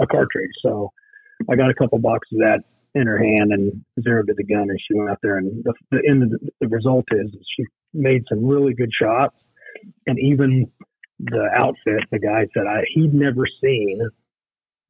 a 0.00 0.06
cartridge. 0.06 0.50
So 0.62 0.92
I 1.50 1.56
got 1.56 1.70
a 1.70 1.74
couple 1.74 1.98
boxes 1.98 2.32
of 2.32 2.38
that 2.40 2.64
in 2.94 3.06
her 3.06 3.18
hand 3.18 3.50
and 3.50 3.84
zeroed 4.02 4.28
to 4.28 4.34
the 4.34 4.44
gun 4.44 4.70
and 4.70 4.78
she 4.80 4.96
went 4.96 5.10
out 5.10 5.18
there 5.22 5.36
and 5.36 5.64
the, 5.64 5.74
the 5.90 6.00
end 6.08 6.22
the, 6.22 6.50
the 6.60 6.68
result 6.68 7.04
is 7.10 7.28
she 7.56 7.64
made 7.92 8.22
some 8.28 8.44
really 8.44 8.72
good 8.72 8.90
shots 8.92 9.34
and 10.06 10.18
even 10.18 10.70
the 11.18 11.48
outfit 11.56 12.04
the 12.12 12.20
guy 12.20 12.46
said 12.54 12.66
I 12.68 12.84
he'd 12.94 13.12
never 13.12 13.46
seen 13.60 14.00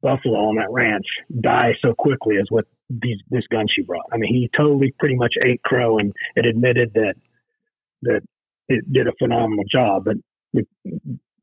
buffalo 0.05 0.37
on 0.49 0.55
that 0.57 0.69
ranch 0.69 1.05
die 1.41 1.73
so 1.81 1.95
quickly 1.95 2.37
as 2.37 2.45
what 2.49 2.65
these 2.89 3.17
this 3.31 3.47
gun 3.47 3.65
she 3.67 3.81
brought. 3.81 4.05
I 4.13 4.17
mean, 4.17 4.31
he 4.31 4.49
totally 4.55 4.93
pretty 4.99 5.15
much 5.15 5.33
ate 5.43 5.63
crow 5.63 5.97
and 5.97 6.13
it 6.35 6.45
admitted 6.45 6.93
that 6.93 7.15
that 8.03 8.21
it 8.69 8.93
did 8.93 9.07
a 9.07 9.13
phenomenal 9.17 9.65
job. 9.69 10.05
But 10.05 10.17
the, 10.53 10.65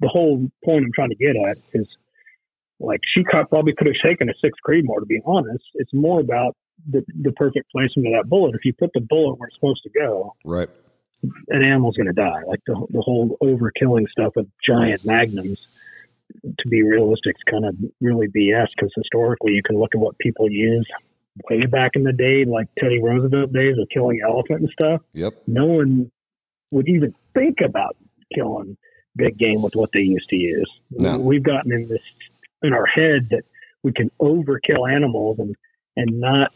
the 0.00 0.08
whole 0.08 0.48
point 0.64 0.84
I'm 0.84 0.92
trying 0.94 1.10
to 1.10 1.16
get 1.16 1.34
at 1.36 1.58
is 1.72 1.88
like 2.78 3.00
she 3.12 3.24
probably 3.24 3.74
could 3.76 3.88
have 3.88 3.96
shaken 3.96 4.28
a 4.28 4.34
six 4.40 4.56
Creedmoor. 4.64 5.00
To 5.00 5.06
be 5.06 5.20
honest, 5.26 5.64
it's 5.74 5.92
more 5.92 6.20
about 6.20 6.54
the 6.88 7.04
the 7.20 7.32
perfect 7.32 7.70
placement 7.72 8.08
of 8.08 8.14
that 8.14 8.30
bullet. 8.30 8.54
If 8.54 8.64
you 8.64 8.72
put 8.72 8.90
the 8.94 9.00
bullet 9.00 9.38
where 9.38 9.48
it's 9.48 9.56
supposed 9.56 9.82
to 9.82 9.90
go, 9.90 10.36
right, 10.44 10.68
an 11.48 11.64
animal's 11.64 11.96
going 11.96 12.06
to 12.06 12.12
die. 12.12 12.42
Like 12.46 12.60
the 12.66 12.74
the 12.90 13.00
whole 13.00 13.36
overkilling 13.42 14.08
stuff 14.08 14.34
with 14.36 14.48
giant 14.64 15.04
magnums. 15.04 15.66
To 16.44 16.68
be 16.68 16.82
realistic, 16.82 17.36
is 17.36 17.42
kind 17.50 17.64
of 17.64 17.74
really 18.00 18.28
BS 18.28 18.66
because 18.76 18.92
historically 18.96 19.52
you 19.52 19.62
can 19.62 19.78
look 19.78 19.90
at 19.94 20.00
what 20.00 20.16
people 20.18 20.50
use 20.50 20.86
way 21.50 21.66
back 21.66 21.92
in 21.94 22.04
the 22.04 22.12
day, 22.12 22.44
like 22.44 22.68
Teddy 22.78 23.00
Roosevelt 23.02 23.52
days 23.52 23.76
of 23.78 23.88
killing 23.92 24.20
elephant 24.26 24.60
and 24.60 24.70
stuff. 24.70 25.02
Yep. 25.12 25.34
No 25.46 25.66
one 25.66 26.10
would 26.70 26.88
even 26.88 27.14
think 27.34 27.60
about 27.64 27.96
killing 28.34 28.76
big 29.16 29.36
game 29.36 29.62
with 29.62 29.74
what 29.74 29.92
they 29.92 30.00
used 30.00 30.28
to 30.30 30.36
use. 30.36 30.70
No. 30.90 31.18
We've 31.18 31.42
gotten 31.42 31.72
in 31.72 31.88
this 31.88 32.02
in 32.62 32.72
our 32.72 32.86
head 32.86 33.28
that 33.30 33.44
we 33.82 33.92
can 33.92 34.10
overkill 34.20 34.90
animals 34.90 35.38
and 35.38 35.54
and 35.96 36.20
not 36.20 36.52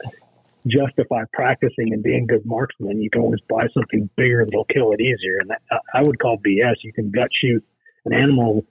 justify 0.67 1.23
practicing 1.33 1.93
and 1.93 2.03
being 2.03 2.27
good 2.27 2.45
marksmen. 2.45 3.01
You 3.01 3.11
can 3.11 3.23
always 3.23 3.41
buy 3.49 3.69
something 3.75 4.09
bigger 4.17 4.45
that'll 4.45 4.65
kill 4.65 4.93
it 4.93 5.01
easier, 5.01 5.39
and 5.39 5.51
that, 5.51 5.63
I 5.95 6.03
would 6.03 6.19
call 6.19 6.39
BS. 6.39 6.77
You 6.83 6.93
can 6.93 7.11
gut 7.11 7.29
shoot 7.33 7.63
an 8.05 8.15
animal 8.15 8.65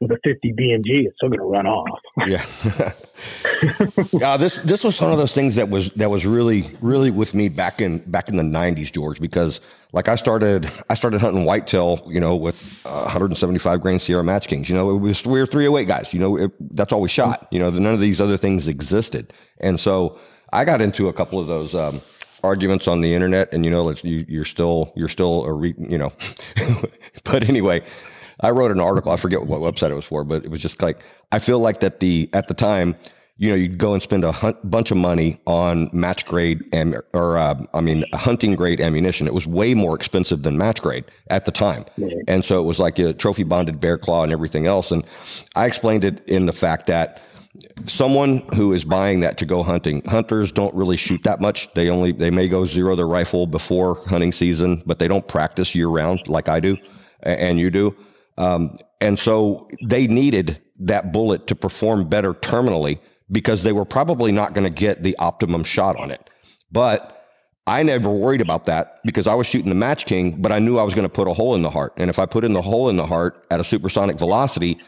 with 0.00 0.10
a 0.12 0.18
50 0.24 0.54
BMG, 0.54 1.06
it's 1.06 1.16
still 1.16 1.28
going 1.28 1.40
to 1.40 1.44
run 1.44 1.66
off. 1.66 2.00
Yeah. 2.26 2.44
yeah. 4.12 4.36
This 4.40 4.56
this 4.60 4.82
was 4.82 5.00
one 5.00 5.12
of 5.12 5.18
those 5.18 5.34
things 5.34 5.56
that 5.56 5.68
was 5.68 5.92
that 5.92 6.08
was 6.10 6.24
really 6.24 6.64
really 6.80 7.10
with 7.10 7.34
me 7.34 7.50
back 7.50 7.80
in 7.80 7.98
back 8.10 8.28
in 8.28 8.36
the 8.36 8.42
90s, 8.42 8.90
George, 8.90 9.20
because 9.20 9.60
like 9.92 10.08
I 10.08 10.16
started 10.16 10.70
I 10.88 10.94
started 10.94 11.20
hunting 11.20 11.44
whitetail, 11.44 12.00
you 12.06 12.20
know, 12.20 12.34
with 12.34 12.80
uh, 12.86 13.02
175 13.02 13.80
grain 13.80 13.98
Sierra 13.98 14.24
Match 14.24 14.48
Kings. 14.48 14.70
You 14.70 14.76
know, 14.76 14.90
it 14.90 14.98
was 14.98 15.24
we 15.26 15.38
were 15.38 15.46
308 15.46 15.86
guys. 15.86 16.14
You 16.14 16.20
know, 16.20 16.36
it, 16.36 16.76
that's 16.76 16.92
all 16.92 17.02
we 17.02 17.08
shot. 17.08 17.46
You 17.50 17.58
know, 17.58 17.68
none 17.70 17.92
of 17.92 18.00
these 18.00 18.20
other 18.20 18.38
things 18.38 18.68
existed, 18.68 19.32
and 19.58 19.78
so 19.78 20.18
I 20.52 20.64
got 20.64 20.80
into 20.80 21.08
a 21.08 21.12
couple 21.12 21.38
of 21.38 21.46
those. 21.46 21.74
Um, 21.74 22.00
arguments 22.42 22.88
on 22.88 23.02
the 23.02 23.12
internet 23.12 23.52
and 23.52 23.66
you 23.66 23.70
know 23.70 23.90
you, 24.02 24.24
you're 24.26 24.46
still 24.46 24.94
you're 24.96 25.10
still 25.10 25.44
a 25.44 25.52
re, 25.52 25.74
you 25.78 25.98
know 25.98 26.10
but 27.24 27.46
anyway 27.46 27.82
I 28.40 28.50
wrote 28.50 28.70
an 28.70 28.80
article. 28.80 29.12
I 29.12 29.16
forget 29.16 29.46
what 29.46 29.60
website 29.60 29.90
it 29.90 29.94
was 29.94 30.06
for, 30.06 30.24
but 30.24 30.44
it 30.44 30.50
was 30.50 30.62
just 30.62 30.82
like 30.82 31.02
I 31.32 31.38
feel 31.38 31.58
like 31.58 31.80
that 31.80 32.00
the 32.00 32.28
at 32.32 32.48
the 32.48 32.54
time, 32.54 32.96
you 33.36 33.48
know, 33.48 33.54
you'd 33.54 33.78
go 33.78 33.92
and 33.92 34.02
spend 34.02 34.24
a 34.24 34.32
hunt, 34.32 34.58
bunch 34.68 34.90
of 34.90 34.96
money 34.96 35.40
on 35.46 35.90
match 35.92 36.26
grade 36.26 36.62
and 36.72 37.00
or 37.12 37.38
uh, 37.38 37.60
I 37.74 37.80
mean 37.80 38.04
hunting 38.14 38.54
grade 38.54 38.80
ammunition. 38.80 39.26
It 39.26 39.34
was 39.34 39.46
way 39.46 39.74
more 39.74 39.94
expensive 39.94 40.42
than 40.42 40.56
match 40.56 40.80
grade 40.80 41.04
at 41.28 41.44
the 41.44 41.50
time, 41.50 41.84
and 42.28 42.44
so 42.44 42.60
it 42.60 42.64
was 42.64 42.78
like 42.78 42.98
a 42.98 43.12
trophy 43.12 43.42
bonded 43.42 43.80
bear 43.80 43.98
claw 43.98 44.24
and 44.24 44.32
everything 44.32 44.66
else. 44.66 44.90
And 44.90 45.04
I 45.54 45.66
explained 45.66 46.04
it 46.04 46.26
in 46.28 46.46
the 46.46 46.52
fact 46.52 46.86
that 46.86 47.22
someone 47.86 48.38
who 48.54 48.72
is 48.72 48.84
buying 48.84 49.20
that 49.20 49.36
to 49.38 49.44
go 49.44 49.62
hunting 49.62 50.02
hunters 50.04 50.52
don't 50.52 50.74
really 50.74 50.96
shoot 50.96 51.20
that 51.24 51.40
much 51.40 51.72
they 51.74 51.90
only 51.90 52.12
they 52.12 52.30
may 52.30 52.48
go 52.48 52.64
zero 52.64 52.94
their 52.94 53.08
rifle 53.08 53.44
before 53.44 53.96
hunting 54.06 54.30
season 54.30 54.80
but 54.86 55.00
they 55.00 55.08
don't 55.08 55.26
practice 55.26 55.74
year 55.74 55.88
round 55.88 56.20
like 56.28 56.48
i 56.48 56.60
do 56.60 56.76
and 57.24 57.58
you 57.58 57.68
do 57.68 57.94
um, 58.40 58.74
and 59.02 59.18
so 59.18 59.68
they 59.84 60.06
needed 60.06 60.62
that 60.78 61.12
bullet 61.12 61.46
to 61.48 61.54
perform 61.54 62.08
better 62.08 62.32
terminally 62.32 62.98
because 63.30 63.62
they 63.62 63.72
were 63.72 63.84
probably 63.84 64.32
not 64.32 64.54
going 64.54 64.64
to 64.64 64.70
get 64.70 65.02
the 65.02 65.14
optimum 65.18 65.62
shot 65.62 65.94
on 65.96 66.10
it. 66.10 66.30
But 66.72 67.28
I 67.66 67.82
never 67.82 68.08
worried 68.08 68.40
about 68.40 68.64
that 68.64 68.98
because 69.04 69.26
I 69.26 69.34
was 69.34 69.46
shooting 69.46 69.68
the 69.68 69.74
Match 69.74 70.06
King, 70.06 70.40
but 70.40 70.52
I 70.52 70.58
knew 70.58 70.78
I 70.78 70.82
was 70.82 70.94
going 70.94 71.04
to 71.04 71.12
put 71.12 71.28
a 71.28 71.34
hole 71.34 71.54
in 71.54 71.60
the 71.60 71.68
heart. 71.68 71.92
And 71.98 72.08
if 72.08 72.18
I 72.18 72.24
put 72.24 72.42
in 72.42 72.54
the 72.54 72.62
hole 72.62 72.88
in 72.88 72.96
the 72.96 73.06
heart 73.06 73.44
at 73.50 73.60
a 73.60 73.64
supersonic 73.64 74.18
velocity, 74.18 74.78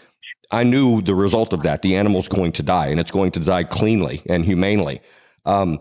I 0.51 0.65
knew 0.65 1.03
the 1.03 1.15
result 1.15 1.53
of 1.53 1.62
that. 1.62 1.83
The 1.83 1.95
animal's 1.95 2.29
going 2.29 2.53
to 2.53 2.62
die 2.62 2.87
and 2.87 2.99
it's 2.99 3.11
going 3.11 3.33
to 3.33 3.41
die 3.41 3.65
cleanly 3.65 4.23
and 4.31 4.47
humanely. 4.47 5.03
Um, 5.45 5.79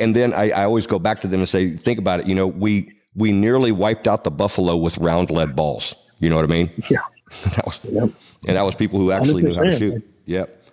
and 0.00 0.16
then 0.16 0.34
I, 0.34 0.50
I 0.50 0.64
always 0.64 0.88
go 0.88 0.98
back 0.98 1.20
to 1.20 1.28
them 1.28 1.40
and 1.40 1.48
say, 1.48 1.76
think 1.76 2.00
about 2.00 2.20
it. 2.20 2.26
You 2.26 2.34
know, 2.34 2.48
we, 2.48 2.92
we 3.14 3.30
nearly 3.30 3.70
wiped 3.70 4.08
out 4.08 4.24
the 4.24 4.32
buffalo 4.32 4.76
with 4.76 4.98
round 4.98 5.30
lead 5.30 5.54
balls. 5.54 5.94
You 6.18 6.30
know 6.30 6.36
what 6.36 6.44
I 6.44 6.48
mean? 6.48 6.70
Yeah. 6.90 6.98
that 7.56 7.66
was, 7.66 7.80
yep. 7.84 8.10
and 8.46 8.56
that 8.56 8.62
was 8.62 8.74
people 8.74 8.98
who 8.98 9.12
actually 9.12 9.42
knew 9.42 9.54
how 9.54 9.64
to 9.64 9.78
shoot. 9.78 10.02
Yep. 10.26 10.64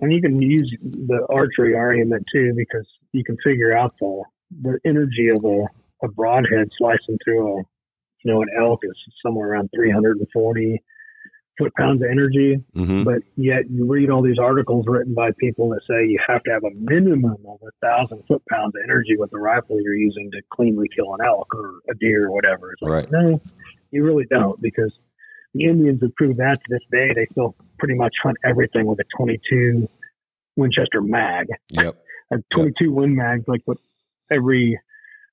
And 0.00 0.12
you 0.12 0.20
can 0.20 0.40
use 0.40 0.72
the 0.80 1.26
archery 1.28 1.74
argument 1.74 2.24
too, 2.32 2.52
because 2.56 2.86
you 3.12 3.24
can 3.24 3.36
figure 3.44 3.76
out 3.76 3.94
the 3.98 4.22
the 4.60 4.78
energy 4.84 5.28
of 5.28 5.44
a, 5.44 5.66
a 6.04 6.08
broadhead 6.08 6.68
slicing 6.76 7.18
through 7.24 7.58
a 7.58 7.62
you 8.22 8.32
know 8.32 8.42
an 8.42 8.48
elk 8.56 8.80
is 8.84 8.96
somewhere 9.24 9.48
around 9.48 9.70
340 9.74 10.82
foot 11.58 11.72
pounds 11.74 12.02
of 12.02 12.08
energy. 12.10 12.62
Mm-hmm. 12.74 13.04
But 13.04 13.22
yet 13.36 13.70
you 13.70 13.86
read 13.90 14.10
all 14.10 14.22
these 14.22 14.38
articles 14.38 14.86
written 14.88 15.14
by 15.14 15.30
people 15.38 15.70
that 15.70 15.80
say 15.88 16.06
you 16.06 16.18
have 16.26 16.42
to 16.44 16.50
have 16.50 16.64
a 16.64 16.70
minimum 16.74 17.36
of 17.46 17.60
a 17.62 17.86
thousand 17.86 18.22
foot 18.26 18.42
pounds 18.50 18.74
of 18.76 18.82
energy 18.84 19.16
with 19.16 19.30
the 19.30 19.38
rifle 19.38 19.80
you're 19.80 19.94
using 19.94 20.30
to 20.32 20.40
cleanly 20.50 20.88
kill 20.94 21.14
an 21.14 21.20
elk 21.26 21.54
or 21.54 21.80
a 21.90 21.94
deer 21.94 22.26
or 22.26 22.32
whatever. 22.32 22.72
It's 22.72 22.88
right. 22.88 23.10
no, 23.10 23.40
you 23.92 24.04
really 24.04 24.26
don't 24.28 24.60
because 24.60 24.92
the 25.54 25.64
Indians 25.64 26.00
have 26.02 26.14
proved 26.16 26.38
that 26.38 26.54
to 26.54 26.64
this 26.68 26.82
day. 26.90 27.12
They 27.14 27.26
still 27.30 27.54
pretty 27.78 27.94
much 27.94 28.14
hunt 28.22 28.36
everything 28.44 28.86
with 28.86 28.98
a 28.98 29.04
22 29.16 29.88
Winchester 30.56 31.00
mag. 31.00 31.46
Yep. 31.70 31.96
a 32.32 32.36
22 32.54 32.84
yep. 32.84 32.92
Win 32.92 33.14
mag, 33.14 33.44
like 33.46 33.60
what 33.66 33.78
every 34.30 34.78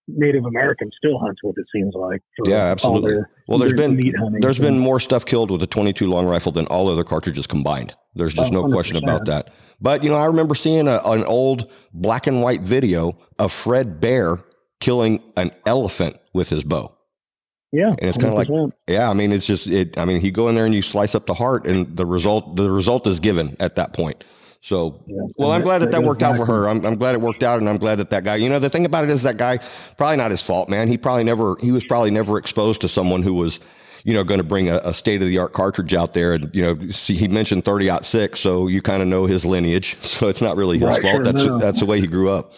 Native 0.07 0.45
American 0.45 0.89
still 0.97 1.19
hunts 1.19 1.41
with. 1.43 1.57
It 1.57 1.65
seems 1.73 1.93
like. 1.95 2.21
Yeah, 2.43 2.65
absolutely. 2.65 3.13
Their, 3.13 3.29
well, 3.47 3.59
there's 3.59 3.73
been 3.73 4.13
there's 4.41 4.59
been 4.59 4.79
more 4.79 4.99
stuff 4.99 5.25
killed 5.25 5.51
with 5.51 5.61
a 5.63 5.67
22 5.67 6.07
long 6.07 6.25
rifle 6.25 6.51
than 6.51 6.65
all 6.67 6.89
other 6.89 7.03
cartridges 7.03 7.47
combined. 7.47 7.95
There's 8.15 8.33
just 8.33 8.53
oh, 8.53 8.61
no 8.61 8.73
question 8.73 8.97
about 8.97 9.25
that. 9.25 9.51
But 9.79 10.03
you 10.03 10.09
know, 10.09 10.17
I 10.17 10.25
remember 10.25 10.55
seeing 10.55 10.87
a, 10.87 10.99
an 11.05 11.23
old 11.23 11.71
black 11.93 12.27
and 12.27 12.41
white 12.41 12.61
video 12.61 13.17
of 13.37 13.53
Fred 13.53 13.99
Bear 13.99 14.39
killing 14.79 15.21
an 15.37 15.51
elephant 15.65 16.17
with 16.33 16.49
his 16.49 16.63
bow. 16.63 16.95
Yeah, 17.71 17.89
and 17.89 18.03
it's 18.03 18.17
kind 18.17 18.29
of 18.29 18.35
like, 18.35 18.73
yeah, 18.87 19.09
I 19.09 19.13
mean, 19.13 19.31
it's 19.31 19.45
just 19.45 19.67
it. 19.67 19.97
I 19.97 20.05
mean, 20.05 20.21
you 20.21 20.31
go 20.31 20.47
in 20.49 20.55
there 20.55 20.65
and 20.65 20.73
you 20.73 20.81
slice 20.81 21.13
up 21.13 21.27
the 21.27 21.35
heart, 21.35 21.67
and 21.67 21.95
the 21.95 22.05
result 22.05 22.55
the 22.55 22.71
result 22.71 23.05
is 23.05 23.19
given 23.19 23.55
at 23.59 23.75
that 23.75 23.93
point. 23.93 24.23
So, 24.61 25.01
yeah. 25.07 25.15
well, 25.37 25.51
I'm 25.51 25.61
glad 25.61 25.79
that 25.79 25.91
that 25.91 26.03
worked 26.03 26.21
out 26.21 26.35
for 26.35 26.45
her. 26.45 26.67
I'm, 26.67 26.85
I'm 26.85 26.95
glad 26.95 27.15
it 27.15 27.21
worked 27.21 27.43
out, 27.43 27.59
and 27.59 27.69
I'm 27.69 27.77
glad 27.77 27.95
that 27.95 28.09
that 28.09 28.23
guy. 28.23 28.35
You 28.37 28.49
know, 28.49 28.59
the 28.59 28.69
thing 28.69 28.85
about 28.85 29.03
it 29.03 29.09
is 29.09 29.23
that 29.23 29.37
guy 29.37 29.59
probably 29.97 30.17
not 30.17 30.31
his 30.31 30.41
fault, 30.41 30.67
man. 30.67 30.87
He 30.87 30.97
probably 30.97 31.23
never 31.23 31.55
he 31.59 31.71
was 31.71 31.85
probably 31.85 32.11
never 32.11 32.37
exposed 32.37 32.81
to 32.81 32.89
someone 32.89 33.21
who 33.21 33.35
was 33.35 33.59
you 34.03 34.13
know, 34.13 34.23
going 34.23 34.39
to 34.39 34.45
bring 34.45 34.69
a, 34.69 34.77
a 34.83 34.93
state 34.93 35.21
of 35.21 35.27
the 35.27 35.37
art 35.37 35.53
cartridge 35.53 35.93
out 35.93 36.13
there. 36.13 36.33
And, 36.33 36.49
you 36.53 36.61
know, 36.61 36.89
see, 36.89 37.15
he 37.15 37.27
mentioned 37.27 37.65
30 37.65 37.89
aught 37.89 38.05
six, 38.05 38.39
so 38.39 38.67
you 38.67 38.81
kind 38.81 39.01
of 39.01 39.07
know 39.07 39.25
his 39.25 39.45
lineage. 39.45 39.97
So 40.09 40.27
it's 40.27 40.41
not 40.41 40.57
really 40.57 40.77
his 40.77 40.87
right, 40.87 41.01
fault. 41.01 41.15
Sure, 41.15 41.23
that's, 41.23 41.43
no. 41.43 41.59
that's 41.59 41.79
the 41.79 41.85
way 41.85 42.01
he 42.01 42.07
grew 42.07 42.29
up. 42.29 42.53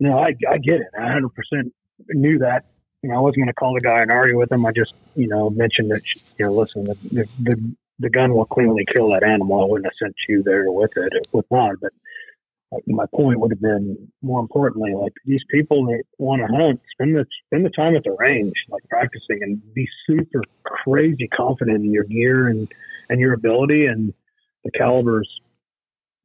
No, 0.00 0.18
I, 0.18 0.28
I 0.48 0.58
get 0.58 0.76
it. 0.76 0.86
I 0.98 1.02
100% 1.02 1.70
knew 2.10 2.38
that 2.38 2.64
you 3.06 3.12
know, 3.12 3.18
I 3.18 3.20
wasn't 3.20 3.36
going 3.36 3.46
to 3.46 3.54
call 3.54 3.72
the 3.72 3.80
guy 3.80 4.02
and 4.02 4.10
argue 4.10 4.36
with 4.36 4.50
him. 4.50 4.66
I 4.66 4.72
just, 4.72 4.92
you 5.14 5.28
know, 5.28 5.48
mentioned 5.48 5.92
that, 5.92 6.02
you 6.38 6.46
know, 6.46 6.52
listen, 6.52 6.82
the, 6.82 6.96
the, 7.38 7.74
the, 8.00 8.10
gun 8.10 8.34
will 8.34 8.46
cleanly 8.46 8.84
kill 8.92 9.10
that 9.10 9.22
animal. 9.22 9.62
I 9.62 9.66
wouldn't 9.66 9.86
have 9.86 9.96
sent 10.02 10.16
you 10.28 10.42
there 10.42 10.72
with 10.72 10.90
it 10.96 11.12
with 11.30 11.46
not. 11.48 11.76
But 11.80 11.92
like, 12.72 12.82
my 12.88 13.04
point 13.14 13.38
would 13.38 13.52
have 13.52 13.60
been 13.60 14.10
more 14.22 14.40
importantly, 14.40 14.92
like 14.92 15.12
these 15.24 15.44
people 15.52 15.86
that 15.86 16.02
want 16.18 16.42
to 16.42 16.48
hunt, 16.52 16.80
spend 16.90 17.14
the 17.14 17.26
spend 17.46 17.64
the 17.64 17.70
time 17.70 17.94
at 17.94 18.02
the 18.02 18.16
range, 18.18 18.54
like 18.70 18.82
practicing, 18.90 19.40
and 19.40 19.62
be 19.72 19.86
super 20.04 20.42
crazy 20.64 21.28
confident 21.28 21.84
in 21.84 21.92
your 21.92 22.04
gear 22.04 22.48
and 22.48 22.66
and 23.08 23.20
your 23.20 23.34
ability. 23.34 23.86
And 23.86 24.12
the 24.64 24.72
caliber's 24.72 25.30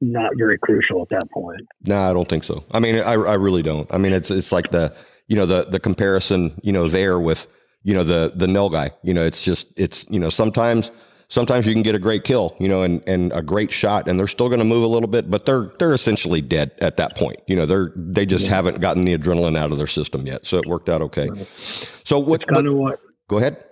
not 0.02 0.32
very 0.36 0.58
crucial 0.58 1.04
at 1.04 1.10
that 1.10 1.30
point. 1.30 1.62
No, 1.84 2.00
I 2.00 2.12
don't 2.12 2.28
think 2.28 2.44
so. 2.44 2.64
I 2.72 2.80
mean, 2.80 2.98
I 2.98 3.14
I 3.14 3.36
really 3.36 3.62
don't. 3.62 3.88
I 3.94 4.00
mean, 4.00 4.14
it's 4.14 4.32
it's 4.32 4.52
like 4.52 4.72
the 4.72 4.96
you 5.32 5.38
know 5.38 5.46
the 5.46 5.64
the 5.64 5.80
comparison 5.80 6.60
you 6.62 6.74
know 6.74 6.90
there 6.90 7.18
with 7.18 7.48
you 7.84 7.94
know 7.94 8.04
the 8.04 8.34
the 8.36 8.48
nilgai. 8.48 8.92
You 9.02 9.14
know, 9.14 9.24
it's 9.24 9.46
just 9.46 9.68
it's 9.78 10.06
you 10.10 10.20
know 10.20 10.30
sometimes 10.30 10.92
sometimes 11.30 11.66
you 11.66 11.72
can 11.72 11.84
get 11.84 11.96
a 11.96 12.00
great 12.00 12.26
kill, 12.26 12.54
you 12.60 12.68
know, 12.68 12.84
and 12.84 13.02
and 13.08 13.32
a 13.32 13.42
great 13.42 13.72
shot, 13.72 14.10
and 14.10 14.20
they're 14.20 14.28
still 14.28 14.50
going 14.50 14.60
to 14.60 14.66
move 14.66 14.84
a 14.84 14.88
little 14.88 15.08
bit, 15.08 15.32
but 15.32 15.46
they're 15.46 15.72
they're 15.80 15.94
essentially 15.94 16.42
dead 16.42 16.74
at 16.80 16.98
that 16.98 17.16
point. 17.16 17.40
You 17.48 17.56
know, 17.56 17.66
they're 17.66 17.94
they 17.96 18.26
just 18.26 18.46
yeah. 18.46 18.56
haven't 18.56 18.82
gotten 18.82 19.06
the 19.06 19.18
adrenaline 19.18 19.58
out 19.58 19.72
of 19.72 19.78
their 19.78 19.88
system 19.88 20.28
yet, 20.28 20.46
so 20.46 20.58
it 20.58 20.66
worked 20.66 20.90
out 20.90 21.02
okay. 21.02 21.30
So 21.56 22.20
what? 22.20 22.46
kind 22.54 22.68
of 22.68 22.74
what? 22.74 23.00
Go 23.30 23.38
ahead. 23.38 23.64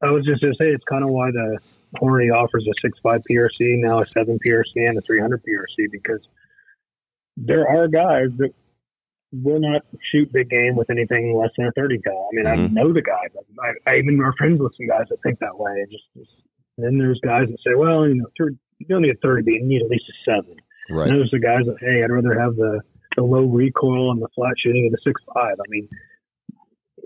I 0.00 0.12
was 0.12 0.24
just 0.24 0.42
going 0.42 0.52
to 0.52 0.56
say 0.56 0.68
it's 0.68 0.84
kind 0.84 1.02
of 1.02 1.10
why 1.10 1.32
the 1.32 1.58
Hornady 1.96 2.32
offers 2.32 2.64
a 2.68 2.72
six 2.80 2.96
five 3.02 3.20
PRC 3.28 3.80
now 3.80 3.98
a 3.98 4.06
seven 4.06 4.38
PRC 4.46 4.88
and 4.88 4.96
a 4.96 5.00
three 5.00 5.18
hundred 5.18 5.42
PRC 5.42 5.90
because 5.90 6.20
there 7.36 7.68
are 7.68 7.88
guys 7.88 8.28
that 8.36 8.54
will 9.42 9.60
not 9.60 9.82
shoot 10.12 10.32
big 10.32 10.50
game 10.50 10.76
with 10.76 10.90
anything 10.90 11.34
less 11.36 11.50
than 11.56 11.66
a 11.66 11.72
30 11.72 11.98
cal. 12.00 12.28
I 12.30 12.36
mean, 12.36 12.44
mm-hmm. 12.44 12.78
I 12.78 12.82
know 12.82 12.92
the 12.92 13.02
guys. 13.02 13.30
I, 13.60 13.90
I, 13.90 13.96
even 13.96 14.20
are 14.20 14.34
friends 14.38 14.60
with 14.60 14.72
some 14.76 14.86
guys 14.86 15.06
that 15.10 15.18
think 15.22 15.38
that 15.40 15.58
way. 15.58 15.72
And 15.72 15.90
Just, 15.90 16.04
just 16.16 16.30
then 16.78 16.98
there's 16.98 17.20
guys 17.24 17.46
that 17.48 17.58
say, 17.66 17.74
well, 17.74 18.06
you 18.06 18.16
know, 18.16 18.28
you 18.78 18.86
don't 18.86 19.02
need 19.02 19.14
a 19.14 19.20
30, 19.22 19.42
but 19.42 19.50
you 19.50 19.64
need 19.64 19.82
at 19.82 19.90
least 19.90 20.04
a 20.10 20.16
seven. 20.30 20.56
Right. 20.90 21.08
And 21.08 21.18
those 21.18 21.32
are 21.32 21.38
the 21.38 21.44
guys 21.44 21.66
that, 21.66 21.76
hey, 21.80 22.02
I'd 22.04 22.10
rather 22.10 22.38
have 22.38 22.56
the, 22.56 22.80
the 23.16 23.22
low 23.22 23.44
recoil 23.44 24.10
and 24.10 24.20
the 24.20 24.28
flat 24.34 24.54
shooting 24.58 24.86
of 24.86 24.92
the 24.92 24.98
six 25.04 25.20
five. 25.32 25.56
I 25.58 25.68
mean, 25.68 25.88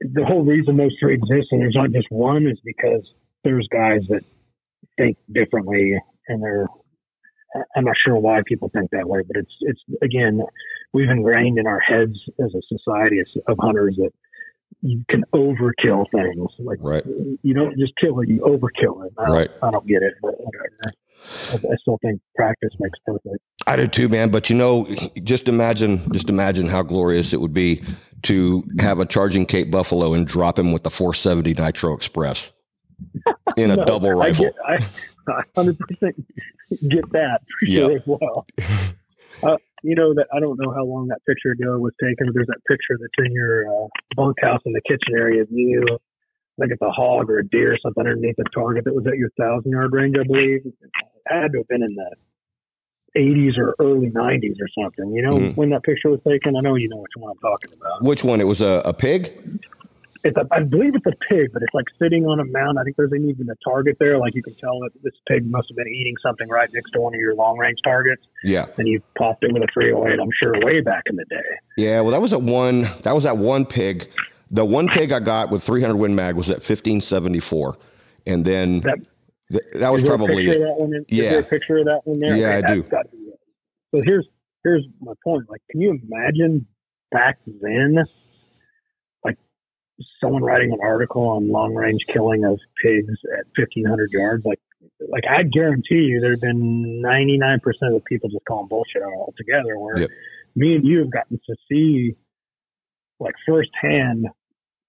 the 0.00 0.24
whole 0.24 0.44
reason 0.44 0.76
those 0.76 0.96
three 1.00 1.14
exist, 1.14 1.48
and 1.50 1.60
there's 1.60 1.76
not 1.76 1.92
just 1.92 2.06
one, 2.10 2.46
is 2.46 2.58
because 2.64 3.02
there's 3.44 3.68
guys 3.70 4.00
that 4.08 4.22
think 4.96 5.16
differently, 5.32 5.94
and 6.28 6.42
they're. 6.42 6.66
I'm 7.74 7.84
not 7.84 7.96
sure 8.04 8.16
why 8.18 8.42
people 8.46 8.70
think 8.74 8.90
that 8.90 9.08
way, 9.08 9.20
but 9.26 9.36
it's 9.36 9.54
it's 9.60 9.80
again, 10.02 10.40
we've 10.92 11.10
ingrained 11.10 11.58
in 11.58 11.66
our 11.66 11.80
heads 11.80 12.18
as 12.44 12.54
a 12.54 12.62
society 12.68 13.20
of 13.46 13.56
hunters 13.60 13.96
that 13.96 14.10
you 14.82 15.04
can 15.08 15.24
overkill 15.34 16.06
things. 16.12 16.50
Like 16.58 16.78
Right. 16.82 17.04
you 17.42 17.54
don't 17.54 17.76
just 17.78 17.92
kill 18.00 18.20
it, 18.20 18.28
you 18.28 18.40
overkill 18.40 19.06
it. 19.06 19.12
I 19.18 19.26
don't, 19.26 19.34
Right. 19.36 19.50
I 19.62 19.70
don't 19.70 19.86
get 19.86 20.02
it, 20.02 20.14
but 20.22 20.34
whatever. 20.38 20.70
I, 21.50 21.54
I 21.56 21.76
still 21.80 21.98
think 22.02 22.20
practice 22.36 22.70
makes 22.78 22.98
perfect. 23.04 23.42
I 23.66 23.76
do 23.76 23.86
too, 23.88 24.08
man. 24.08 24.30
But 24.30 24.48
you 24.48 24.56
know, 24.56 24.86
just 25.24 25.48
imagine, 25.48 26.10
just 26.12 26.28
imagine 26.30 26.68
how 26.68 26.82
glorious 26.82 27.32
it 27.32 27.40
would 27.40 27.52
be 27.54 27.82
to 28.22 28.64
have 28.80 28.98
a 29.00 29.06
charging 29.06 29.44
Cape 29.46 29.70
Buffalo 29.70 30.14
and 30.14 30.26
drop 30.26 30.58
him 30.58 30.72
with 30.72 30.84
the 30.84 30.90
470 30.90 31.54
Nitro 31.54 31.92
Express 31.94 32.52
in 33.56 33.70
a 33.70 33.76
No, 33.76 33.84
double 33.84 34.08
I 34.10 34.28
rifle. 34.28 34.46
get, 34.46 34.54
I, 34.66 34.74
I 35.32 35.42
100% 35.56 35.76
get 36.88 37.10
that 37.12 37.40
Yeah. 37.62 37.86
sure 37.88 38.00
well. 38.06 38.46
Uh, 39.40 39.56
you 39.82 39.94
know 39.94 40.14
that 40.14 40.26
I 40.34 40.40
don't 40.40 40.58
know 40.60 40.72
how 40.72 40.84
long 40.84 41.08
that 41.08 41.24
picture 41.26 41.50
ago 41.50 41.78
was 41.78 41.92
taken, 42.00 42.26
but 42.26 42.34
there's 42.34 42.46
that 42.48 42.64
picture 42.68 42.98
that's 43.00 43.26
in 43.26 43.32
your 43.32 43.68
uh, 43.68 43.88
bunkhouse 44.16 44.60
in 44.66 44.72
the 44.72 44.82
kitchen 44.82 45.14
area 45.16 45.42
of 45.42 45.48
you, 45.50 45.84
like 46.58 46.70
it's 46.70 46.82
a 46.82 46.90
hog 46.90 47.30
or 47.30 47.38
a 47.38 47.46
deer 47.46 47.74
or 47.74 47.78
something 47.82 48.06
underneath 48.06 48.38
a 48.38 48.48
target 48.54 48.84
that 48.84 48.94
was 48.94 49.06
at 49.06 49.16
your 49.16 49.30
thousand 49.38 49.70
yard 49.72 49.92
range, 49.92 50.16
I 50.18 50.24
believe. 50.26 50.66
It 50.66 50.74
had 51.26 51.52
to 51.52 51.58
have 51.58 51.68
been 51.68 51.82
in 51.82 51.94
the 51.94 52.10
80s 53.16 53.58
or 53.58 53.74
early 53.80 54.10
90s 54.10 54.56
or 54.60 54.68
something. 54.82 55.12
You 55.14 55.22
know 55.22 55.38
Mhm. 55.38 55.56
when 55.56 55.70
that 55.70 55.82
picture 55.82 56.10
was 56.10 56.20
taken? 56.26 56.56
I 56.56 56.60
know 56.60 56.74
you 56.74 56.88
know 56.88 56.98
which 56.98 57.12
one 57.16 57.30
I'm 57.30 57.38
talking 57.38 57.72
about. 57.80 58.02
Which 58.02 58.24
one? 58.24 58.40
It 58.40 58.44
was 58.44 58.60
a, 58.60 58.82
a 58.84 58.92
pig? 58.92 59.32
It's 60.28 60.36
a, 60.36 60.46
I 60.54 60.62
believe 60.62 60.94
it's 60.94 61.06
a 61.06 61.16
pig, 61.28 61.50
but 61.52 61.62
it's 61.62 61.72
like 61.74 61.86
sitting 62.00 62.26
on 62.26 62.38
a 62.40 62.44
mound. 62.44 62.78
I 62.78 62.82
think 62.84 62.96
there's 62.96 63.12
even 63.12 63.48
a 63.50 63.54
target 63.68 63.96
there. 63.98 64.18
Like 64.18 64.34
you 64.34 64.42
can 64.42 64.54
tell 64.56 64.78
that 64.80 64.90
this 65.02 65.12
pig 65.28 65.44
must 65.50 65.68
have 65.70 65.76
been 65.76 65.88
eating 65.88 66.14
something 66.22 66.48
right 66.48 66.68
next 66.72 66.90
to 66.92 67.00
one 67.00 67.14
of 67.14 67.20
your 67.20 67.34
long 67.34 67.56
range 67.58 67.78
targets, 67.84 68.22
Yeah. 68.44 68.66
and 68.76 68.86
you 68.86 69.00
popped 69.16 69.44
it 69.44 69.52
with 69.52 69.62
a 69.62 69.66
308. 69.72 70.20
I'm 70.20 70.28
sure 70.40 70.52
way 70.64 70.80
back 70.80 71.04
in 71.10 71.16
the 71.16 71.24
day. 71.30 71.42
Yeah. 71.76 72.00
Well, 72.02 72.10
that 72.12 72.20
was 72.22 72.32
at 72.32 72.42
one, 72.42 72.82
that 73.02 73.14
was 73.14 73.24
that 73.24 73.36
one 73.38 73.64
pig. 73.66 74.08
The 74.50 74.64
one 74.64 74.88
pig 74.88 75.12
I 75.12 75.20
got 75.20 75.50
with 75.50 75.62
300 75.62 75.96
Win 75.96 76.14
Mag 76.14 76.34
was 76.36 76.48
at 76.50 76.56
1574. 76.56 77.76
And 78.26 78.44
then 78.44 78.80
That, 78.80 78.98
th- 79.52 79.62
that 79.74 79.90
was 79.92 80.02
probably 80.04 80.46
it. 80.48 80.58
that 80.58 80.74
one. 80.78 80.94
In, 80.94 81.04
Yeah. 81.08 81.24
Is 81.24 81.30
there 81.30 81.40
a 81.40 81.44
picture 81.44 81.78
of 81.78 81.84
that 81.86 82.00
one 82.04 82.18
there? 82.20 82.36
Yeah, 82.36 82.56
I 82.66 82.74
do. 82.74 82.84
So 83.94 84.00
here's 84.04 84.26
here's 84.64 84.84
my 85.00 85.12
point. 85.24 85.48
Like, 85.48 85.60
can 85.70 85.80
you 85.80 85.98
imagine 86.10 86.66
back 87.10 87.38
then, 87.62 87.96
someone 90.20 90.42
writing 90.42 90.72
an 90.72 90.78
article 90.82 91.28
on 91.28 91.50
long 91.50 91.74
range 91.74 92.04
killing 92.12 92.44
of 92.44 92.58
pigs 92.82 93.14
at 93.38 93.46
1500 93.56 94.10
yards? 94.12 94.44
Like, 94.44 94.60
like 95.08 95.24
I 95.28 95.42
guarantee 95.42 96.06
you, 96.06 96.20
there'd 96.20 96.40
been 96.40 97.02
99% 97.04 97.56
of 97.56 97.92
the 97.94 98.02
people 98.08 98.28
just 98.30 98.44
calling 98.46 98.68
bullshit 98.68 99.02
on 99.02 99.12
it 99.12 99.16
altogether. 99.16 99.78
Where 99.78 100.00
Yep. 100.00 100.10
me 100.56 100.74
and 100.76 100.86
you 100.86 100.98
have 101.00 101.10
gotten 101.10 101.40
to 101.46 101.56
see, 101.70 102.14
like 103.20 103.34
firsthand, 103.46 104.26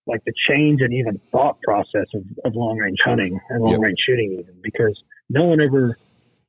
like 0.06 0.24
the 0.26 0.34
change 0.48 0.82
and 0.82 0.94
even 0.94 1.20
thought 1.32 1.62
process 1.62 2.08
of, 2.14 2.24
of 2.46 2.56
long 2.56 2.78
range 2.78 3.00
hunting 3.04 3.40
and 3.50 3.62
long 3.62 3.74
Yep. 3.74 3.82
range 3.82 4.00
shooting, 4.06 4.34
even 4.34 4.56
because 4.62 5.02
no 5.30 5.46
one 5.46 5.62
ever, 5.62 5.98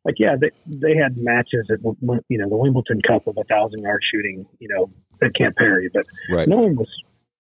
like, 0.04 0.16
yeah, 0.18 0.36
they 0.40 0.50
they 0.66 0.96
had 0.96 1.16
matches 1.16 1.68
at 1.70 1.80
you 2.28 2.38
know 2.38 2.48
the 2.48 2.56
Wimbledon 2.56 3.00
Cup 3.02 3.26
of 3.26 3.36
a 3.38 3.44
thousand 3.44 3.82
yard 3.82 4.02
shooting, 4.12 4.46
you 4.58 4.68
know, 4.68 4.90
at 5.22 5.34
Camp 5.34 5.56
Perry, 5.56 5.90
but 5.92 6.06
Right. 6.30 6.48
no 6.48 6.58
one 6.58 6.76
was 6.76 6.88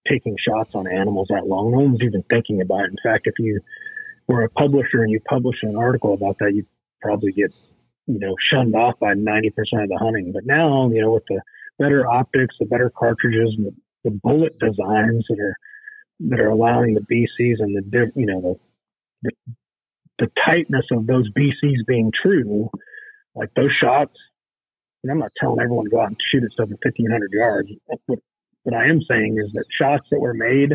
taking 0.08 0.36
shots 0.38 0.74
on 0.74 0.86
animals 0.86 1.28
that 1.30 1.46
long. 1.46 1.72
No 1.72 1.78
one 1.78 1.92
was 1.92 2.02
even 2.02 2.22
thinking 2.28 2.60
about 2.60 2.84
it. 2.84 2.90
In 2.90 2.96
fact, 3.02 3.26
if 3.26 3.34
you 3.38 3.60
were 4.26 4.44
a 4.44 4.50
publisher 4.50 5.02
and 5.02 5.10
you 5.10 5.20
published 5.20 5.62
an 5.62 5.76
article 5.76 6.14
about 6.14 6.38
that, 6.38 6.54
you'd 6.54 6.66
probably 7.00 7.32
get, 7.32 7.52
you 8.06 8.18
know, 8.18 8.34
shunned 8.50 8.74
off 8.74 8.98
by 8.98 9.14
90% 9.14 9.48
of 9.48 9.88
the 9.88 9.98
hunting. 10.00 10.32
But 10.32 10.46
now, 10.46 10.88
you 10.90 11.02
know, 11.02 11.12
with 11.12 11.24
the 11.28 11.40
better 11.78 12.06
optics, 12.06 12.54
the 12.58 12.66
better 12.66 12.90
cartridges, 12.90 13.56
the, 13.58 13.74
the 14.04 14.10
bullet 14.10 14.58
designs 14.58 15.26
that 15.28 15.38
are, 15.38 15.56
that 16.28 16.40
are 16.40 16.50
allowing 16.50 16.94
the 16.94 17.00
BCs 17.00 17.56
and 17.58 17.76
the, 17.76 18.12
you 18.14 18.26
know, 18.26 18.40
the, 18.40 18.56
the, 19.22 19.30
the 20.18 20.30
tightness 20.46 20.86
of 20.92 21.06
those 21.06 21.30
BCs 21.30 21.86
being 21.86 22.12
true, 22.22 22.70
like 23.34 23.50
those 23.54 23.72
shots, 23.82 24.14
and 25.02 25.10
I'm 25.10 25.18
not 25.18 25.32
telling 25.40 25.60
everyone 25.60 25.86
to 25.86 25.90
go 25.90 26.00
out 26.00 26.08
and 26.08 26.16
shoot 26.30 26.44
at 26.44 26.52
stuff 26.52 26.68
at 26.70 26.84
1500 26.84 27.30
yards. 27.32 27.70
What, 28.06 28.18
what 28.64 28.74
I 28.74 28.86
am 28.88 29.00
saying 29.02 29.38
is 29.44 29.52
that 29.52 29.64
shots 29.78 30.06
that 30.10 30.20
were 30.20 30.34
made 30.34 30.74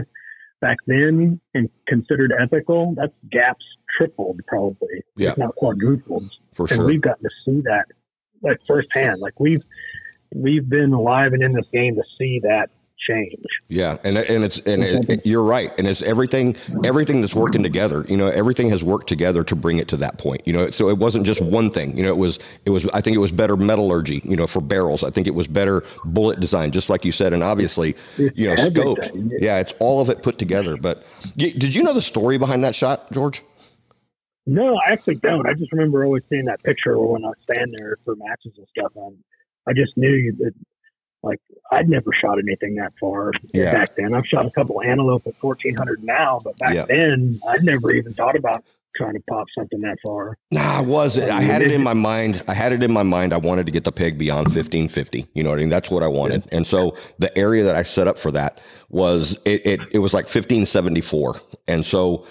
back 0.62 0.78
then 0.88 1.40
and 1.54 1.70
considered 1.88 2.34
ethical, 2.40 2.96
that's 2.96 3.14
gaps 3.32 3.66
tripled 3.98 4.42
probably, 4.48 5.04
Yeah. 5.16 5.32
if 5.32 5.38
not 5.38 5.56
quadrupled. 5.56 6.30
For 6.54 6.64
And 6.64 6.78
sure. 6.78 6.86
we've 6.86 7.02
gotten 7.02 7.24
to 7.24 7.30
see 7.46 7.62
that 7.62 7.86
like 8.42 8.60
firsthand. 8.68 9.20
Like 9.22 9.40
we've 9.40 9.64
we've 10.34 10.68
been 10.68 10.94
alive 10.94 11.34
and 11.34 11.44
in 11.44 11.54
this 11.54 11.68
game 11.72 11.96
to 11.96 12.04
see 12.18 12.40
that 12.44 12.70
change. 13.10 13.36
Yeah, 13.68 13.98
and 14.04 14.18
and 14.18 14.44
it's 14.44 14.60
and 14.60 14.84
it, 14.84 15.26
you're 15.26 15.44
right, 15.44 15.72
and 15.78 15.88
it's 15.88 16.02
everything 16.02 16.56
everything 16.84 17.22
that's 17.22 17.36
working 17.36 17.64
together. 17.64 18.06
You 18.08 18.18
know, 18.18 18.28
everything 18.28 18.70
has 18.70 18.84
worked 18.84 19.08
together 19.08 19.44
to 19.44 19.56
bring 19.56 19.78
it 19.78 19.88
to 19.90 19.98
that 19.98 20.18
point. 20.18 20.42
You 20.46 20.54
know, 20.54 20.70
so 20.70 20.90
it 20.90 20.98
wasn't 20.98 21.26
just 21.26 21.42
one 21.42 21.70
thing. 21.70 21.98
You 21.98 22.04
know, 22.04 22.10
it 22.10 22.18
was 22.18 22.40
it 22.66 22.72
was. 22.72 22.86
I 22.94 23.02
think 23.02 23.16
it 23.16 23.20
was 23.20 23.32
better 23.32 23.56
metallurgy. 23.56 24.22
You 24.24 24.36
know, 24.36 24.48
for 24.48 24.62
barrels, 24.62 25.04
I 25.04 25.10
think 25.10 25.28
it 25.28 25.36
was 25.36 25.48
better 25.48 25.84
bullet 26.06 26.40
design, 26.40 26.72
just 26.72 26.90
like 26.90 27.06
you 27.06 27.12
said, 27.12 27.34
and 27.34 27.44
obviously, 27.44 27.96
you 28.18 28.48
know, 28.48 28.56
scopes. 28.56 29.08
Yeah, 29.40 29.60
it's 29.60 29.74
all 29.80 30.02
of 30.02 30.10
it 30.10 30.24
put 30.24 30.38
together. 30.38 30.78
But 30.78 31.04
did 31.36 31.74
you 31.74 31.84
know 31.84 31.94
the 31.94 32.02
story 32.02 32.38
behind 32.38 32.64
that 32.64 32.76
shot, 32.76 33.12
George? 33.12 33.44
No, 34.48 34.76
I 34.76 34.92
actually 34.92 35.16
don't. 35.16 35.48
I 35.48 35.54
just 35.54 35.72
remember 35.72 36.06
always 36.06 36.24
seeing 36.30 36.46
that 36.46 36.62
picture 36.64 36.98
when 37.00 37.26
I 37.26 37.30
was 37.30 37.38
standing 37.50 37.74
there 37.78 37.98
for 38.06 38.16
matches 38.16 38.54
and 38.58 38.68
stuff. 38.78 38.92
And 38.96 39.18
I 39.68 39.74
just 39.74 39.94
knew 39.98 40.32
that, 40.38 40.52
like, 41.26 41.40
I'd 41.72 41.90
never 41.90 42.12
shot 42.14 42.38
anything 42.40 42.76
that 42.76 42.94
far 43.00 43.32
Yeah. 43.54 43.72
back 43.74 43.96
then. 43.98 44.14
I've 44.14 44.26
shot 44.28 44.46
a 44.46 44.52
couple 44.52 44.82
antelope 44.82 45.24
at 45.28 45.34
1400 45.42 46.04
now, 46.04 46.40
but 46.44 46.58
back 46.60 46.76
Yeah. 46.76 46.86
then, 46.88 47.38
I'd 47.50 47.64
never 47.64 47.92
even 47.92 48.14
thought 48.14 48.36
about 48.38 48.64
trying 48.96 49.14
to 49.16 49.20
pop 49.30 49.48
something 49.58 49.82
that 49.82 49.98
far. 50.02 50.38
Nah, 50.52 50.78
I 50.78 50.82
wasn't. 50.82 51.30
I 51.30 51.42
had 51.42 51.62
it 51.62 51.72
in 51.72 51.84
my 51.92 51.94
mind. 51.94 52.42
I 52.48 52.54
had 52.54 52.72
it 52.72 52.82
in 52.82 52.94
my 52.94 53.04
mind. 53.04 53.34
I 53.34 53.38
wanted 53.38 53.66
to 53.66 53.72
get 53.74 53.84
the 53.84 53.92
pig 53.92 54.18
beyond 54.18 54.46
1550. 54.46 55.28
You 55.34 55.44
know 55.44 55.50
what 55.50 55.58
I 55.60 55.64
mean? 55.64 55.70
That's 55.70 55.90
what 55.92 56.02
I 56.04 56.08
wanted. 56.08 56.46
And 56.54 56.66
so 56.66 56.96
the 57.20 57.36
area 57.38 57.64
that 57.66 57.76
I 57.76 57.84
set 57.84 58.08
up 58.08 58.18
for 58.18 58.32
that 58.32 58.62
was 58.90 59.38
it, 59.44 59.66
it, 59.68 59.80
it 59.92 60.00
was 60.00 60.14
like 60.14 60.26
1574. 60.26 61.36
And 61.68 61.86
so 61.86 62.26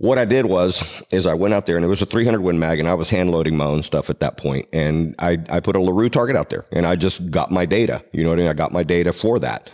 what 0.00 0.16
I 0.16 0.24
did 0.24 0.46
was 0.46 1.02
is 1.10 1.26
I 1.26 1.34
went 1.34 1.52
out 1.52 1.66
there 1.66 1.76
and 1.76 1.84
it 1.84 1.88
was 1.88 2.00
a 2.00 2.06
300 2.06 2.40
Win 2.40 2.58
Mag 2.58 2.80
and 2.80 2.88
I 2.88 2.94
was 2.94 3.10
hand 3.10 3.32
loading 3.32 3.54
my 3.54 3.66
own 3.66 3.82
stuff 3.82 4.08
at 4.08 4.20
that 4.20 4.38
point. 4.38 4.66
And 4.72 5.14
I, 5.18 5.36
I 5.50 5.60
put 5.60 5.76
a 5.76 5.80
LaRue 5.80 6.08
target 6.08 6.36
out 6.36 6.48
there 6.48 6.64
and 6.72 6.86
I 6.86 6.96
just 6.96 7.30
got 7.30 7.50
my 7.50 7.66
data. 7.66 8.02
You 8.12 8.24
know 8.24 8.30
what 8.30 8.38
I 8.38 8.42
mean? 8.42 8.50
I 8.50 8.54
got 8.54 8.72
my 8.72 8.82
data 8.82 9.12
for 9.12 9.38
that. 9.40 9.70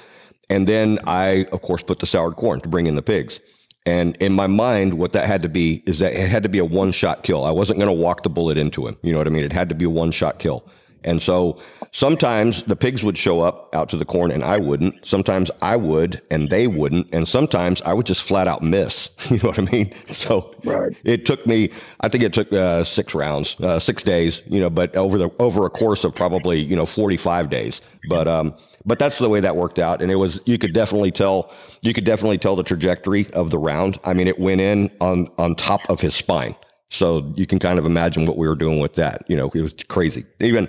And 0.51 0.67
then 0.67 0.99
I, 1.07 1.47
of 1.53 1.63
course, 1.63 1.85
put 1.85 2.01
the 2.01 2.07
soured 2.07 2.35
corn 2.35 2.61
to 2.63 2.69
bring 2.69 2.89
in 2.89 2.97
the 2.97 3.03
pigs. 3.03 3.39
And 3.87 4.17
in 4.17 4.33
my 4.33 4.49
mind, 4.49 4.95
what 4.95 5.13
that 5.13 5.29
had 5.29 5.43
to 5.43 5.49
be 5.49 5.85
is 5.87 6.01
that 6.01 6.13
it 6.13 6.29
had 6.29 6.43
to 6.43 6.49
be 6.49 6.59
a 6.59 6.65
one 6.65 6.91
shot 6.91 7.23
kill. 7.23 7.45
I 7.45 7.53
wasn't 7.53 7.79
going 7.79 7.95
to 7.95 8.03
walk 8.03 8.25
the 8.25 8.29
bullet 8.29 8.59
into 8.59 8.89
him. 8.89 8.97
You 9.03 9.13
know 9.13 9.19
what 9.19 9.29
I 9.29 9.31
mean? 9.31 9.45
It 9.45 9.53
had 9.53 9.69
to 9.69 9.77
be 9.77 9.85
a 9.85 9.91
one 9.91 10.11
shot 10.11 10.41
kill. 10.41 10.69
And 11.05 11.23
so 11.23 11.61
sometimes 11.93 12.63
the 12.65 12.77
pigs 12.77 13.03
would 13.05 13.17
show 13.17 13.41
up 13.41 13.75
out 13.75 13.89
to 13.91 13.97
the 13.97 14.05
corn 14.05 14.31
and 14.31 14.43
I 14.45 14.59
wouldn't. 14.59 15.07
Sometimes 15.07 15.51
I 15.63 15.77
would 15.77 16.21
and 16.31 16.51
they 16.51 16.67
wouldn't. 16.67 17.09
And 17.13 17.29
sometimes 17.29 17.81
I 17.83 17.95
would 17.95 18.07
just 18.07 18.23
flat 18.23 18.49
out 18.49 18.63
miss. 18.63 19.11
You 19.31 19.39
know 19.39 19.49
what 19.51 19.59
I 19.59 19.63
mean? 19.63 19.93
So 20.09 20.55
Right. 20.65 20.97
it 21.05 21.27
took 21.27 21.47
me, 21.47 21.71
I 22.01 22.09
think 22.09 22.25
it 22.25 22.33
took 22.33 22.53
uh, 22.53 22.83
six 22.85 23.15
rounds, 23.15 23.57
uh, 23.61 23.79
six 23.79 24.03
days, 24.03 24.43
you 24.49 24.61
know, 24.61 24.71
but 24.71 24.95
over 24.97 25.19
the, 25.19 25.31
over 25.39 25.67
a 25.67 25.71
course 25.71 26.05
of 26.05 26.15
probably, 26.15 26.59
you 26.61 26.75
know, 26.75 26.87
45 26.87 27.51
days. 27.51 27.81
But, 28.09 28.27
um, 28.29 28.55
but 28.85 28.99
that's 28.99 29.19
the 29.19 29.29
way 29.29 29.41
that 29.41 29.57
worked 29.57 29.79
out. 29.79 30.01
And 30.03 30.11
it 30.11 30.17
was, 30.17 30.41
you 30.47 30.59
could 30.59 30.73
definitely 30.73 31.11
tell, 31.11 31.53
you 31.83 31.93
could 31.93 32.05
definitely 32.05 32.39
tell 32.39 32.57
the 32.57 32.63
trajectory 32.63 33.27
of 33.33 33.51
the 33.51 33.59
round. 33.59 33.99
I 34.05 34.15
mean, 34.15 34.29
it 34.29 34.39
went 34.39 34.61
in 34.61 34.91
on, 35.01 35.29
on 35.39 35.55
top 35.57 35.83
of 35.91 36.01
his 36.01 36.15
spine. 36.15 36.55
So 36.89 37.33
you 37.37 37.47
can 37.47 37.59
kind 37.59 37.79
of 37.79 37.87
imagine 37.87 38.27
what 38.27 38.37
we 38.37 38.49
were 38.49 38.55
doing 38.55 38.79
with 38.81 38.95
that. 38.95 39.25
You 39.29 39.37
know, 39.37 39.51
it 39.55 39.61
was 39.61 39.75
crazy. 39.89 40.25
Even, 40.41 40.69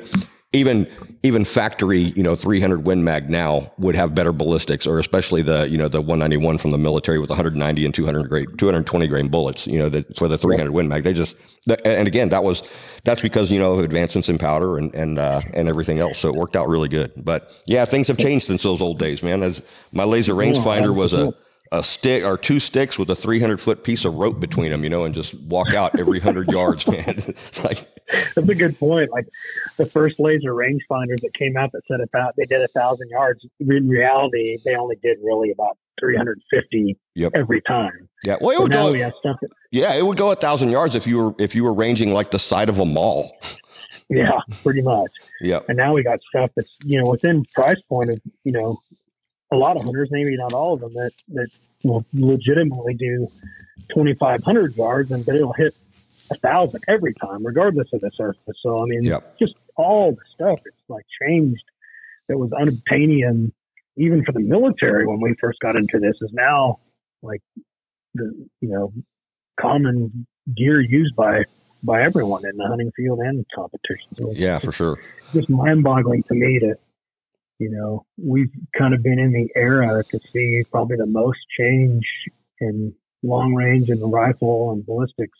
even, 0.52 0.88
even 1.22 1.46
factory, 1.46 2.00
you 2.00 2.24
know, 2.24 2.34
300 2.34 2.86
Win 2.86 3.04
Mag 3.04 3.30
now 3.30 3.72
would 3.78 3.96
have 3.96 4.16
better 4.16 4.32
ballistics, 4.32 4.88
or 4.88 4.98
especially 4.98 5.44
the, 5.44 5.70
you 5.70 5.78
know, 5.78 5.88
the 5.88 6.02
191 6.02 6.58
from 6.58 6.72
the 6.72 6.78
military 6.78 7.20
with 7.20 7.30
190 7.30 7.86
and 7.86 7.94
200 7.94 8.30
grain, 8.30 8.48
220 8.58 9.08
grain 9.08 9.28
bullets. 9.28 9.68
You 9.68 9.78
know, 9.78 9.90
that 9.90 10.18
for 10.18 10.28
the 10.28 10.38
300 10.38 10.72
Win 10.72 10.88
Mag, 10.88 11.04
they 11.04 11.14
just, 11.14 11.36
and 11.86 12.08
again, 12.08 12.30
that 12.30 12.44
was, 12.44 12.64
that's 13.04 13.22
because 13.22 13.52
you 13.52 13.60
know 13.60 13.74
of 13.74 13.80
advancements 13.80 14.28
in 14.28 14.38
powder 14.38 14.78
and 14.78 14.94
and 14.94 15.18
uh, 15.18 15.42
and 15.54 15.70
everything 15.70 16.00
else. 16.00 16.20
So 16.20 16.28
it 16.28 16.36
worked 16.36 16.58
out 16.58 16.68
really 16.68 16.90
good. 16.90 17.14
But 17.16 17.62
yeah, 17.66 17.86
things 17.86 18.08
have 18.08 18.18
changed 18.18 18.48
since 18.48 18.64
those 18.64 18.82
old 18.82 19.00
days, 19.00 19.24
man. 19.24 19.44
As 19.44 19.62
my 19.94 20.04
laser 20.04 20.34
rangefinder 20.34 20.94
was 20.94 21.14
a 21.14 21.34
a 21.72 21.84
stick 21.84 22.24
or 22.24 22.38
two 22.38 22.60
sticks 22.60 22.98
with 22.98 23.10
a 23.10 23.16
300 23.16 23.60
foot 23.60 23.84
piece 23.84 24.06
of 24.06 24.16
rope 24.16 24.40
between 24.40 24.72
them, 24.72 24.84
you 24.84 24.90
know, 24.90 25.06
and 25.06 25.14
just 25.14 25.34
walk 25.42 25.74
out 25.74 25.98
every 26.00 26.20
hundred 26.20 26.48
yards, 26.50 26.88
man. 26.92 27.04
It's 27.08 27.64
like, 27.64 27.88
That's 28.36 28.50
a 28.50 28.56
good 28.56 28.78
point. 28.80 29.12
Like 29.12 29.28
the 29.78 29.86
first 29.86 30.20
laser 30.20 30.54
rangefinders 30.54 31.22
that 31.22 31.32
came 31.38 31.58
out 31.58 31.72
that 31.74 31.82
said 31.88 32.00
about 32.02 32.36
they 32.38 32.46
did 32.46 32.62
a 32.62 32.68
thousand 32.70 33.10
yards. 33.10 33.46
In 33.60 33.88
reality, 33.90 34.58
they 34.66 34.76
only 34.76 34.96
did 35.04 35.18
really 35.24 35.52
about 35.52 35.78
350 36.00 36.98
Yep. 37.16 37.32
every 37.36 37.62
time. 37.62 38.08
yeah, 38.24 38.38
well, 38.40 38.52
it 38.52 38.62
would 38.62 38.72
now 38.72 38.86
go, 38.88 38.92
we 38.94 39.00
have 39.00 39.14
stuff 39.20 39.38
that, 39.42 39.50
yeah, 39.72 39.94
it 39.96 40.06
would 40.06 40.18
go 40.18 40.32
a 40.32 40.36
thousand 40.36 40.70
yards 40.70 40.94
if 40.96 41.08
you 41.08 41.18
were, 41.18 41.36
if 41.40 41.56
you 41.56 41.64
were 41.64 41.74
ranging 41.74 42.12
like 42.14 42.30
the 42.32 42.40
side 42.40 42.70
of 42.70 42.78
a 42.80 42.86
mall. 42.86 43.36
yeah, 44.10 44.32
pretty 44.64 44.82
much. 44.82 45.10
Yeah. 45.42 45.60
And 45.68 45.78
now 45.78 45.94
we 45.94 46.02
got 46.02 46.20
stuff 46.30 46.50
that's 46.56 46.70
you 46.84 47.00
know 47.00 47.12
within 47.12 47.44
price 47.54 47.80
point 47.88 48.10
of 48.10 48.20
you 48.44 48.52
know 48.52 48.80
a 49.52 49.56
lot 49.56 49.78
of 49.78 49.84
hunters, 49.84 50.10
maybe 50.12 50.36
not 50.38 50.54
all 50.54 50.74
of 50.74 50.82
them, 50.82 50.94
that 50.94 51.12
that 51.30 51.48
will 51.84 52.06
legitimately 52.14 52.96
do 52.96 53.28
2,500 53.94 54.76
yards 54.76 55.12
and 55.12 55.28
it'll 55.28 55.54
hit 55.54 55.74
a 56.32 56.36
thousand 56.38 56.82
every 56.88 57.14
time, 57.14 57.46
regardless 57.46 57.88
of 57.94 58.02
the 58.02 58.12
surface. 58.16 58.42
So 58.66 58.82
I 58.82 58.86
mean, 58.86 59.04
Yep. 59.04 59.24
just 59.40 59.56
all 59.76 60.12
the 60.12 60.22
stuff 60.34 60.60
it's 60.66 60.76
like 60.90 61.06
changed 61.22 61.64
that 62.28 62.38
was 62.38 62.50
unobtainium 62.52 63.52
even 63.96 64.24
for 64.24 64.32
the 64.32 64.40
military 64.40 65.06
when 65.08 65.20
we 65.22 65.36
first 65.40 65.60
got 65.60 65.76
into 65.76 66.00
this 66.00 66.16
is 66.22 66.30
now 66.34 66.80
like 67.24 67.42
the 68.14 68.48
you 68.62 68.70
know 68.70 68.94
common 69.60 70.28
gear 70.56 70.82
used 70.82 71.16
by 71.16 71.44
by 71.84 72.04
everyone 72.04 72.44
in 72.46 72.58
the 72.58 72.68
hunting 72.68 72.92
field 72.96 73.20
and 73.20 73.46
competition. 73.56 74.10
So 74.18 74.32
Yeah, 74.34 74.60
for 74.60 74.72
sure. 74.72 74.98
just 75.34 75.50
mind 75.50 75.84
boggling 75.84 76.24
to 76.24 76.34
me 76.34 76.60
to 76.60 76.76
you 77.60 77.70
know 77.70 78.06
we've 78.18 78.52
kind 78.78 78.94
of 78.94 79.02
been 79.04 79.20
in 79.20 79.32
the 79.34 79.48
era 79.56 80.04
to 80.12 80.20
see 80.34 80.64
probably 80.72 80.98
the 80.98 81.06
most 81.06 81.40
change 81.60 82.06
in 82.60 82.94
long 83.24 83.54
range 83.54 83.90
and 83.90 84.12
rifle 84.12 84.72
and 84.72 84.86
ballistics 84.86 85.38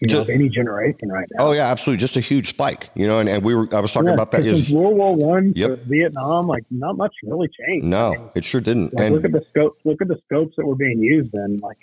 you 0.00 0.06
know, 0.06 0.20
Just- 0.20 0.30
any 0.30 0.48
generation 0.48 1.08
right 1.10 1.26
now. 1.32 1.46
Oh 1.48 1.52
yeah, 1.52 1.66
absolutely. 1.66 1.98
Just 2.00 2.16
a 2.16 2.20
huge 2.20 2.50
spike, 2.50 2.88
you 2.94 3.08
know, 3.08 3.18
and, 3.18 3.28
and 3.28 3.42
we 3.42 3.52
were, 3.52 3.66
I 3.74 3.80
was 3.80 3.92
talking 3.92 4.06
Yeah, 4.06 4.14
about 4.14 4.30
that. 4.30 4.44
since 4.44 4.70
World 4.70 4.96
War 4.96 5.16
One 5.16 5.52
Yep. 5.56 5.86
Vietnam, 5.86 6.46
like 6.46 6.62
not 6.70 6.96
much 6.96 7.12
really 7.24 7.48
changed. 7.48 7.86
I 7.86 7.88
no, 7.88 8.10
mean, 8.12 8.30
it 8.36 8.44
sure 8.44 8.60
didn't. 8.60 8.94
like, 8.94 9.06
And 9.06 9.14
look 9.16 9.24
at 9.24 9.32
the 9.32 9.42
scope. 9.50 9.76
Look 9.84 10.00
at 10.00 10.06
the 10.06 10.20
scopes 10.26 10.54
that 10.56 10.64
were 10.64 10.76
being 10.76 11.00
used 11.00 11.30
then. 11.32 11.58
Like 11.60 11.78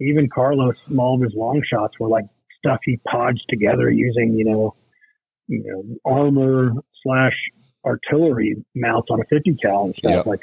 even 0.00 0.28
Carlos, 0.28 0.74
all 0.98 1.14
of 1.14 1.22
his 1.22 1.32
long 1.36 1.62
shots 1.64 1.94
were 2.00 2.08
like 2.08 2.24
stuff 2.58 2.80
he 2.84 2.98
podged 3.06 3.46
together 3.48 3.88
using 3.88 4.34
you 4.34 4.46
know, 4.46 4.74
you 5.46 5.62
know, 5.64 6.10
armor 6.12 6.72
slash 7.04 7.36
artillery 7.84 8.56
mounts 8.74 9.08
on 9.10 9.20
a 9.20 9.24
50 9.24 9.56
cal 9.62 9.84
and 9.84 9.94
stuff. 9.96 10.12
Yep. 10.12 10.26
Like 10.26 10.40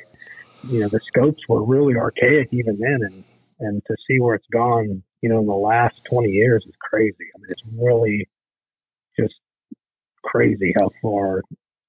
you 0.70 0.80
know, 0.80 0.90
the 0.90 1.00
scopes 1.08 1.42
were 1.48 1.64
really 1.64 1.96
archaic 1.96 2.50
even 2.52 2.78
then, 2.80 3.00
and 3.04 3.24
and 3.60 3.82
to 3.88 3.96
see 4.08 4.20
where 4.20 4.36
it's 4.36 4.48
gone, 4.52 5.02
you 5.22 5.30
know, 5.30 5.40
in 5.40 5.48
the 5.48 5.54
last 5.54 5.96
20 6.10 6.30
years 6.30 6.64
is 6.68 6.76
crazy. 6.80 7.16
I 7.36 7.40
mean, 7.40 7.50
it's 7.50 7.62
really 7.76 8.28
just 9.20 9.34
crazy 10.24 10.74
how 10.80 10.90
far 11.02 11.42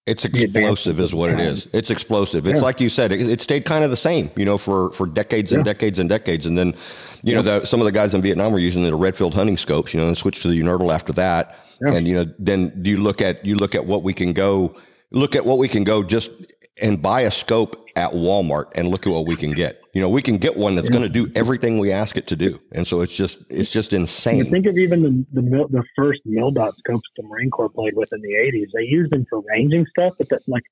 It's 0.07 0.25
explosive, 0.25 0.99
is 1.01 1.13
what 1.13 1.29
it 1.29 1.39
is. 1.41 1.69
It's 1.75 1.91
explosive. 1.91 2.47
It's 2.47 2.61
Yeah. 2.61 2.65
like 2.65 2.81
you 2.81 2.89
said, 2.89 3.13
it, 3.13 3.21
it 3.29 3.43
stayed 3.43 3.67
kind 3.67 3.85
of 3.85 3.91
the 3.91 3.97
same, 3.99 4.31
you 4.37 4.45
know, 4.47 4.57
for 4.57 4.91
for 4.93 5.07
decades 5.07 5.53
and 5.53 5.61
Yeah. 5.67 5.73
decades 5.73 5.99
and 5.99 6.09
decades. 6.09 6.47
And 6.47 6.57
then, 6.57 6.75
you 7.23 7.35
know, 7.35 7.43
the, 7.43 7.67
some 7.67 7.81
of 7.81 7.85
the 7.85 7.93
guys 7.93 8.15
in 8.15 8.23
Vietnam 8.23 8.53
were 8.53 8.59
using 8.59 8.83
the 8.85 8.95
Redfield 8.95 9.35
hunting 9.35 9.59
scopes, 9.59 9.93
you 9.93 10.01
know, 10.01 10.07
and 10.07 10.17
switched 10.17 10.41
to 10.43 10.49
the 10.49 10.59
Unertl 10.61 10.95
after 10.95 11.13
that. 11.15 11.57
Yeah. 11.83 11.93
And 11.95 12.09
you 12.09 12.15
know, 12.15 12.33
then 12.39 12.73
you 12.83 12.97
look 12.99 13.21
at 13.21 13.45
you 13.45 13.55
look 13.57 13.75
at 13.75 13.85
what 13.85 14.03
we 14.03 14.15
can 14.15 14.33
go 14.33 14.75
look 15.11 15.35
at 15.37 15.45
what 15.45 15.59
we 15.59 15.69
can 15.69 15.85
go 15.85 16.03
just 16.03 16.31
and 16.81 17.03
buy 17.03 17.23
a 17.23 17.31
scope 17.31 17.87
at 17.97 18.13
Walmart 18.13 18.67
and 18.77 18.89
look 18.89 19.07
at 19.07 19.13
what 19.13 19.27
we 19.27 19.35
can 19.35 19.51
get. 19.51 19.81
You 19.93 20.01
know, 20.01 20.09
we 20.09 20.23
can 20.23 20.39
get 20.39 20.57
one 20.57 20.77
that's 20.77 20.89
Yeah. 20.89 20.99
going 20.99 21.03
to 21.03 21.09
do 21.09 21.31
everything 21.35 21.79
we 21.79 21.91
ask 21.91 22.17
it 22.17 22.29
to 22.29 22.37
do, 22.37 22.61
and 22.73 22.87
so 22.87 23.01
it's 23.01 23.17
just 23.17 23.43
it's 23.51 23.71
just 23.71 23.93
insane. 23.93 24.39
You 24.39 24.45
think 24.45 24.67
of 24.67 24.79
even 24.79 25.03
the 25.03 25.27
the, 25.33 25.43
mil, 25.43 25.67
the 25.69 25.83
first 25.97 26.21
mil 26.25 26.51
dot 26.53 26.75
scopes 26.79 27.09
the 27.17 27.25
Marine 27.25 27.51
Corps 27.51 27.69
played 27.71 27.95
with 27.97 28.13
in 28.13 28.21
the 28.21 28.35
'80s. 28.35 28.67
They 28.75 28.85
used 28.85 29.11
them 29.11 29.27
for 29.29 29.43
ranging 29.49 29.87
stuff, 29.87 30.15
but 30.19 30.29
that 30.29 30.43
like 30.47 30.63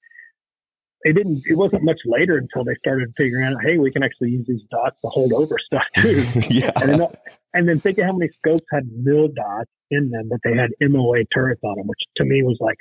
they 1.04 1.12
didn't. 1.12 1.42
It 1.46 1.54
wasn't 1.56 1.82
much 1.82 1.98
later 2.04 2.36
until 2.36 2.62
they 2.64 2.74
started 2.78 3.12
figuring 3.16 3.44
out, 3.46 3.62
hey, 3.64 3.78
we 3.78 3.90
can 3.90 4.02
actually 4.04 4.30
use 4.30 4.44
these 4.46 4.62
dots 4.70 5.00
to 5.00 5.08
hold 5.08 5.32
over 5.32 5.56
stuff 5.64 5.82
too. 5.98 6.22
yeah, 6.50 6.70
and 6.80 7.00
then 7.00 7.08
and 7.54 7.68
then 7.68 7.80
think 7.80 7.98
of 7.98 8.04
how 8.04 8.12
many 8.12 8.30
scopes 8.30 8.64
had 8.72 8.84
mil 9.02 9.26
dots 9.28 9.70
in 9.90 10.10
them, 10.10 10.28
but 10.28 10.38
they 10.44 10.54
had 10.54 10.70
MOA 10.80 11.24
turrets 11.34 11.60
on 11.64 11.76
them, 11.76 11.86
which 11.88 12.00
to 12.18 12.24
me 12.24 12.42
was 12.44 12.58
like, 12.60 12.76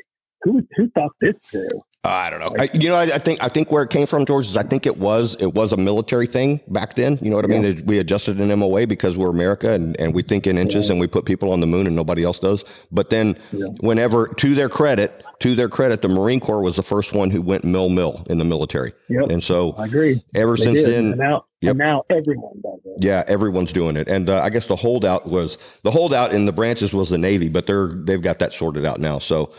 who 0.45 0.61
who 0.77 0.89
thought 0.91 1.13
this 1.21 1.35
through? 1.51 1.83
I 2.07 2.29
don't 2.29 2.39
know. 2.39 2.55
I, 2.59 2.69
you 2.73 2.89
know, 2.89 2.95
I, 2.95 3.03
I 3.03 3.17
think 3.17 3.43
I 3.43 3.49
think 3.49 3.71
where 3.71 3.83
it 3.83 3.89
came 3.89 4.07
from, 4.07 4.25
George, 4.25 4.47
is 4.47 4.57
I 4.57 4.63
think 4.63 4.85
it 4.85 4.97
was 4.97 5.35
it 5.39 5.53
was 5.53 5.71
a 5.71 5.77
military 5.77 6.27
thing 6.27 6.61
back 6.67 6.95
then. 6.95 7.17
You 7.21 7.29
know 7.29 7.35
what 7.37 7.45
I 7.45 7.47
mean? 7.49 7.63
Yeah. 7.63 7.81
We 7.85 7.99
adjusted 7.99 8.39
an 8.39 8.57
MOA 8.59 8.87
because 8.87 9.17
we're 9.17 9.29
America 9.29 9.71
and, 9.71 9.99
and 9.99 10.13
we 10.13 10.21
think 10.21 10.47
in 10.47 10.57
inches 10.57 10.85
Yeah. 10.87 10.93
and 10.93 10.99
we 11.01 11.07
put 11.07 11.25
people 11.25 11.51
on 11.51 11.59
the 11.59 11.67
moon 11.67 11.87
and 11.87 11.95
nobody 11.95 12.23
else 12.23 12.39
does. 12.39 12.63
But 12.91 13.09
then, 13.09 13.37
Yeah. 13.51 13.67
whenever 13.79 14.27
to 14.27 14.55
their 14.55 14.69
credit, 14.69 15.23
to 15.39 15.55
their 15.55 15.69
credit, 15.69 16.01
the 16.01 16.07
Marine 16.09 16.39
Corps 16.39 16.61
was 16.61 16.75
the 16.77 16.83
first 16.83 17.13
one 17.13 17.29
who 17.29 17.41
went 17.41 17.63
mil 17.65 17.89
mil 17.89 18.23
in 18.29 18.37
the 18.37 18.45
military, 18.45 18.93
Yep, 19.09 19.29
and 19.29 19.43
so 19.43 19.73
I 19.77 19.85
agree. 19.85 20.23
ever 20.33 20.55
They 20.55 20.63
since 20.63 20.79
did. 20.79 20.87
then, 20.89 21.05
and 21.11 21.17
now 21.17 21.45
Yep. 21.61 21.71
and 21.71 21.79
now 21.79 22.03
everyone 22.09 22.53
does 22.61 22.79
it. 22.85 23.03
yeah, 23.03 23.23
everyone's 23.27 23.73
doing 23.73 23.95
it, 23.97 24.07
and 24.07 24.29
uh, 24.29 24.39
I 24.41 24.49
guess 24.49 24.67
the 24.67 24.75
holdout 24.75 25.27
was 25.27 25.57
the 25.83 25.91
holdout 25.91 26.31
in 26.33 26.45
the 26.45 26.51
branches 26.53 26.93
was 26.93 27.09
the 27.09 27.17
Navy, 27.17 27.49
but 27.49 27.65
they're 27.65 27.87
they've 28.05 28.21
got 28.21 28.39
that 28.39 28.53
sorted 28.53 28.85
out 28.85 28.99
now. 28.99 29.19
So, 29.19 29.51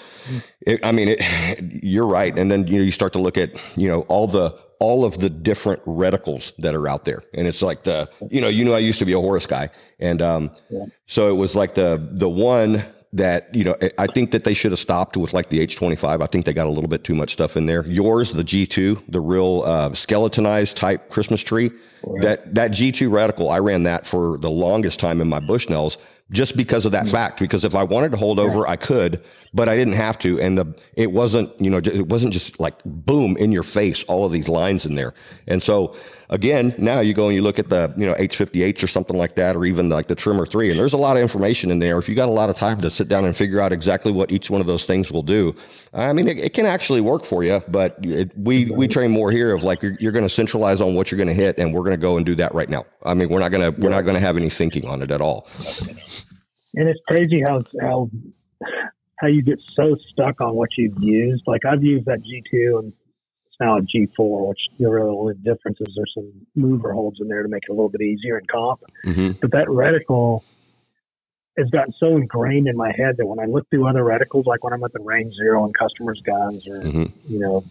it, 0.67 0.79
I 0.85 0.93
mean, 0.93 1.09
it, 1.09 1.21
you're 1.83 2.07
right, 2.07 2.36
and 2.39 2.51
then 2.51 2.67
you 2.67 2.79
know 2.79 2.85
you 2.85 2.93
start 2.93 3.13
to 3.15 3.19
look 3.19 3.39
at 3.39 3.51
you 3.77 3.89
know 3.89 4.03
all 4.03 4.27
the 4.27 4.57
all 4.79 5.05
of 5.07 5.19
the 5.19 5.31
different 5.31 5.83
reticles 5.87 6.53
that 6.59 6.75
are 6.75 6.87
out 6.89 7.05
there, 7.05 7.23
and 7.35 7.47
it's 7.49 7.63
like 7.63 7.85
the 7.85 8.09
you 8.31 8.41
know 8.41 8.49
you 8.49 8.65
know 8.65 8.75
I 8.75 8.79
used 8.79 8.99
to 8.99 9.05
be 9.07 9.13
a 9.13 9.21
Horus 9.21 9.47
guy, 9.47 9.71
and 9.99 10.21
um, 10.23 10.51
Yeah. 10.71 10.85
so 11.07 11.29
it 11.31 11.35
was 11.37 11.55
like 11.57 11.75
the 11.75 12.07
the 12.13 12.29
one 12.29 12.85
that 13.13 13.55
you 13.55 13.65
know 13.65 13.75
I 13.99 14.07
think 14.07 14.33
that 14.33 14.45
they 14.45 14.53
should 14.53 14.73
have 14.73 14.81
stopped 14.81 15.17
with 15.17 15.33
like 15.33 15.49
the 15.49 15.67
H25. 15.67 16.21
I 16.23 16.27
think 16.27 16.45
they 16.45 16.53
got 16.53 16.67
a 16.67 16.71
little 16.71 16.89
bit 16.89 17.05
too 17.05 17.15
much 17.15 17.33
stuff 17.33 17.57
in 17.57 17.65
there. 17.67 17.87
Yours, 17.87 18.33
the 18.33 18.45
G2, 18.45 19.05
the 19.09 19.21
real 19.21 19.63
uh, 19.65 19.95
skeletonized 19.95 20.77
type 20.77 21.09
Christmas 21.11 21.41
tree. 21.43 21.71
That 22.21 22.55
that 22.55 22.71
G2 22.73 23.09
reticle, 23.09 23.51
I 23.51 23.59
ran 23.59 23.85
that 23.85 24.07
for 24.07 24.37
the 24.39 24.51
longest 24.51 25.01
time 25.01 25.21
in 25.21 25.29
my 25.29 25.41
Bushnells 25.41 25.97
just 26.33 26.57
because 26.57 26.85
of 26.85 26.93
that 26.93 27.07
mm. 27.07 27.13
fact. 27.13 27.39
Because 27.39 27.65
if 27.65 27.75
I 27.75 27.85
wanted 27.85 28.11
to 28.13 28.17
hold 28.17 28.39
over, 28.39 28.67
I 28.67 28.77
could, 28.77 29.23
but 29.55 29.69
I 29.69 29.77
didn't 29.77 29.95
have 29.95 30.19
to. 30.21 30.41
And 30.41 30.59
the 30.59 30.81
it 30.95 31.13
wasn't 31.13 31.59
you 31.61 31.71
know 31.71 31.79
it 31.79 32.09
wasn't 32.09 32.33
just 32.33 32.59
like 32.59 32.75
boom 32.85 33.37
in 33.37 33.53
your 33.53 33.63
face 33.63 34.03
all 34.05 34.25
of 34.25 34.33
these 34.33 34.49
lines 34.49 34.87
in 34.87 34.95
there. 34.95 35.15
And 35.47 35.63
so 35.63 35.95
again, 36.31 36.75
now 36.79 37.01
you 37.01 37.15
go 37.15 37.27
and 37.27 37.35
you 37.35 37.43
look 37.43 37.59
at 37.59 37.69
the 37.69 37.93
you 37.97 38.07
know 38.07 38.15
H58s 38.15 38.83
or 38.83 38.87
something 38.87 39.17
like 39.17 39.35
that, 39.37 39.57
or 39.57 39.65
even 39.65 39.89
like 39.89 40.07
the 40.07 40.15
Tremor 40.15 40.47
three, 40.47 40.71
and 40.71 40.79
there's 40.79 40.93
a 40.93 40.99
lot 40.99 41.17
of 41.17 41.23
information 41.23 41.71
in 41.71 41.79
there. 41.79 41.99
If 41.99 42.09
you 42.09 42.15
got 42.15 42.29
a 42.29 42.33
lot 42.33 42.51
of 42.51 42.57
time 42.57 42.81
to 42.81 42.91
sit 42.91 43.09
down 43.09 43.25
and 43.25 43.37
figure 43.37 43.61
out 43.61 43.73
exactly 43.73 44.13
what 44.13 44.31
each 44.31 44.51
one 44.51 44.61
of 44.61 44.67
those 44.67 44.85
things 44.85 45.11
will 45.11 45.23
do, 45.23 45.55
I 45.93 46.13
mean, 46.13 46.29
it, 46.29 46.39
it 46.39 46.53
can 46.55 46.67
actually 46.67 47.01
work 47.01 47.25
for 47.25 47.45
you. 47.45 47.63
But 47.69 47.97
it, 48.03 48.37
we 48.37 48.71
we 48.71 48.89
train 48.89 49.11
more 49.11 49.31
here 49.31 49.55
of 49.55 49.63
like 49.63 49.83
you're, 49.83 49.97
you're 50.01 50.13
going 50.13 50.25
to 50.27 50.35
centralize 50.35 50.81
on 50.81 50.95
what 50.95 51.11
you're 51.11 51.19
going 51.19 51.29
to 51.29 51.35
hit, 51.35 51.59
and 51.59 51.75
we're 51.75 51.83
going 51.83 51.97
to 51.97 52.03
go 52.03 52.17
and 52.17 52.27
do 52.27 52.35
that 52.37 52.55
right 52.55 52.69
now. 52.69 52.85
I 53.05 53.15
mean, 53.15 53.29
we're 53.29 53.41
not 53.41 53.51
going 53.53 53.73
to 53.73 53.81
we're 53.81 53.91
not 53.91 54.03
going 54.03 54.15
to 54.15 54.21
have 54.21 54.37
any 54.37 54.51
thinking 54.51 54.87
on 54.87 55.03
it 55.03 55.11
at 55.11 55.21
all. 55.21 55.49
And 56.75 56.89
it's 56.89 57.01
crazy 57.09 57.43
how 57.43 57.63
how 57.81 58.11
how 59.19 59.29
you 59.29 59.43
get 59.43 59.61
so 59.61 59.97
stuck 60.11 60.41
on 60.41 60.55
what 60.55 60.71
you've 60.77 60.99
used. 61.01 61.45
Like 61.47 61.65
I've 61.65 61.83
used 61.83 62.07
that 62.07 62.23
G 62.23 62.43
two 62.51 62.81
and 62.83 62.93
now 63.61 63.79
a 63.79 63.83
G 63.83 64.09
four, 64.17 64.49
which 64.49 64.61
the 64.79 64.89
real 64.91 65.17
only 65.19 65.35
difference 65.35 65.79
is 65.81 65.93
there's 65.97 66.13
some 66.15 66.33
mover 66.55 66.93
holds 66.93 67.21
in 67.21 67.29
there 67.29 67.43
to 67.43 67.49
make 67.49 67.65
it 67.69 67.71
a 67.71 67.75
little 67.75 67.89
bit 67.89 68.03
easier 68.03 68.39
in 68.39 68.47
comp. 68.47 68.81
hmm 69.05 69.31
But 69.41 69.53
that 69.53 69.67
reticle 69.69 70.43
has 71.59 71.69
gotten 71.71 71.95
so 71.99 72.17
ingrained 72.17 72.69
in 72.69 72.77
my 72.77 72.93
head 72.97 73.17
that 73.17 73.27
when 73.27 73.39
I 73.39 73.47
look 73.47 73.69
through 73.71 73.89
other 73.89 74.03
reticles, 74.03 74.45
like 74.45 74.63
when 74.63 74.73
I'm 74.73 74.85
at 74.85 74.93
the 74.93 75.01
range 75.01 75.35
zero 75.35 75.65
and 75.65 75.75
customers' 75.75 76.21
guns, 76.25 76.67
or 76.69 76.83
hmm 76.83 77.05
you 77.29 77.39
know, 77.39 77.65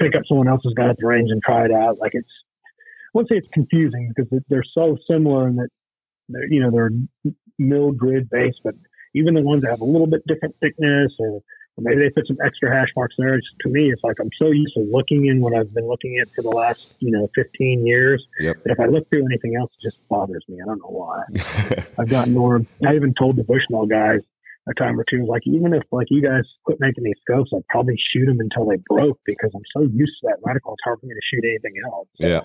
pick 0.00 0.14
up 0.16 0.22
someone 0.28 0.48
else's 0.48 0.74
gun 0.74 0.90
at 0.90 0.96
the 0.98 1.06
range 1.06 1.30
and 1.30 1.42
try 1.42 1.64
it 1.64 1.72
out, 1.72 1.98
like 1.98 2.12
it's 2.14 2.30
I 2.62 3.10
wouldn't 3.14 3.30
say 3.30 3.36
it's 3.38 3.48
confusing 3.52 4.12
because 4.14 4.42
they're 4.48 4.64
so 4.72 4.96
similar 5.10 5.48
in 5.48 5.56
that 5.56 5.68
they're, 6.28 6.46
you 6.48 6.60
know 6.62 6.70
they're 6.70 6.90
mil 7.58 7.92
grid 7.92 8.30
based, 8.30 8.60
but 8.62 8.74
even 9.14 9.34
the 9.34 9.42
ones 9.42 9.62
that 9.62 9.70
have 9.70 9.80
a 9.80 9.84
little 9.84 10.06
bit 10.06 10.22
different 10.28 10.54
thickness 10.60 11.12
or, 11.18 11.40
maybe 11.78 12.02
they 12.02 12.10
put 12.10 12.26
some 12.26 12.36
extra 12.44 12.70
hash 12.74 12.88
marks 12.96 13.14
there. 13.18 13.34
It's, 13.34 13.46
to 13.62 13.68
me, 13.68 13.90
it's 13.90 14.02
like 14.04 14.16
I'm 14.20 14.30
so 14.38 14.48
used 14.50 14.74
to 14.74 14.80
looking 14.90 15.26
in 15.26 15.40
what 15.40 15.54
I've 15.54 15.72
been 15.72 15.88
looking 15.88 16.18
at 16.20 16.28
for 16.34 16.42
the 16.42 16.50
last 16.50 16.94
you 17.00 17.10
know 17.10 17.28
15 17.34 17.86
years 17.86 18.24
Yep. 18.38 18.64
that 18.64 18.70
if 18.72 18.80
I 18.80 18.86
look 18.86 19.08
through 19.08 19.24
anything 19.26 19.56
else, 19.56 19.70
it 19.78 19.82
just 19.82 19.98
bothers 20.08 20.44
me. 20.48 20.58
I 20.62 20.66
don't 20.66 20.78
know 20.78 20.88
why. 20.88 21.22
I've 21.98 22.08
gotten 22.08 22.34
more. 22.34 22.60
I 22.86 22.94
even 22.94 23.14
told 23.18 23.36
the 23.36 23.44
Bushnell 23.44 23.86
guys 23.86 24.20
a 24.68 24.74
time 24.74 25.00
or 25.00 25.04
two, 25.10 25.24
like 25.26 25.42
even 25.46 25.72
if 25.72 25.82
like 25.90 26.06
you 26.10 26.22
guys 26.22 26.42
quit 26.64 26.78
making 26.80 27.04
these 27.04 27.14
scopes, 27.22 27.50
I'd 27.54 27.66
probably 27.68 27.96
shoot 28.12 28.26
them 28.26 28.38
until 28.40 28.66
they 28.68 28.76
broke 28.88 29.18
because 29.24 29.50
I'm 29.54 29.62
so 29.74 29.82
used 29.92 30.12
to 30.20 30.28
that 30.28 30.36
reticle. 30.46 30.74
It's 30.74 30.84
hard 30.84 31.00
for 31.00 31.06
me 31.06 31.14
to 31.14 31.20
shoot 31.32 31.44
anything 31.48 31.72
else. 31.86 32.08
Yeah. 32.18 32.42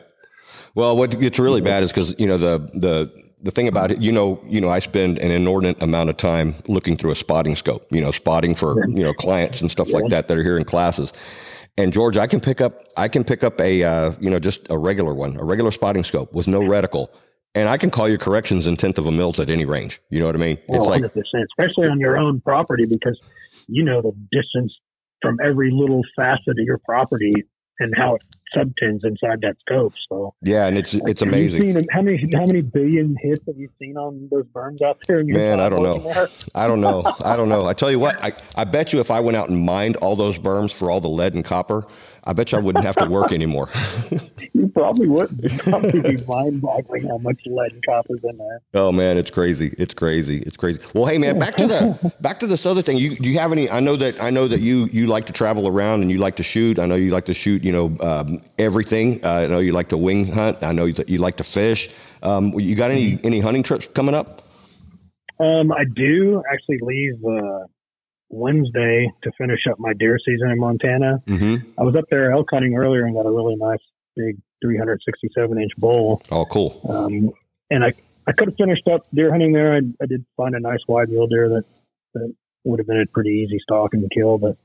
Well, 0.75 0.95
what 0.95 1.19
gets 1.19 1.39
really 1.39 1.61
bad 1.61 1.83
is 1.83 1.91
because 1.91 2.15
you 2.17 2.27
know 2.27 2.37
the 2.37 2.59
the 2.73 3.24
the 3.41 3.51
thing 3.51 3.67
about 3.67 3.91
it, 3.91 4.01
you 4.01 4.11
know, 4.11 4.41
you 4.47 4.59
know, 4.59 4.69
I 4.69 4.79
spend 4.79 5.19
an 5.19 5.31
inordinate 5.31 5.81
amount 5.81 6.09
of 6.09 6.17
time 6.17 6.55
looking 6.67 6.97
through 6.97 7.11
a 7.11 7.15
spotting 7.15 7.55
scope, 7.55 7.85
you 7.91 8.01
know, 8.01 8.11
spotting 8.11 8.55
for 8.55 8.87
you 8.89 9.03
know 9.03 9.13
clients 9.13 9.61
and 9.61 9.69
stuff 9.69 9.89
like 9.89 10.09
that 10.09 10.27
that 10.27 10.37
are 10.37 10.43
here 10.43 10.57
in 10.57 10.63
classes. 10.63 11.13
And 11.77 11.91
George, 11.91 12.17
I 12.17 12.27
can 12.27 12.39
pick 12.39 12.61
up 12.61 12.83
I 12.97 13.07
can 13.07 13.23
pick 13.23 13.43
up 13.43 13.59
a 13.59 13.83
uh, 13.83 14.13
you 14.19 14.29
know 14.29 14.39
just 14.39 14.65
a 14.69 14.77
regular 14.77 15.13
one, 15.13 15.37
a 15.37 15.43
regular 15.43 15.71
spotting 15.71 16.03
scope 16.03 16.33
with 16.33 16.47
no 16.47 16.61
reticle, 16.61 17.09
and 17.53 17.67
I 17.67 17.77
can 17.77 17.91
call 17.91 18.07
your 18.07 18.17
corrections 18.17 18.67
in 18.67 18.77
tenth 18.77 18.97
of 18.97 19.05
a 19.05 19.11
mils 19.11 19.39
at 19.39 19.49
any 19.49 19.65
range. 19.65 20.01
You 20.09 20.21
know 20.21 20.27
what 20.27 20.35
I 20.35 20.39
mean? 20.39 20.57
It's 20.69 20.85
100%, 20.85 20.87
like 20.87 21.11
especially 21.51 21.89
on 21.89 21.99
your 21.99 22.17
own 22.17 22.41
property 22.41 22.85
because 22.89 23.19
you 23.67 23.83
know 23.83 24.01
the 24.01 24.13
distance 24.31 24.73
from 25.21 25.37
every 25.43 25.71
little 25.71 26.01
facet 26.15 26.59
of 26.59 26.65
your 26.65 26.79
property 26.85 27.31
and 27.79 27.93
how 27.95 28.15
it 28.15 28.21
subtends 28.53 29.03
inside 29.03 29.41
that 29.41 29.55
scope. 29.59 29.93
So 30.09 30.33
yeah, 30.41 30.67
and 30.67 30.77
it's 30.77 30.93
it's 30.93 31.21
amazing. 31.21 31.61
Seen, 31.61 31.85
how 31.91 32.01
many 32.01 32.29
how 32.33 32.45
many 32.45 32.61
billion 32.61 33.15
hits 33.21 33.45
have 33.47 33.57
you 33.57 33.69
seen 33.79 33.97
on 33.97 34.27
those 34.31 34.45
berms 34.45 34.81
out 34.81 34.99
there? 35.07 35.23
Man, 35.23 35.59
I 35.59 35.69
don't 35.69 35.83
know. 35.83 36.27
I 36.53 36.67
don't 36.67 36.81
know. 36.81 37.13
I 37.23 37.35
don't 37.35 37.49
know. 37.49 37.65
I 37.65 37.73
tell 37.73 37.91
you 37.91 37.99
what, 37.99 38.15
I, 38.23 38.33
I 38.55 38.63
bet 38.63 38.93
you 38.93 38.99
if 38.99 39.11
I 39.11 39.19
went 39.19 39.37
out 39.37 39.49
and 39.49 39.65
mined 39.65 39.97
all 39.97 40.15
those 40.15 40.37
berms 40.37 40.71
for 40.71 40.89
all 40.89 40.99
the 41.01 41.09
lead 41.09 41.33
and 41.33 41.43
copper, 41.43 41.85
I 42.27 42.33
bet 42.33 42.51
you 42.51 42.57
I 42.57 42.61
wouldn't 42.61 42.83
have 42.83 42.95
to 42.95 43.05
work 43.05 43.31
anymore. 43.31 43.69
you 44.53 44.67
probably 44.69 45.07
wouldn't. 45.07 45.45
It'd 45.45 45.59
probably 45.59 46.01
be 46.01 46.25
mind 46.25 46.61
boggling 46.61 47.07
how 47.07 47.19
much 47.19 47.39
lead 47.45 47.71
and 47.71 47.85
copper's 47.85 48.19
in 48.23 48.37
there. 48.37 48.61
Oh 48.73 48.91
man, 48.91 49.17
it's 49.17 49.29
crazy. 49.29 49.75
It's 49.77 49.93
crazy. 49.93 50.39
It's 50.39 50.57
crazy. 50.57 50.79
Well, 50.93 51.05
hey 51.05 51.19
man, 51.19 51.37
back 51.37 51.55
to 51.57 51.67
the 51.67 52.13
back 52.21 52.39
to 52.39 52.47
this 52.47 52.65
other 52.65 52.81
thing. 52.81 52.97
You 52.97 53.15
do 53.15 53.29
you 53.29 53.37
have 53.37 53.51
any? 53.51 53.69
I 53.69 53.79
know 53.79 53.95
that 53.97 54.21
I 54.21 54.31
know 54.31 54.47
that 54.47 54.61
you 54.61 54.89
you 54.91 55.05
like 55.05 55.25
to 55.27 55.33
travel 55.33 55.67
around 55.67 56.01
and 56.01 56.11
you 56.11 56.17
like 56.17 56.35
to 56.37 56.43
shoot. 56.43 56.79
I 56.79 56.87
know 56.87 56.95
you 56.95 57.11
like 57.11 57.25
to 57.25 57.33
shoot. 57.33 57.63
You 57.63 57.71
know 57.71 57.97
um, 57.99 58.41
everything. 58.57 59.23
Uh, 59.23 59.29
I 59.29 59.47
know 59.47 59.59
you 59.59 59.71
like 59.71 59.89
to 59.89 59.97
wing 59.97 60.25
hunt. 60.25 60.63
I 60.63 60.71
know 60.71 60.91
that 60.91 61.09
you 61.09 61.19
like 61.19 61.37
to 61.37 61.43
fish. 61.43 61.89
Um, 62.23 62.59
you 62.59 62.75
got 62.75 62.89
any 62.89 63.19
any 63.23 63.39
hunting 63.39 63.61
trips 63.61 63.87
coming 63.89 64.15
up? 64.15 64.41
Um, 65.39 65.71
I 65.71 65.83
do 65.95 66.41
actually 66.51 66.79
leave. 66.81 67.23
Uh, 67.23 67.65
Wednesday 68.29 69.11
to 69.23 69.31
finish 69.37 69.61
up 69.69 69.79
my 69.79 69.93
deer 69.93 70.17
season 70.25 70.49
in 70.51 70.59
Montana. 70.59 71.21
Mm-hmm. 71.27 71.69
I 71.79 71.83
was 71.83 71.95
up 71.95 72.05
there 72.09 72.31
elk 72.31 72.47
hunting 72.51 72.75
earlier 72.75 73.05
and 73.05 73.15
got 73.15 73.25
a 73.25 73.31
really 73.31 73.55
nice 73.55 73.79
big 74.15 74.37
367 74.63 75.61
inch 75.61 75.71
bull. 75.77 76.21
Oh, 76.31 76.45
cool. 76.45 76.81
Um, 76.89 77.31
and 77.69 77.83
I, 77.83 77.93
I 78.27 78.31
could 78.31 78.47
have 78.49 78.57
finished 78.57 78.87
up 78.87 79.05
deer 79.13 79.31
hunting 79.31 79.53
there. 79.53 79.73
I, 79.73 79.81
I 80.01 80.05
did 80.07 80.25
find 80.37 80.55
a 80.55 80.59
nice 80.59 80.79
wide 80.87 81.09
mule 81.09 81.27
deer 81.27 81.49
that, 81.49 81.65
that 82.13 82.33
would 82.63 82.79
have 82.79 82.87
been 82.87 83.01
a 83.01 83.05
pretty 83.07 83.45
easy 83.45 83.59
stalk 83.59 83.93
and 83.93 84.09
kill, 84.11 84.37
but 84.37 84.57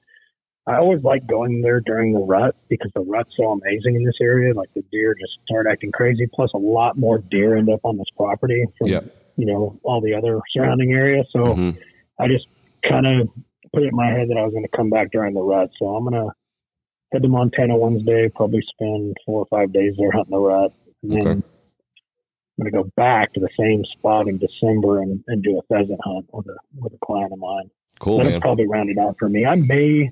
I 0.67 0.77
always 0.77 1.03
like 1.03 1.27
going 1.27 1.63
there 1.63 1.81
during 1.81 2.13
the 2.13 2.21
rut 2.21 2.55
because 2.69 2.91
the 2.95 3.01
rut's 3.01 3.31
so 3.37 3.51
amazing 3.51 3.97
in 3.97 4.05
this 4.05 4.15
area. 4.21 4.55
Like 4.55 4.73
the 4.75 4.83
deer 4.93 5.17
just 5.19 5.33
start 5.45 5.67
acting 5.71 5.91
crazy. 5.91 6.29
Plus, 6.33 6.51
a 6.55 6.59
lot 6.59 6.99
more 6.99 7.19
deer 7.19 7.57
end 7.57 7.71
up 7.71 7.81
on 7.83 7.97
this 7.97 8.07
property 8.17 8.65
from 8.79 8.89
yep. 8.89 9.05
you 9.37 9.47
know 9.47 9.81
all 9.83 10.01
the 10.01 10.15
other 10.15 10.39
surrounding 10.55 10.93
areas. 10.93 11.27
So 11.33 11.41
mm-hmm. 11.41 11.71
I 12.21 12.29
just 12.29 12.47
kind 12.89 13.07
of 13.07 13.29
put 13.73 13.83
it 13.83 13.89
in 13.89 13.97
my 13.97 14.09
head 14.11 14.29
that 14.29 14.39
I 14.39 14.45
was 14.45 14.53
going 14.53 14.65
to 14.65 14.77
come 14.77 14.91
back 14.91 15.11
during 15.13 15.35
the 15.35 15.43
rut. 15.43 15.71
So 15.79 15.87
I'm 15.87 16.05
going 16.05 16.15
to 16.15 16.33
head 17.13 17.23
to 17.23 17.29
Montana 17.29 17.77
Wednesday, 17.77 18.29
probably 18.35 18.63
spend 18.73 19.17
four 19.27 19.41
or 19.41 19.47
five 19.47 19.73
days 19.73 19.95
there 19.99 20.13
hunting 20.13 20.33
the 20.33 20.39
rut. 20.39 20.73
And 21.03 21.13
then 21.13 21.21
okay. 21.21 21.31
I'm 21.31 21.43
going 22.59 22.73
to 22.73 22.83
go 22.83 22.91
back 22.97 23.33
to 23.35 23.41
the 23.41 23.49
same 23.59 23.85
spot 23.97 24.29
in 24.29 24.39
December 24.39 25.03
and, 25.03 25.23
and 25.29 25.43
do 25.43 25.59
a 25.59 25.63
pheasant 25.75 26.01
hunt 26.05 26.27
with 26.33 26.47
a, 26.47 26.57
with 26.79 26.93
a 26.93 26.99
client 27.05 27.33
of 27.33 27.39
mine. 27.39 27.71
Cool. 28.01 28.19
That'll 28.19 28.41
probably 28.41 28.67
round 28.67 28.91
it 28.91 28.99
out 28.99 29.17
for 29.19 29.29
me. 29.29 29.45
I 29.47 29.57
may 29.57 30.11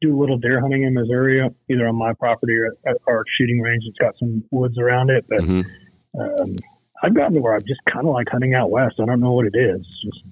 do 0.00 0.16
a 0.16 0.18
little 0.18 0.38
deer 0.38 0.60
hunting 0.60 0.82
in 0.82 0.94
Missouri, 0.94 1.48
either 1.70 1.88
on 1.88 1.96
my 1.96 2.12
property 2.14 2.54
or 2.54 2.76
at 2.86 2.96
our 3.06 3.24
shooting 3.36 3.60
range. 3.60 3.84
It's 3.86 3.98
got 3.98 4.14
some 4.18 4.44
woods 4.50 4.78
around 4.78 5.10
it, 5.10 5.24
but 5.28 5.40
mm-hmm. 5.40 6.20
um, 6.20 6.56
I've 7.02 7.14
gotten 7.14 7.34
to 7.34 7.40
where 7.40 7.54
I 7.54 7.60
just 7.60 7.80
kind 7.92 8.06
of 8.06 8.12
like 8.12 8.28
hunting 8.30 8.54
out 8.54 8.70
west. 8.70 8.96
I 9.00 9.06
don't 9.06 9.20
know 9.20 9.32
what 9.32 9.46
it 9.46 9.54
is. 9.54 9.80
it 9.80 9.80
is. 9.80 9.86
Just 10.04 10.24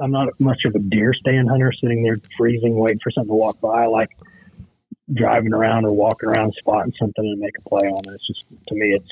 I'm 0.00 0.10
not 0.10 0.28
much 0.38 0.64
of 0.64 0.74
a 0.74 0.78
deer 0.78 1.12
stand 1.14 1.48
hunter, 1.48 1.72
sitting 1.72 2.02
there 2.02 2.18
freezing, 2.36 2.76
waiting 2.76 3.00
for 3.02 3.10
something 3.10 3.30
to 3.30 3.34
walk 3.34 3.60
by. 3.60 3.84
I 3.84 3.86
like 3.86 4.10
driving 5.12 5.52
around 5.52 5.84
or 5.84 5.94
walking 5.94 6.28
around, 6.28 6.54
spotting 6.58 6.92
something 6.98 7.24
and 7.24 7.40
make 7.40 7.54
a 7.58 7.68
play 7.68 7.88
on 7.88 8.00
it. 8.06 8.14
It's 8.14 8.26
just 8.26 8.46
to 8.68 8.74
me, 8.74 8.94
it's 8.94 9.10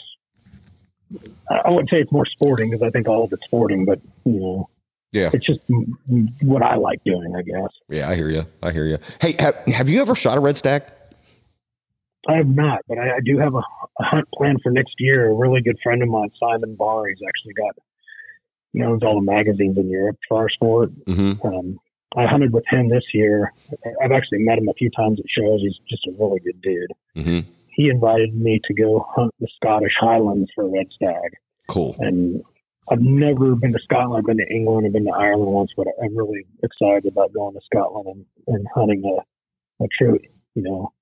I 1.51 1.68
wouldn't 1.68 1.91
say 1.91 1.99
it's 1.99 2.12
more 2.12 2.26
sporting 2.26 2.70
because 2.70 2.82
I 2.82 2.91
think 2.91 3.09
all 3.09 3.24
of 3.24 3.32
it's 3.32 3.45
sporting, 3.45 3.85
but 3.85 4.01
you 4.24 4.41
know, 4.41 4.68
yeah, 5.12 5.30
it's 5.32 5.47
just 5.47 5.70
what 6.43 6.62
I 6.62 6.76
like 6.76 7.03
doing, 7.05 7.35
I 7.37 7.43
guess. 7.43 7.70
Yeah, 7.89 8.09
I 8.09 8.16
hear 8.16 8.30
you. 8.30 8.47
I 8.62 8.72
hear 8.72 8.87
you. 8.87 8.99
Hey, 9.20 9.37
have, 9.39 9.57
have 9.66 9.89
you 9.89 10.01
ever 10.01 10.14
shot 10.14 10.37
a 10.37 10.41
red 10.41 10.57
stag? 10.57 10.85
I 12.26 12.37
have 12.37 12.49
not, 12.49 12.80
but 12.89 12.99
I, 12.99 13.16
I 13.16 13.20
do 13.24 13.39
have 13.39 13.55
a, 13.55 13.59
a, 14.01 14.05
hunt 14.05 14.26
plan 14.35 14.57
for 14.62 14.72
next 14.72 14.95
year. 14.99 15.30
A 15.30 15.35
really 15.35 15.61
good 15.61 15.76
friend 15.82 16.03
of 16.03 16.09
mine, 16.09 16.30
Simon 16.41 16.74
Barr, 16.74 17.09
he's 17.09 17.18
actually 17.26 17.53
got 17.53 17.76
he 18.74 18.82
owns 18.82 19.02
all 19.02 19.14
the 19.14 19.24
magazines 19.24 19.78
in 19.78 19.88
Europe 19.88 20.18
for 20.28 20.38
our 20.38 20.48
sport. 20.50 20.90
Mm-hmm. 21.06 21.46
Um, 21.46 21.78
I 22.16 22.26
hunted 22.26 22.52
with 22.52 22.64
him 22.68 22.90
this 22.90 23.04
year. 23.14 23.52
I've 24.02 24.12
actually 24.12 24.40
met 24.40 24.58
him 24.58 24.68
a 24.68 24.74
few 24.74 24.90
times 24.90 25.18
at 25.18 25.26
shows. 25.28 25.60
He's 25.60 25.78
just 25.88 26.06
a 26.06 26.12
really 26.18 26.40
good 26.40 26.60
dude. 26.60 26.92
Mm-hmm. 27.16 27.50
He 27.68 27.88
invited 27.88 28.34
me 28.34 28.60
to 28.64 28.74
go 28.74 29.06
hunt 29.16 29.32
the 29.40 29.48
Scottish 29.56 29.94
Highlands 29.98 30.50
for 30.54 30.68
red 30.68 30.86
stag. 30.94 31.30
Cool. 31.68 31.96
And 31.98 32.42
I've 32.90 33.00
never 33.00 33.54
been 33.54 33.72
to 33.72 33.78
Scotland. 33.82 34.18
I've 34.18 34.26
been 34.26 34.44
to 34.44 34.54
England. 34.54 34.86
I've 34.86 34.92
been 34.92 35.06
to 35.06 35.10
Ireland 35.10 35.50
once, 35.50 35.70
but 35.76 35.86
I'm 36.02 36.16
really 36.16 36.44
excited 36.62 37.06
about 37.06 37.32
going 37.32 37.54
to 37.54 37.60
Scotland 37.64 38.06
and, 38.08 38.26
and 38.56 38.66
hunting 38.74 39.02
a, 39.04 39.84
a 39.84 39.88
true, 39.98 40.18
you 40.54 40.62
know, 40.62 40.92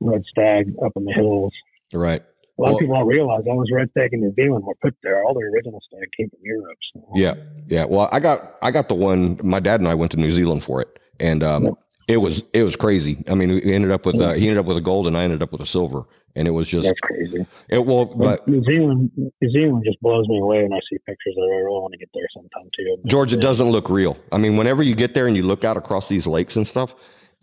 red 0.00 0.22
stag 0.30 0.74
up 0.84 0.92
in 0.96 1.04
the 1.04 1.12
hills. 1.12 1.52
Right. 1.92 2.22
A 2.58 2.62
lot 2.62 2.68
well, 2.68 2.74
of 2.74 2.80
people 2.80 2.94
don't 2.96 3.06
realize 3.06 3.42
all 3.46 3.58
those 3.58 3.70
red 3.70 3.90
stag 3.90 4.14
in 4.14 4.20
New 4.20 4.32
Zealand 4.34 4.64
were 4.64 4.74
put 4.76 4.94
there. 5.02 5.22
All 5.24 5.34
the 5.34 5.40
original 5.40 5.78
stag 5.86 6.08
came 6.16 6.30
from 6.30 6.38
Europe. 6.42 6.78
So. 6.94 7.06
Yeah, 7.14 7.34
yeah. 7.66 7.84
Well, 7.84 8.08
I 8.12 8.20
got 8.20 8.56
I 8.62 8.70
got 8.70 8.88
the 8.88 8.94
one. 8.94 9.38
My 9.42 9.60
dad 9.60 9.80
and 9.80 9.88
I 9.88 9.94
went 9.94 10.12
to 10.12 10.16
New 10.16 10.32
Zealand 10.32 10.64
for 10.64 10.80
it, 10.80 10.98
and 11.20 11.42
um, 11.42 11.64
yep. 11.64 11.74
it 12.08 12.16
was 12.16 12.42
it 12.54 12.62
was 12.62 12.74
crazy. 12.74 13.22
I 13.28 13.34
mean, 13.34 13.50
we 13.50 13.74
ended 13.74 13.90
up 13.90 14.06
with 14.06 14.18
uh, 14.18 14.32
he 14.32 14.48
ended 14.48 14.56
up 14.56 14.64
with 14.64 14.78
a 14.78 14.80
gold, 14.80 15.06
and 15.06 15.18
I 15.18 15.24
ended 15.24 15.42
up 15.42 15.52
with 15.52 15.60
a 15.60 15.66
silver, 15.66 16.04
and 16.34 16.48
it 16.48 16.52
was 16.52 16.66
just 16.66 16.84
that's 16.86 17.00
crazy. 17.00 17.46
It 17.68 17.84
well, 17.84 18.06
but 18.06 18.48
New 18.48 18.62
Zealand 18.64 19.10
New 19.16 19.50
Zealand 19.50 19.82
just 19.84 20.00
blows 20.00 20.26
me 20.26 20.38
away 20.38 20.62
when 20.62 20.72
I 20.72 20.80
see 20.90 20.96
pictures 21.06 21.34
of 21.36 21.44
it. 21.44 21.52
I 21.52 21.58
really 21.58 21.80
want 21.80 21.92
to 21.92 21.98
get 21.98 22.08
there 22.14 22.26
sometime 22.32 22.70
too. 22.74 22.96
George, 23.06 23.34
it 23.34 23.40
doesn't 23.42 23.68
look 23.68 23.90
real. 23.90 24.16
I 24.32 24.38
mean, 24.38 24.56
whenever 24.56 24.82
you 24.82 24.94
get 24.94 25.12
there 25.12 25.26
and 25.26 25.36
you 25.36 25.42
look 25.42 25.62
out 25.62 25.76
across 25.76 26.08
these 26.08 26.26
lakes 26.26 26.56
and 26.56 26.66
stuff, 26.66 26.94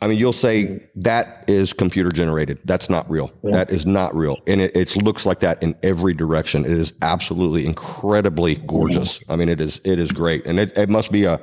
I 0.03 0.07
mean, 0.07 0.19
you'll 0.19 0.33
say 0.33 0.85
that 0.95 1.45
is 1.47 1.71
computer 1.71 2.09
generated. 2.09 2.59
That's 2.65 2.89
not 2.89 3.09
real. 3.09 3.31
Yeah. 3.41 3.51
That 3.51 3.69
is 3.69 3.85
not 3.85 4.13
real. 4.13 4.37
And 4.47 4.59
it, 4.59 4.75
it, 4.75 5.01
looks 5.01 5.25
like 5.25 5.39
that 5.39 5.63
in 5.63 5.77
every 5.81 6.13
direction. 6.13 6.65
It 6.65 6.71
is 6.71 6.91
absolutely 7.01 7.65
incredibly 7.65 8.55
gorgeous. 8.55 9.21
I 9.29 9.37
mean, 9.37 9.47
it 9.47 9.61
is, 9.61 9.79
it 9.85 9.99
is 9.99 10.11
great. 10.11 10.45
And 10.45 10.59
it, 10.59 10.77
it 10.77 10.89
must 10.89 11.09
be 11.09 11.23
a, 11.23 11.39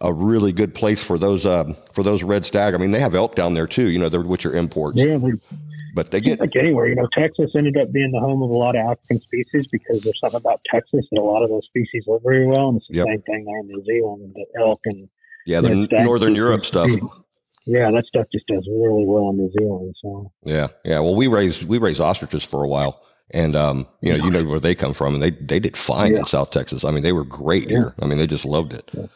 a 0.00 0.12
really 0.12 0.52
good 0.52 0.72
place 0.72 1.02
for 1.02 1.18
those, 1.18 1.46
uh, 1.46 1.64
for 1.92 2.04
those 2.04 2.22
red 2.22 2.46
stag. 2.46 2.74
I 2.74 2.76
mean, 2.76 2.92
they 2.92 3.00
have 3.00 3.16
elk 3.16 3.34
down 3.34 3.54
there 3.54 3.66
too, 3.66 3.88
you 3.88 3.98
know, 3.98 4.08
which 4.08 4.46
are 4.46 4.54
imports. 4.54 5.02
Yeah. 5.02 5.18
but 5.92 6.12
they 6.12 6.20
get 6.20 6.38
like 6.38 6.54
anywhere, 6.54 6.86
you 6.86 6.94
know, 6.94 7.08
Texas 7.12 7.50
ended 7.56 7.76
up 7.76 7.90
being 7.90 8.12
the 8.12 8.20
home 8.20 8.40
of 8.40 8.50
a 8.50 8.56
lot 8.56 8.76
of 8.76 8.88
African 8.88 9.18
species 9.18 9.66
because 9.66 10.02
there's 10.02 10.20
something 10.20 10.38
about 10.38 10.60
Texas 10.70 11.04
that 11.10 11.20
a 11.20 11.24
lot 11.24 11.42
of 11.42 11.50
those 11.50 11.66
species 11.66 12.04
live 12.06 12.22
very 12.22 12.46
well. 12.46 12.68
And 12.68 12.76
it's 12.76 12.86
the 12.88 12.98
yep. 12.98 13.06
same 13.06 13.22
thing 13.22 13.44
there 13.46 13.58
in 13.58 13.66
New 13.66 13.84
Zealand, 13.84 14.32
the 14.36 14.60
elk 14.60 14.80
and 14.84 15.08
yeah, 15.44 15.60
the 15.60 15.88
Northern 16.04 16.36
Europe 16.36 16.64
stuff 16.64 16.90
yeah, 17.66 17.90
that 17.90 18.04
stuff 18.06 18.26
just 18.32 18.46
does 18.46 18.66
really 18.70 19.04
well 19.04 19.30
in 19.30 19.38
New 19.38 19.50
Zealand. 19.58 19.94
So 20.02 20.32
yeah, 20.44 20.68
yeah. 20.84 21.00
Well, 21.00 21.14
we 21.14 21.26
raised 21.26 21.64
we 21.64 21.78
raised 21.78 22.00
ostriches 22.00 22.44
for 22.44 22.64
a 22.64 22.68
while, 22.68 23.02
and 23.30 23.56
um, 23.56 23.86
you 24.00 24.16
know, 24.16 24.24
you 24.24 24.30
know 24.30 24.44
where 24.44 24.60
they 24.60 24.74
come 24.74 24.94
from, 24.94 25.14
and 25.14 25.22
they 25.22 25.30
they 25.30 25.58
did 25.58 25.76
fine 25.76 26.12
yeah. 26.12 26.20
in 26.20 26.24
South 26.24 26.50
Texas. 26.50 26.84
I 26.84 26.90
mean, 26.90 27.02
they 27.02 27.12
were 27.12 27.24
great 27.24 27.64
yeah. 27.64 27.78
here. 27.78 27.94
I 28.00 28.06
mean, 28.06 28.18
they 28.18 28.26
just 28.26 28.44
loved 28.44 28.72
it. 28.72 28.90
Yeah. 28.92 29.06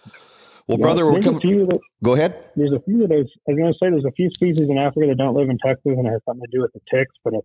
Well, 0.66 0.78
brother, 0.78 1.10
we're 1.10 1.20
coming. 1.20 1.66
Go 2.02 2.14
ahead. 2.14 2.48
There's 2.54 2.72
a 2.72 2.80
few 2.80 3.02
of 3.02 3.08
those. 3.08 3.26
I 3.48 3.52
was 3.52 3.58
going 3.58 3.72
to 3.72 3.78
say 3.82 3.90
there's 3.90 4.04
a 4.04 4.12
few 4.12 4.30
species 4.30 4.68
in 4.68 4.78
Africa 4.78 5.08
that 5.08 5.18
don't 5.18 5.34
live 5.34 5.50
in 5.50 5.58
Texas, 5.58 5.82
and 5.84 6.06
it 6.06 6.10
has 6.10 6.20
something 6.24 6.46
to 6.46 6.56
do 6.56 6.62
with 6.62 6.72
the 6.72 6.80
ticks. 6.88 7.14
But 7.24 7.34
if, 7.34 7.44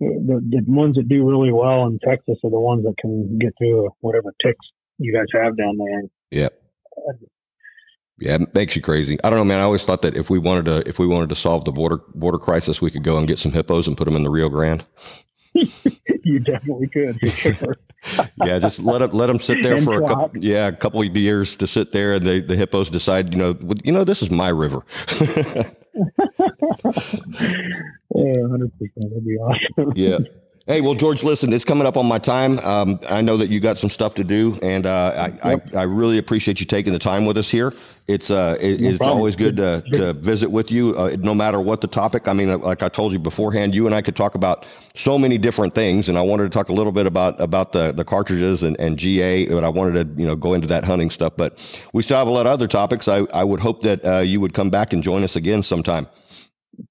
the, 0.00 0.40
the 0.42 0.62
ones 0.66 0.96
that 0.96 1.08
do 1.08 1.28
really 1.28 1.52
well 1.52 1.86
in 1.86 1.98
Texas 2.04 2.36
are 2.42 2.50
the 2.50 2.58
ones 2.58 2.84
that 2.84 2.94
can 2.98 3.38
get 3.38 3.52
through 3.56 3.88
whatever 4.00 4.34
ticks 4.44 4.66
you 4.98 5.12
guys 5.12 5.26
have 5.32 5.56
down 5.56 5.76
there. 5.78 6.02
Yeah. 6.30 6.48
Yeah, 8.18 8.36
it 8.36 8.54
makes 8.54 8.76
you 8.76 8.82
crazy. 8.82 9.18
I 9.24 9.30
don't 9.30 9.38
know, 9.38 9.44
man. 9.44 9.60
I 9.60 9.64
always 9.64 9.84
thought 9.84 10.02
that 10.02 10.16
if 10.16 10.30
we 10.30 10.38
wanted 10.38 10.66
to, 10.66 10.88
if 10.88 10.98
we 10.98 11.06
wanted 11.06 11.28
to 11.30 11.34
solve 11.34 11.64
the 11.64 11.72
border 11.72 11.98
border 12.14 12.38
crisis, 12.38 12.80
we 12.80 12.90
could 12.90 13.02
go 13.02 13.18
and 13.18 13.26
get 13.26 13.38
some 13.38 13.52
hippos 13.52 13.88
and 13.88 13.96
put 13.96 14.04
them 14.04 14.14
in 14.16 14.22
the 14.22 14.30
Rio 14.30 14.48
Grande. 14.48 14.84
you 15.54 16.38
definitely 16.40 16.88
could. 16.88 17.18
yeah, 18.44 18.58
just 18.58 18.80
let 18.80 18.98
them 18.98 19.10
let 19.12 19.26
them 19.26 19.40
sit 19.40 19.62
there 19.62 19.76
and 19.76 19.84
for 19.84 20.02
a 20.02 20.06
couple, 20.06 20.30
yeah, 20.44 20.68
a 20.68 20.72
couple 20.72 21.00
of 21.00 21.16
years 21.16 21.56
to 21.56 21.66
sit 21.66 21.92
there, 21.92 22.14
and 22.14 22.26
they, 22.26 22.40
the 22.40 22.56
hippos 22.56 22.90
decide, 22.90 23.32
you 23.32 23.38
know, 23.40 23.56
you 23.82 23.92
know, 23.92 24.04
this 24.04 24.22
is 24.22 24.30
my 24.30 24.48
river. 24.48 24.84
yeah, 25.20 25.64
hundred 28.48 28.72
percent. 28.78 29.10
That'd 29.10 29.24
be 29.24 29.36
awesome. 29.38 29.92
yeah. 29.96 30.18
Hey, 30.66 30.80
well, 30.80 30.94
George, 30.94 31.22
listen, 31.22 31.52
it's 31.52 31.64
coming 31.64 31.86
up 31.86 31.98
on 31.98 32.06
my 32.06 32.18
time. 32.18 32.58
Um, 32.60 32.98
I 33.06 33.20
know 33.20 33.36
that 33.36 33.50
you 33.50 33.60
got 33.60 33.76
some 33.76 33.90
stuff 33.90 34.14
to 34.14 34.24
do, 34.24 34.58
and 34.62 34.86
uh, 34.86 35.30
I, 35.42 35.50
yep. 35.50 35.74
I, 35.74 35.80
I, 35.80 35.82
really 35.82 36.16
appreciate 36.16 36.58
you 36.58 36.64
taking 36.64 36.94
the 36.94 36.98
time 36.98 37.26
with 37.26 37.36
us 37.36 37.50
here. 37.50 37.74
It's 38.06 38.30
uh, 38.30 38.56
it, 38.58 38.80
no 38.80 38.88
it's 38.88 38.96
problem. 38.96 39.18
always 39.18 39.36
good 39.36 39.58
to, 39.58 39.82
to 39.92 40.14
visit 40.14 40.50
with 40.50 40.70
you, 40.70 40.96
uh, 40.96 41.16
no 41.18 41.34
matter 41.34 41.60
what 41.60 41.82
the 41.82 41.86
topic. 41.86 42.28
I 42.28 42.32
mean, 42.32 42.58
like 42.62 42.82
I 42.82 42.88
told 42.88 43.12
you 43.12 43.18
beforehand, 43.18 43.74
you 43.74 43.84
and 43.84 43.94
I 43.94 44.00
could 44.00 44.16
talk 44.16 44.36
about 44.36 44.66
so 44.94 45.18
many 45.18 45.36
different 45.36 45.74
things, 45.74 46.08
and 46.08 46.16
I 46.16 46.22
wanted 46.22 46.44
to 46.44 46.48
talk 46.48 46.70
a 46.70 46.72
little 46.72 46.92
bit 46.92 47.06
about 47.06 47.38
about 47.42 47.72
the 47.72 47.92
the 47.92 48.04
cartridges 48.04 48.62
and, 48.62 48.80
and 48.80 48.98
GA, 48.98 49.46
but 49.48 49.64
I 49.64 49.68
wanted 49.68 50.16
to 50.16 50.22
you 50.22 50.26
know 50.26 50.34
go 50.34 50.54
into 50.54 50.68
that 50.68 50.84
hunting 50.84 51.10
stuff. 51.10 51.34
But 51.36 51.78
we 51.92 52.02
still 52.02 52.16
have 52.16 52.26
a 52.26 52.30
lot 52.30 52.46
of 52.46 52.52
other 52.52 52.68
topics. 52.68 53.06
I 53.06 53.26
I 53.34 53.44
would 53.44 53.60
hope 53.60 53.82
that 53.82 54.02
uh, 54.02 54.20
you 54.20 54.40
would 54.40 54.54
come 54.54 54.70
back 54.70 54.94
and 54.94 55.02
join 55.02 55.24
us 55.24 55.36
again 55.36 55.62
sometime. 55.62 56.06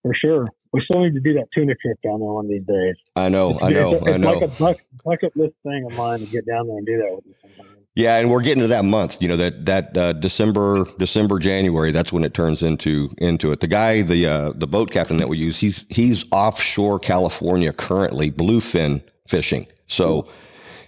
For 0.03 0.13
sure. 0.13 0.47
We 0.73 0.81
still 0.83 1.01
need 1.01 1.13
to 1.13 1.19
do 1.19 1.33
that 1.33 1.45
tuna 1.53 1.75
trip 1.75 1.97
down 2.03 2.19
there 2.19 2.29
one 2.29 2.45
of 2.45 2.51
these 2.51 2.65
days. 2.65 2.95
I 3.15 3.29
know, 3.29 3.57
I 3.61 3.69
know, 3.69 3.93
it's, 3.93 4.01
it's 4.01 4.11
I 4.11 4.17
know. 4.17 4.33
like 4.59 4.79
a 4.81 5.03
bucket, 5.03 5.37
list 5.37 5.53
thing 5.63 5.85
of 5.85 5.95
mine 5.95 6.19
to 6.19 6.25
get 6.25 6.45
down 6.45 6.67
there 6.67 6.77
and 6.77 6.85
do 6.85 6.97
that 6.97 7.15
with 7.15 7.25
you 7.27 7.35
sometime. 7.41 7.77
Yeah, 7.95 8.17
and 8.17 8.31
we're 8.31 8.41
getting 8.41 8.61
to 8.61 8.67
that 8.69 8.85
month. 8.85 9.21
You 9.21 9.27
know 9.27 9.37
that 9.37 9.65
that 9.67 9.95
uh, 9.95 10.13
December, 10.13 10.85
December, 10.97 11.37
January. 11.37 11.91
That's 11.91 12.11
when 12.11 12.23
it 12.23 12.33
turns 12.33 12.63
into 12.63 13.13
into 13.19 13.51
it. 13.51 13.59
The 13.59 13.67
guy, 13.67 14.01
the 14.01 14.25
uh, 14.25 14.53
the 14.55 14.65
boat 14.65 14.89
captain 14.89 15.17
that 15.17 15.29
we 15.29 15.37
use, 15.37 15.59
he's 15.59 15.85
he's 15.89 16.25
offshore 16.31 16.97
California 16.97 17.71
currently, 17.71 18.31
bluefin 18.31 19.03
fishing. 19.27 19.67
So 19.85 20.27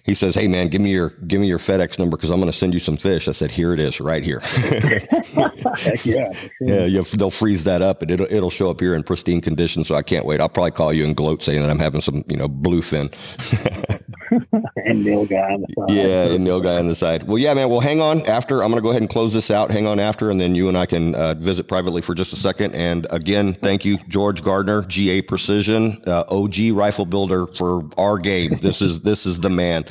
he 0.06 0.14
says, 0.14 0.36
"Hey 0.36 0.48
man, 0.48 0.68
give 0.68 0.82
me 0.82 0.92
your 0.92 1.10
give 1.28 1.42
me 1.42 1.48
your 1.48 1.58
FedEx 1.58 1.98
number 1.98 2.16
because 2.16 2.30
I'm 2.30 2.40
going 2.40 2.52
to 2.52 2.58
send 2.58 2.74
you 2.76 2.80
some 2.80 2.96
fish." 2.96 3.28
I 3.28 3.32
said, 3.32 3.50
"Here 3.52 3.74
it 3.74 3.80
is, 3.80 4.00
right 4.00 4.24
here." 4.24 4.40
Heck 5.78 6.06
yeah, 6.06 6.32
yeah, 6.62 6.86
you, 6.86 7.02
they'll 7.04 7.32
freeze 7.32 7.64
that 7.64 7.82
up 7.82 8.04
and 8.04 8.12
it'll 8.12 8.28
it'll 8.30 8.52
show 8.52 8.70
up 8.70 8.80
here 8.80 8.94
in 8.94 9.02
pristine 9.02 9.42
condition. 9.42 9.84
So 9.84 9.96
I 9.96 10.04
can't 10.04 10.26
wait. 10.26 10.40
I'll 10.40 10.48
probably 10.48 10.72
call 10.72 10.94
you 10.94 11.06
and 11.06 11.16
gloat 11.16 11.42
saying 11.42 11.62
that 11.62 11.70
I'm 11.72 11.80
having 11.80 12.02
some 12.02 12.24
you 12.28 12.38
know 12.38 12.48
bluefin. 12.48 13.12
and 14.32 15.06
nilgai 15.06 15.54
on 15.54 15.62
the 15.62 15.68
side. 15.76 15.96
Yeah, 15.96 16.24
and 16.26 16.46
nilgai 16.46 16.80
on 16.80 16.88
the 16.88 16.96
side. 16.96 17.24
Well, 17.24 17.38
yeah, 17.38 17.54
man. 17.54 17.70
Well, 17.70 17.80
hang 17.80 18.02
on. 18.02 18.26
After 18.26 18.64
I'm 18.64 18.70
going 18.70 18.82
to 18.82 18.84
go 18.84 18.90
ahead 18.90 19.02
and 19.02 19.10
close 19.10 19.34
this 19.34 19.52
out. 19.52 19.72
Hang 19.72 19.88
on 19.88 20.00
after, 20.00 20.30
and 20.30 20.40
then 20.40 20.56
you 20.56 20.68
and 20.68 20.78
I 20.78 20.86
can 20.86 21.16
uh, 21.16 21.34
visit 21.36 21.68
privately 21.68 22.02
for 22.02 22.14
just 22.14 22.34
a 22.34 22.36
second. 22.36 22.76
And 22.76 23.08
again, 23.10 23.54
thank 23.54 23.86
you, 23.86 23.98
George 24.08 24.44
Gardner, 24.44 24.84
GA 24.84 25.22
Precision, 25.22 26.02
uh, 26.08 26.26
OG 26.30 26.72
rifle 26.72 27.06
builder 27.06 27.48
for 27.48 27.90
our 27.98 28.18
game. 28.18 28.58
This 28.58 28.82
is 28.82 29.02
this 29.02 29.26
is 29.26 29.40
the 29.40 29.50
man. 29.50 29.86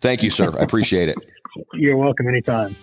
Thank 0.00 0.22
you, 0.22 0.30
sir. 0.30 0.54
I 0.58 0.62
appreciate 0.62 1.08
it. 1.08 1.18
You're 1.72 1.96
welcome 1.96 2.28
anytime. 2.28 2.76